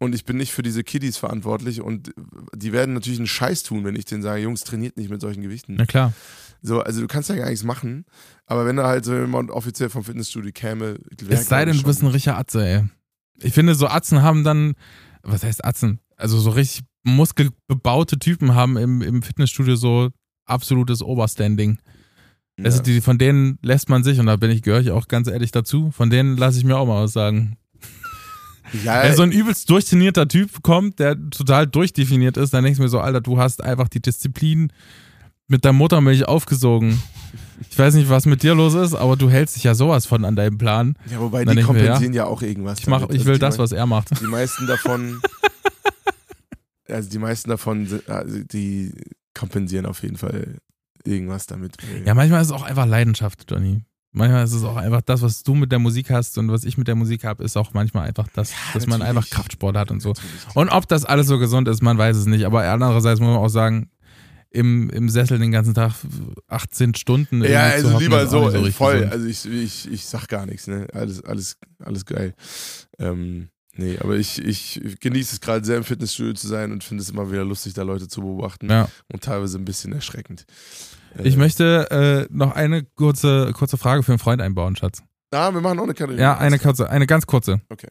und 0.01 0.15
ich 0.15 0.25
bin 0.25 0.37
nicht 0.37 0.51
für 0.51 0.63
diese 0.63 0.83
Kiddies 0.83 1.17
verantwortlich 1.17 1.79
und 1.79 2.11
die 2.55 2.73
werden 2.73 2.95
natürlich 2.95 3.19
einen 3.19 3.27
Scheiß 3.27 3.61
tun, 3.61 3.83
wenn 3.85 3.95
ich 3.95 4.05
denen 4.05 4.23
sage, 4.23 4.41
Jungs, 4.41 4.63
trainiert 4.63 4.97
nicht 4.97 5.11
mit 5.11 5.21
solchen 5.21 5.43
Gewichten. 5.43 5.75
Na 5.75 5.85
klar. 5.85 6.11
So, 6.63 6.81
also 6.81 7.01
du 7.01 7.07
kannst 7.07 7.29
ja 7.29 7.35
gar 7.35 7.47
nichts 7.47 7.63
machen, 7.63 8.05
aber 8.47 8.65
wenn 8.65 8.77
da 8.77 8.87
halt 8.87 9.05
so 9.05 9.13
jemand 9.13 9.51
offiziell 9.51 9.89
vom 9.89 10.03
Fitnessstudio 10.03 10.51
käme, 10.53 10.97
Es 11.29 11.45
sei 11.45 11.65
denn, 11.65 11.77
du 11.77 11.83
bist 11.83 12.01
ein 12.01 12.07
richtiger 12.07 12.35
Atze, 12.35 12.65
ey. 12.65 12.83
Ich 13.43 13.53
finde, 13.53 13.75
so 13.75 13.87
Atzen 13.87 14.23
haben 14.23 14.43
dann, 14.43 14.73
was 15.21 15.43
heißt 15.43 15.63
Atzen? 15.63 15.99
Also 16.17 16.39
so 16.39 16.49
richtig 16.49 16.83
muskelbebaute 17.03 18.17
Typen 18.17 18.55
haben 18.55 18.77
im, 18.77 19.03
im 19.03 19.21
Fitnessstudio 19.21 19.75
so 19.75 20.09
absolutes 20.45 21.03
Oberstanding. 21.03 21.77
Also 22.59 22.77
ja. 22.77 22.83
die, 22.83 23.01
von 23.01 23.19
denen 23.19 23.59
lässt 23.61 23.89
man 23.89 24.03
sich, 24.03 24.19
und 24.19 24.25
da 24.25 24.35
bin 24.35 24.49
ich, 24.49 24.63
gehöre 24.63 24.81
ich 24.81 24.89
auch 24.89 25.07
ganz 25.07 25.27
ehrlich 25.27 25.51
dazu, 25.51 25.91
von 25.91 26.09
denen 26.09 26.37
lasse 26.37 26.57
ich 26.57 26.63
mir 26.63 26.77
auch 26.77 26.87
mal 26.87 27.03
was 27.03 27.13
sagen. 27.13 27.57
Ja, 28.83 29.03
Wenn 29.03 29.15
so 29.15 29.23
ein 29.23 29.31
übelst 29.31 29.69
durchtrainierter 29.69 30.27
Typ 30.27 30.61
kommt, 30.63 30.99
der 30.99 31.15
total 31.29 31.67
durchdefiniert 31.67 32.37
ist, 32.37 32.53
dann 32.53 32.63
denkst 32.63 32.77
du 32.77 32.83
mir 32.83 32.89
so, 32.89 32.99
Alter, 32.99 33.21
du 33.21 33.37
hast 33.37 33.63
einfach 33.63 33.87
die 33.87 34.01
Disziplin 34.01 34.71
mit 35.47 35.65
der 35.65 35.73
Muttermilch 35.73 36.25
aufgesogen. 36.25 37.01
Ich 37.69 37.77
weiß 37.77 37.93
nicht, 37.93 38.09
was 38.09 38.25
mit 38.25 38.41
dir 38.41 38.55
los 38.55 38.73
ist, 38.73 38.95
aber 38.95 39.15
du 39.15 39.29
hältst 39.29 39.55
dich 39.55 39.63
ja 39.63 39.75
sowas 39.75 40.05
von 40.05 40.25
an 40.25 40.35
deinem 40.35 40.57
Plan. 40.57 40.95
ja, 41.11 41.19
wobei 41.19 41.45
die 41.45 41.51
ich 41.51 41.55
mir, 41.57 41.63
kompensieren 41.63 42.13
ja. 42.13 42.25
auch 42.25 42.41
irgendwas. 42.41 42.79
Ich, 42.79 42.87
mach, 42.87 43.01
damit. 43.01 43.15
ich 43.15 43.21
Also 43.21 43.31
will 43.31 43.39
das, 43.39 43.59
was 43.59 43.71
er 43.71 43.85
macht. 43.85 44.19
Die 44.19 44.25
meisten 44.25 44.65
davon, 44.65 45.21
also 46.87 47.09
die 47.09 47.19
meisten 47.19 47.49
davon, 47.49 48.01
also 48.07 48.43
die 48.43 48.93
kompensieren 49.33 49.85
auf 49.85 50.01
jeden 50.03 50.17
Fall 50.17 50.55
irgendwas 51.03 51.47
damit. 51.47 51.77
Ja, 52.05 52.13
manchmal 52.13 52.41
ist 52.41 52.47
es 52.47 52.53
auch 52.53 52.63
einfach 52.63 52.85
Leidenschaft, 52.85 53.45
Johnny. 53.49 53.81
Manchmal 54.13 54.43
ist 54.43 54.53
es 54.53 54.63
auch 54.63 54.75
einfach 54.75 55.01
das, 55.01 55.21
was 55.21 55.41
du 55.43 55.55
mit 55.55 55.71
der 55.71 55.79
Musik 55.79 56.09
hast 56.09 56.37
und 56.37 56.51
was 56.51 56.65
ich 56.65 56.77
mit 56.77 56.87
der 56.87 56.95
Musik 56.95 57.23
habe, 57.23 57.43
ist 57.45 57.55
auch 57.55 57.73
manchmal 57.73 58.07
einfach 58.07 58.27
das, 58.33 58.51
dass 58.73 58.85
man 58.85 59.01
einfach 59.01 59.29
Kraftsport 59.29 59.77
hat 59.77 59.89
und 59.89 60.01
so. 60.01 60.09
Natürlich. 60.09 60.55
Und 60.55 60.69
ob 60.69 60.87
das 60.87 61.05
alles 61.05 61.27
so 61.27 61.39
gesund 61.39 61.67
ist, 61.69 61.81
man 61.81 61.97
weiß 61.97 62.17
es 62.17 62.25
nicht. 62.25 62.45
Aber 62.45 62.63
andererseits 62.63 63.21
muss 63.21 63.29
man 63.29 63.37
auch 63.37 63.47
sagen, 63.47 63.89
im, 64.49 64.89
im 64.89 65.07
Sessel 65.07 65.39
den 65.39 65.51
ganzen 65.51 65.73
Tag 65.73 65.93
18 66.47 66.93
Stunden. 66.95 67.41
Ja, 67.43 67.69
also 67.69 67.93
hocken, 67.93 67.99
lieber 68.01 68.27
so, 68.27 68.43
richtig 68.43 68.75
voll. 68.75 68.95
gesund. 68.95 69.13
Also 69.13 69.25
ich, 69.27 69.45
ich, 69.45 69.91
ich 69.91 70.05
sag 70.05 70.27
gar 70.27 70.45
nichts, 70.45 70.67
ne? 70.67 70.87
Alles, 70.93 71.23
alles, 71.23 71.57
alles 71.79 72.05
geil. 72.05 72.33
Ähm, 72.99 73.47
nee, 73.75 73.97
aber 73.99 74.15
ich, 74.15 74.43
ich 74.43 74.81
genieße 74.99 75.35
es 75.35 75.41
gerade 75.41 75.65
sehr 75.65 75.77
im 75.77 75.83
Fitnessstudio 75.83 76.33
zu 76.33 76.47
sein 76.47 76.71
und 76.71 76.83
finde 76.83 77.01
es 77.03 77.09
immer 77.09 77.31
wieder 77.31 77.43
lustig, 77.45 77.73
da 77.73 77.83
Leute 77.83 78.07
zu 78.07 78.21
beobachten 78.21 78.69
Ja. 78.69 78.87
und 79.11 79.23
teilweise 79.23 79.57
ein 79.57 79.65
bisschen 79.65 79.93
erschreckend. 79.93 80.45
Äh, 81.17 81.27
Ich 81.27 81.37
möchte 81.37 81.89
äh, 82.29 82.33
noch 82.33 82.53
eine 82.55 82.83
kurze, 82.83 83.51
kurze 83.53 83.77
Frage 83.77 84.03
für 84.03 84.11
einen 84.13 84.19
Freund 84.19 84.41
einbauen, 84.41 84.75
Schatz. 84.75 85.01
Ah, 85.33 85.51
wir 85.53 85.61
machen 85.61 85.79
auch 85.79 85.83
eine 85.83 85.93
Kategorie. 85.93 86.19
Ja, 86.21 86.37
eine 86.37 86.59
kurze, 86.59 86.89
eine 86.89 87.07
ganz 87.07 87.25
kurze. 87.25 87.61
Okay. 87.69 87.87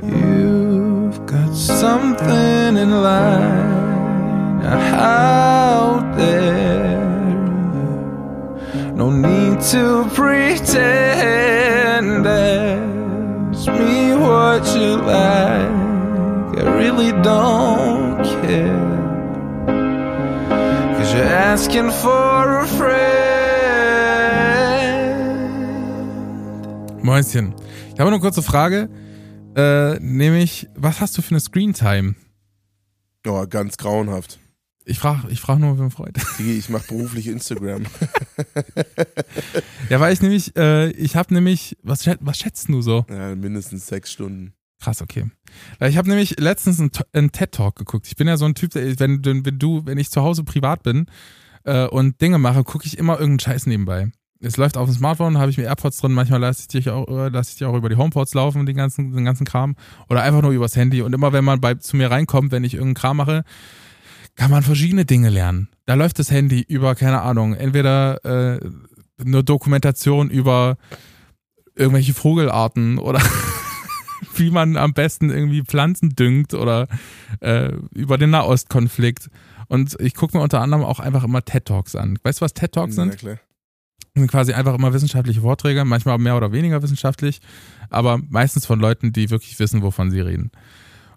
You've 0.00 1.24
got 1.26 1.54
something 1.54 2.76
in 2.76 2.90
line 2.90 3.84
out 4.96 6.16
there. 6.16 7.02
No 8.96 9.10
need 9.10 9.60
to 9.70 10.04
pretend. 10.14 11.34
Ask 13.66 13.80
me 13.80 14.12
what 14.12 14.66
you 14.76 14.96
like. 14.96 15.72
I 16.58 16.64
really 16.76 17.12
don't 17.22 18.22
care. 18.42 18.76
Cause 20.98 21.14
you're 21.14 21.24
asking 21.24 21.90
for 21.90 22.60
a 22.60 22.66
friend. 22.66 23.04
Mäuschen. 27.02 27.54
Ich 27.94 28.00
habe 28.00 28.10
noch 28.10 28.16
eine 28.16 28.20
kurze 28.20 28.42
Frage, 28.42 28.90
äh, 29.56 29.98
nämlich, 29.98 30.68
was 30.74 31.00
hast 31.00 31.16
du 31.16 31.22
für 31.22 31.30
eine 31.30 31.40
Screentime? 31.40 32.16
Oh, 33.26 33.46
ganz 33.48 33.78
grauenhaft. 33.78 34.38
Ich 34.86 34.98
frage 34.98 35.28
ich 35.30 35.40
frag 35.40 35.58
nur 35.58 35.90
Freund. 35.90 36.18
Digi, 36.38 36.58
Ich 36.58 36.68
mache 36.68 36.86
beruflich 36.88 37.26
Instagram. 37.28 37.84
Ja, 39.90 40.00
weil 40.00 40.14
ich 40.14 40.22
nämlich, 40.22 40.56
äh, 40.56 40.90
ich 40.92 41.14
habe 41.14 41.34
nämlich, 41.34 41.76
was, 41.82 42.06
was 42.20 42.38
schätzt 42.38 42.68
du 42.68 42.80
so? 42.80 43.04
Ja, 43.10 43.34
mindestens 43.34 43.86
sechs 43.86 44.10
Stunden. 44.10 44.54
Krass, 44.80 45.02
okay. 45.02 45.30
Weil 45.78 45.90
ich 45.90 45.98
habe 45.98 46.08
nämlich 46.08 46.38
letztens 46.40 46.80
einen, 46.80 46.90
einen 47.12 47.32
TED-Talk 47.32 47.76
geguckt. 47.76 48.06
Ich 48.06 48.16
bin 48.16 48.26
ja 48.26 48.36
so 48.36 48.46
ein 48.46 48.54
Typ, 48.54 48.70
der, 48.72 48.98
wenn, 48.98 49.24
wenn, 49.24 49.44
wenn 49.44 49.58
du, 49.58 49.82
wenn 49.84 49.98
ich 49.98 50.10
zu 50.10 50.22
Hause 50.22 50.42
privat 50.42 50.82
bin 50.82 51.06
äh, 51.64 51.86
und 51.86 52.20
Dinge 52.20 52.38
mache, 52.38 52.64
gucke 52.64 52.86
ich 52.86 52.98
immer 52.98 53.14
irgendeinen 53.14 53.40
Scheiß 53.40 53.66
nebenbei. 53.66 54.10
Es 54.40 54.56
läuft 54.56 54.76
auf 54.76 54.88
dem 54.88 54.94
Smartphone, 54.94 55.38
habe 55.38 55.50
ich 55.50 55.58
mir 55.58 55.64
AirPods 55.64 55.98
drin, 55.98 56.12
manchmal 56.12 56.40
lasse 56.40 56.62
ich 56.62 56.68
dich 56.68 56.90
auch, 56.90 57.08
äh, 57.08 57.28
lasse 57.28 57.50
ich 57.52 57.58
dich 57.58 57.66
auch 57.66 57.76
über 57.76 57.88
die 57.88 57.96
HomePods 57.96 58.34
laufen, 58.34 58.66
den 58.66 58.76
ganzen, 58.76 59.12
den 59.12 59.24
ganzen 59.24 59.46
Kram. 59.46 59.76
Oder 60.08 60.22
einfach 60.22 60.42
nur 60.42 60.50
übers 60.52 60.76
Handy. 60.76 61.02
Und 61.02 61.14
immer 61.14 61.32
wenn 61.32 61.44
man 61.44 61.60
bei, 61.60 61.74
zu 61.74 61.96
mir 61.96 62.10
reinkommt, 62.10 62.52
wenn 62.52 62.64
ich 62.64 62.74
irgendeinen 62.74 62.94
Kram 62.94 63.16
mache, 63.18 63.44
kann 64.36 64.50
man 64.50 64.62
verschiedene 64.62 65.04
Dinge 65.04 65.28
lernen. 65.30 65.68
Da 65.86 65.94
läuft 65.94 66.18
das 66.18 66.30
Handy 66.30 66.60
über, 66.66 66.94
keine 66.94 67.22
Ahnung, 67.22 67.54
entweder 67.54 68.24
äh, 68.24 68.60
eine 69.20 69.44
Dokumentation 69.44 70.30
über 70.30 70.76
irgendwelche 71.76 72.14
Vogelarten 72.14 72.98
oder 72.98 73.20
wie 74.36 74.50
man 74.50 74.76
am 74.76 74.92
besten 74.94 75.30
irgendwie 75.30 75.62
Pflanzen 75.62 76.10
düngt 76.10 76.54
oder 76.54 76.88
äh, 77.40 77.72
über 77.94 78.18
den 78.18 78.30
Nahostkonflikt. 78.30 79.28
Und 79.68 79.96
ich 80.00 80.14
gucke 80.14 80.36
mir 80.36 80.42
unter 80.42 80.60
anderem 80.60 80.84
auch 80.84 81.00
einfach 81.00 81.24
immer 81.24 81.44
TED-Talks 81.44 81.96
an. 81.96 82.18
Weißt 82.22 82.40
du, 82.40 82.44
was 82.44 82.54
TED-Talks 82.54 82.96
Ja, 82.96 83.04
sind? 83.04 83.18
klar. 83.18 83.38
Das 84.14 84.20
sind 84.20 84.30
quasi 84.30 84.52
einfach 84.52 84.74
immer 84.74 84.92
wissenschaftliche 84.92 85.40
Vorträge, 85.40 85.84
manchmal 85.84 86.18
mehr 86.18 86.36
oder 86.36 86.52
weniger 86.52 86.80
wissenschaftlich, 86.82 87.40
aber 87.90 88.20
meistens 88.28 88.64
von 88.64 88.78
Leuten, 88.78 89.12
die 89.12 89.30
wirklich 89.30 89.58
wissen, 89.58 89.82
wovon 89.82 90.12
sie 90.12 90.20
reden. 90.20 90.52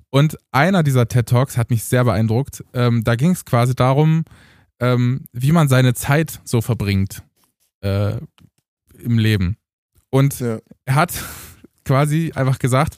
Und 0.09 0.37
einer 0.51 0.83
dieser 0.83 1.07
TED 1.07 1.27
Talks 1.27 1.57
hat 1.57 1.69
mich 1.69 1.83
sehr 1.83 2.03
beeindruckt. 2.05 2.63
Ähm, 2.73 3.03
da 3.03 3.15
ging 3.15 3.31
es 3.31 3.45
quasi 3.45 3.75
darum, 3.75 4.23
ähm, 4.79 5.25
wie 5.33 5.51
man 5.51 5.67
seine 5.67 5.93
Zeit 5.93 6.39
so 6.43 6.61
verbringt 6.61 7.23
äh, 7.81 8.17
im 8.99 9.17
Leben. 9.19 9.57
Und 10.09 10.39
Ja. 10.39 10.59
er 10.85 10.95
hat 10.95 11.13
quasi 11.85 12.31
einfach 12.35 12.59
gesagt, 12.59 12.97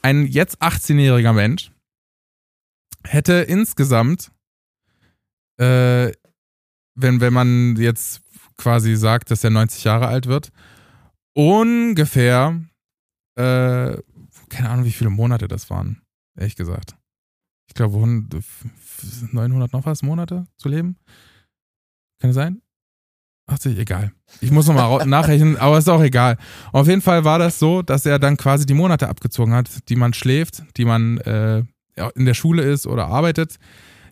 ein 0.00 0.26
jetzt 0.26 0.62
18-jähriger 0.62 1.32
Mensch 1.32 1.70
hätte 3.04 3.34
insgesamt, 3.34 4.30
äh, 5.58 6.12
wenn, 6.94 7.20
wenn 7.20 7.32
man 7.32 7.76
jetzt 7.76 8.22
quasi 8.56 8.96
sagt, 8.96 9.30
dass 9.30 9.44
er 9.44 9.50
90 9.50 9.84
Jahre 9.84 10.08
alt 10.08 10.26
wird, 10.26 10.50
ungefähr, 11.34 12.60
äh, 13.36 13.96
keine 14.48 14.70
Ahnung, 14.70 14.84
wie 14.84 14.92
viele 14.92 15.10
Monate 15.10 15.46
das 15.48 15.70
waren, 15.70 16.02
ehrlich 16.38 16.56
gesagt. 16.56 16.96
Ich 17.66 17.74
glaube, 17.74 17.96
100 17.96 18.42
900 19.32 19.72
noch 19.72 19.84
was 19.84 20.02
Monate 20.02 20.46
zu 20.56 20.68
leben. 20.68 20.96
Kann 22.20 22.30
es 22.30 22.36
sein? 22.36 22.62
80, 23.46 23.78
egal. 23.78 24.12
Ich 24.40 24.50
muss 24.50 24.66
nochmal 24.66 25.06
nachrechnen, 25.06 25.56
aber 25.56 25.78
ist 25.78 25.88
auch 25.88 26.02
egal. 26.02 26.36
Auf 26.72 26.86
jeden 26.86 27.02
Fall 27.02 27.24
war 27.24 27.38
das 27.38 27.58
so, 27.58 27.82
dass 27.82 28.06
er 28.06 28.18
dann 28.18 28.36
quasi 28.36 28.66
die 28.66 28.74
Monate 28.74 29.08
abgezogen 29.08 29.54
hat, 29.54 29.88
die 29.88 29.96
man 29.96 30.12
schläft, 30.12 30.62
die 30.76 30.84
man 30.84 31.18
äh, 31.18 31.64
in 32.14 32.24
der 32.24 32.34
Schule 32.34 32.62
ist 32.62 32.86
oder 32.86 33.06
arbeitet, 33.06 33.56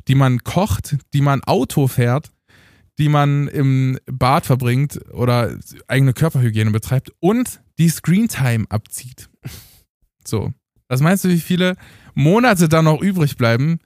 die 0.09 0.14
man 0.14 0.43
kocht, 0.43 0.97
die 1.12 1.20
man 1.20 1.43
Auto 1.45 1.87
fährt, 1.87 2.33
die 2.99 3.09
man 3.09 3.49
im 3.49 3.99
Bad 4.07 4.47
verbringt 4.47 5.01
oder 5.12 5.59
eigene 5.87 6.12
Körperhygiene 6.12 6.70
betreibt 6.70 7.12
und 7.20 7.61
die 7.79 7.89
Screentime 7.89 8.66
abzieht. 8.70 9.29
So. 10.24 10.53
Was 10.89 11.01
meinst 11.01 11.24
du, 11.24 11.28
wie 11.28 11.41
viele 11.41 11.76
Monate 12.14 12.68
dann 12.68 12.84
noch 12.84 13.01
übrig 13.03 13.37
bleiben, 13.37 13.80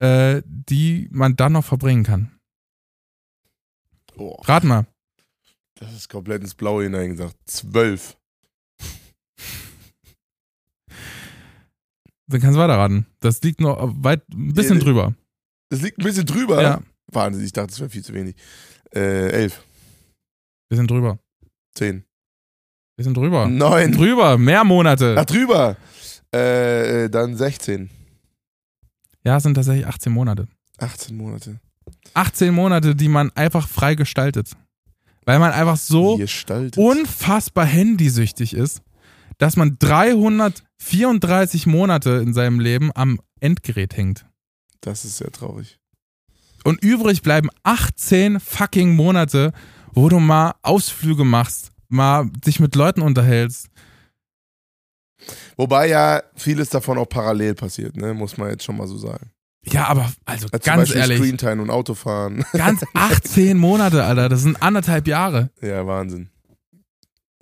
äh, 0.00 0.42
die 0.46 1.08
man 1.10 1.36
dann 1.36 1.52
noch 1.52 1.64
verbringen 1.64 2.04
kann? 2.04 2.32
Oh, 4.16 4.34
Rat 4.42 4.64
mal. 4.64 4.86
das 5.76 5.92
ist 5.92 6.08
komplett 6.08 6.42
ins 6.42 6.54
Blaue 6.54 6.84
hineingesagt. 6.84 7.36
Zwölf. 7.46 8.16
Dann 12.26 12.40
kannst 12.40 12.56
du 12.56 12.60
weiterraten. 12.60 13.06
Das 13.20 13.40
liegt 13.42 13.60
noch 13.60 13.78
weit, 14.02 14.22
ein 14.30 14.52
bisschen 14.54 14.78
Ja, 14.78 14.84
drüber. 14.84 15.14
Das 15.70 15.80
liegt 15.82 15.98
ein 15.98 16.04
bisschen 16.04 16.26
drüber. 16.26 16.60
Ja, 16.62 16.82
Wahnsinn, 17.12 17.44
ich 17.44 17.52
dachte, 17.52 17.68
das 17.68 17.80
wäre 17.80 17.90
viel 17.90 18.04
zu 18.04 18.12
wenig. 18.12 18.34
Äh, 18.94 19.30
elf. 19.30 19.62
bisschen 20.68 20.86
drüber. 20.86 21.18
Zehn. 21.74 22.04
Bisschen 22.96 23.14
drüber. 23.14 23.46
Neun. 23.46 23.92
Drüber, 23.92 24.36
mehr 24.36 24.64
Monate. 24.64 25.14
Ach, 25.18 25.24
drüber. 25.24 25.76
Äh, 26.34 27.04
äh, 27.04 27.10
dann 27.10 27.36
16. 27.36 27.90
Ja, 29.24 29.40
sind 29.40 29.54
tatsächlich 29.54 29.86
18 29.86 30.12
Monate. 30.12 30.48
18 30.78 31.16
Monate. 31.16 31.60
18 32.14 32.54
Monate, 32.54 32.94
die 32.94 33.08
man 33.08 33.30
einfach 33.34 33.68
frei 33.68 33.94
gestaltet. 33.94 34.52
Weil 35.24 35.38
man 35.38 35.52
einfach 35.52 35.76
so 35.76 36.16
Gestaltet. 36.16 36.78
unfassbar 36.78 37.66
handysüchtig 37.66 38.54
ist, 38.54 38.82
dass 39.38 39.56
man 39.56 39.76
334 39.78 41.66
Monate 41.66 42.10
in 42.24 42.32
seinem 42.32 42.60
Leben 42.60 42.90
am 42.94 43.20
Endgerät 43.40 43.96
hängt. 43.96 44.24
Das 44.80 45.04
ist 45.04 45.18
sehr 45.18 45.30
traurig. 45.30 45.78
Und 46.64 46.82
übrig 46.82 47.22
bleiben 47.22 47.50
18 47.62 48.40
fucking 48.40 48.94
Monate, 48.96 49.52
wo 49.92 50.08
du 50.08 50.18
mal 50.18 50.54
Ausflüge 50.62 51.24
machst, 51.24 51.72
mal 51.88 52.28
dich 52.46 52.60
mit 52.60 52.74
Leuten 52.74 53.02
unterhältst. 53.02 53.68
Wobei 55.56 55.88
ja 55.88 56.22
vieles 56.34 56.70
davon 56.70 56.98
auch 56.98 57.08
parallel 57.08 57.54
passiert, 57.54 57.96
ne? 57.96 58.14
muss 58.14 58.36
man 58.36 58.50
jetzt 58.50 58.64
schon 58.64 58.76
mal 58.76 58.86
so 58.86 58.96
sagen. 58.98 59.30
Ja, 59.64 59.86
aber 59.88 60.10
also 60.24 60.48
zum 60.48 60.60
ganz 60.60 60.94
ehrlich, 60.94 61.18
Screentime 61.18 61.60
und 61.60 61.70
Autofahren. 61.70 62.44
ganz 62.52 62.82
18 62.94 63.58
Monate, 63.58 64.04
Alter, 64.04 64.28
das 64.28 64.42
sind 64.42 64.62
anderthalb 64.62 65.06
Jahre, 65.08 65.50
ja, 65.60 65.86
Wahnsinn. 65.86 66.30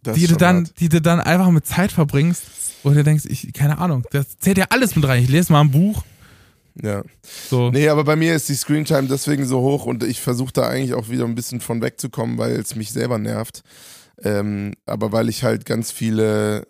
Das 0.02 0.16
die 0.16 0.26
du, 0.26 0.36
dann, 0.36 0.64
hart. 0.66 0.80
die 0.80 0.88
du 0.88 1.00
dann 1.00 1.20
einfach 1.20 1.50
mit 1.50 1.66
Zeit 1.66 1.92
verbringst, 1.92 2.44
wo 2.82 2.90
du 2.90 3.02
denkst, 3.02 3.24
ich, 3.26 3.52
keine 3.52 3.78
Ahnung, 3.78 4.04
das 4.12 4.38
zählt 4.38 4.56
ja 4.58 4.66
alles 4.70 4.94
mit 4.96 5.06
rein. 5.06 5.22
Ich 5.22 5.28
lese 5.28 5.52
mal 5.52 5.60
ein 5.60 5.70
Buch, 5.72 6.04
Ja. 6.80 7.02
so. 7.50 7.70
Nee, 7.70 7.88
aber 7.88 8.04
bei 8.04 8.16
mir 8.16 8.34
ist 8.34 8.48
die 8.48 8.54
Screentime 8.54 9.08
deswegen 9.08 9.44
so 9.46 9.60
hoch 9.60 9.84
und 9.84 10.02
ich 10.04 10.20
versuche 10.20 10.52
da 10.52 10.68
eigentlich 10.68 10.94
auch 10.94 11.08
wieder 11.08 11.24
ein 11.24 11.34
bisschen 11.34 11.60
von 11.60 11.82
wegzukommen, 11.82 12.38
weil 12.38 12.52
es 12.52 12.76
mich 12.76 12.92
selber 12.92 13.18
nervt. 13.18 13.62
Ähm, 14.22 14.74
aber 14.86 15.12
weil 15.12 15.28
ich 15.28 15.42
halt 15.44 15.66
ganz 15.66 15.90
viele, 15.90 16.66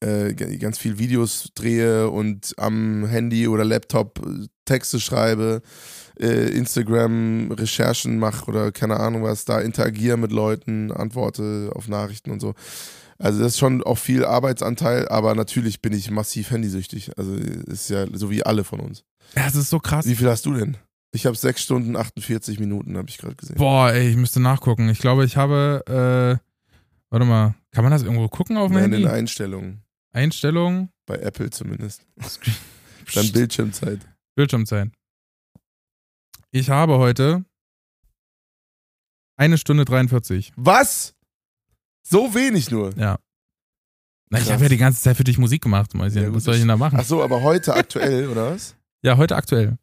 äh, 0.00 0.32
ganz 0.34 0.78
viel 0.78 0.98
Videos 0.98 1.50
drehe 1.54 2.08
und 2.10 2.54
am 2.56 3.06
Handy 3.06 3.48
oder 3.48 3.64
Laptop 3.64 4.20
äh, 4.24 4.46
Texte 4.64 5.00
schreibe, 5.00 5.62
äh, 6.20 6.48
Instagram 6.50 7.50
Recherchen 7.52 8.18
mache 8.18 8.46
oder 8.46 8.70
keine 8.72 9.00
Ahnung 9.00 9.22
was, 9.22 9.44
da 9.44 9.60
interagiere 9.60 10.16
mit 10.16 10.30
Leuten, 10.32 10.92
antworte 10.92 11.70
auf 11.74 11.88
Nachrichten 11.88 12.30
und 12.30 12.40
so. 12.40 12.54
Also 13.18 13.40
das 13.40 13.52
ist 13.54 13.58
schon 13.58 13.82
auch 13.82 13.98
viel 13.98 14.24
Arbeitsanteil, 14.24 15.08
aber 15.08 15.34
natürlich 15.34 15.82
bin 15.82 15.92
ich 15.92 16.10
massiv 16.10 16.50
handysüchtig. 16.52 17.10
Also 17.18 17.34
ist 17.34 17.90
ja 17.90 18.06
so 18.12 18.30
wie 18.30 18.44
alle 18.44 18.62
von 18.62 18.78
uns. 18.78 19.04
Ja, 19.34 19.44
das 19.46 19.56
ist 19.56 19.70
so 19.70 19.80
krass. 19.80 20.06
Wie 20.06 20.14
viel 20.14 20.28
hast 20.28 20.46
du 20.46 20.54
denn? 20.54 20.76
Ich 21.10 21.26
habe 21.26 21.34
6 21.36 21.60
Stunden 21.62 21.96
48 21.96 22.60
Minuten, 22.60 22.96
habe 22.96 23.08
ich 23.08 23.18
gerade 23.18 23.34
gesehen. 23.34 23.56
Boah, 23.56 23.90
ey, 23.90 24.10
ich 24.10 24.16
müsste 24.16 24.38
nachgucken. 24.40 24.88
Ich 24.90 24.98
glaube, 25.00 25.24
ich 25.24 25.36
habe, 25.36 25.82
äh, 25.88 26.46
warte 27.10 27.24
mal, 27.26 27.54
kann 27.72 27.82
man 27.82 27.90
das 27.92 28.02
irgendwo 28.02 28.28
gucken 28.28 28.56
auf 28.56 28.68
dem 28.70 28.76
Ja, 28.78 28.84
in 28.84 28.92
Handy? 28.92 29.06
den 29.06 29.10
Einstellungen, 29.12 29.82
Einstellungen, 30.12 30.90
bei 31.06 31.16
Apple 31.16 31.50
zumindest. 31.50 32.06
Dann 33.14 33.32
Bildschirmzeit. 33.32 34.00
Bildschirmzeit. 34.34 34.90
Ich 36.50 36.70
habe 36.70 36.98
heute 36.98 37.44
eine 39.36 39.58
Stunde 39.58 39.84
43. 39.84 40.52
Was? 40.56 41.14
So 42.02 42.34
wenig 42.34 42.70
nur. 42.70 42.96
Ja. 42.98 43.18
Na, 44.30 44.38
ich 44.38 44.50
habe 44.50 44.62
ja 44.64 44.68
die 44.68 44.76
ganze 44.76 45.00
Zeit 45.00 45.16
für 45.16 45.24
dich 45.24 45.38
Musik 45.38 45.62
gemacht, 45.62 45.94
Mäuschen. 45.94 46.22
Ja, 46.22 46.34
Was 46.34 46.44
soll 46.44 46.54
ich 46.54 46.60
denn 46.60 46.68
da 46.68 46.76
machen? 46.76 46.98
Ach 47.00 47.04
so, 47.04 47.22
aber 47.22 47.42
heute 47.42 47.74
aktuell, 47.74 48.28
oder 48.28 48.52
was? 48.52 48.74
Ja, 49.00 49.16
heute 49.16 49.36
aktuell. 49.36 49.78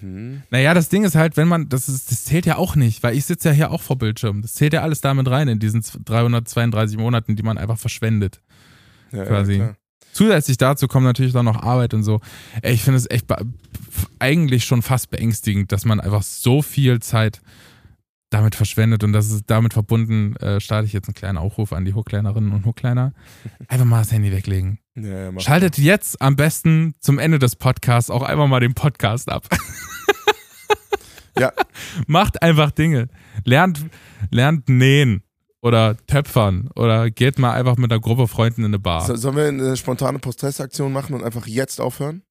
Mhm. 0.00 0.44
Naja, 0.50 0.72
das 0.72 0.88
Ding 0.88 1.02
ist 1.02 1.16
halt, 1.16 1.36
wenn 1.36 1.48
man, 1.48 1.68
das, 1.68 1.88
ist, 1.88 2.12
das 2.12 2.24
zählt 2.24 2.46
ja 2.46 2.56
auch 2.58 2.76
nicht, 2.76 3.02
weil 3.02 3.16
ich 3.16 3.24
sitze 3.24 3.48
ja 3.48 3.54
hier 3.54 3.70
auch 3.72 3.82
vor 3.82 3.98
Bildschirm. 3.98 4.40
Das 4.40 4.54
zählt 4.54 4.72
ja 4.72 4.82
alles 4.82 5.00
damit 5.00 5.28
rein 5.28 5.48
in 5.48 5.58
diesen 5.58 5.82
332 5.82 6.96
Monaten, 6.96 7.34
die 7.34 7.42
man 7.42 7.58
einfach 7.58 7.76
verschwendet. 7.76 8.40
Ja, 9.14 9.24
Quasi. 9.24 9.54
Ja. 9.54 9.74
Zusätzlich 10.12 10.56
dazu 10.58 10.86
kommt 10.86 11.04
natürlich 11.06 11.32
dann 11.32 11.44
noch 11.44 11.62
Arbeit 11.62 11.92
und 11.92 12.04
so. 12.04 12.20
Ey, 12.62 12.72
ich 12.72 12.82
finde 12.82 12.98
es 12.98 13.10
echt 13.10 13.26
eigentlich 14.20 14.64
schon 14.64 14.82
fast 14.82 15.10
beängstigend, 15.10 15.72
dass 15.72 15.84
man 15.84 16.00
einfach 16.00 16.22
so 16.22 16.62
viel 16.62 17.00
Zeit 17.00 17.40
damit 18.30 18.54
verschwendet 18.54 19.04
und 19.04 19.12
das 19.12 19.30
ist 19.30 19.44
damit 19.46 19.72
verbunden, 19.72 20.36
äh, 20.36 20.60
starte 20.60 20.86
ich 20.86 20.92
jetzt 20.92 21.08
einen 21.08 21.14
kleinen 21.14 21.38
Aufruf 21.38 21.72
an 21.72 21.84
die 21.84 21.94
Hooklinerinnen 21.94 22.52
und 22.52 22.64
Hookliner. 22.64 23.12
Einfach 23.68 23.84
mal 23.84 23.98
das 24.00 24.12
Handy 24.12 24.32
weglegen. 24.32 24.78
ja, 24.96 25.30
ja. 25.30 25.40
Schaltet 25.40 25.78
jetzt 25.78 26.20
am 26.20 26.36
besten 26.36 26.94
zum 27.00 27.18
Ende 27.18 27.38
des 27.38 27.56
Podcasts 27.56 28.10
auch 28.10 28.22
einfach 28.22 28.46
mal 28.46 28.60
den 28.60 28.74
Podcast 28.74 29.28
ab. 29.28 29.48
Ja. 31.38 31.52
Macht 32.06 32.42
einfach 32.42 32.70
Dinge. 32.70 33.08
Lernt, 33.44 33.84
lernt 34.30 34.68
nähen 34.68 35.22
oder 35.64 35.96
töpfern 36.06 36.68
oder 36.76 37.10
geht 37.10 37.38
mal 37.38 37.54
einfach 37.54 37.76
mit 37.76 37.90
einer 37.90 38.00
Gruppe 38.00 38.28
Freunden 38.28 38.60
in 38.60 38.66
eine 38.66 38.78
Bar. 38.78 39.06
So, 39.06 39.16
sollen 39.16 39.36
wir 39.36 39.48
eine 39.48 39.76
spontane 39.78 40.18
Protestaktion 40.18 40.92
machen 40.92 41.14
und 41.14 41.24
einfach 41.24 41.46
jetzt 41.46 41.80
aufhören? 41.80 42.22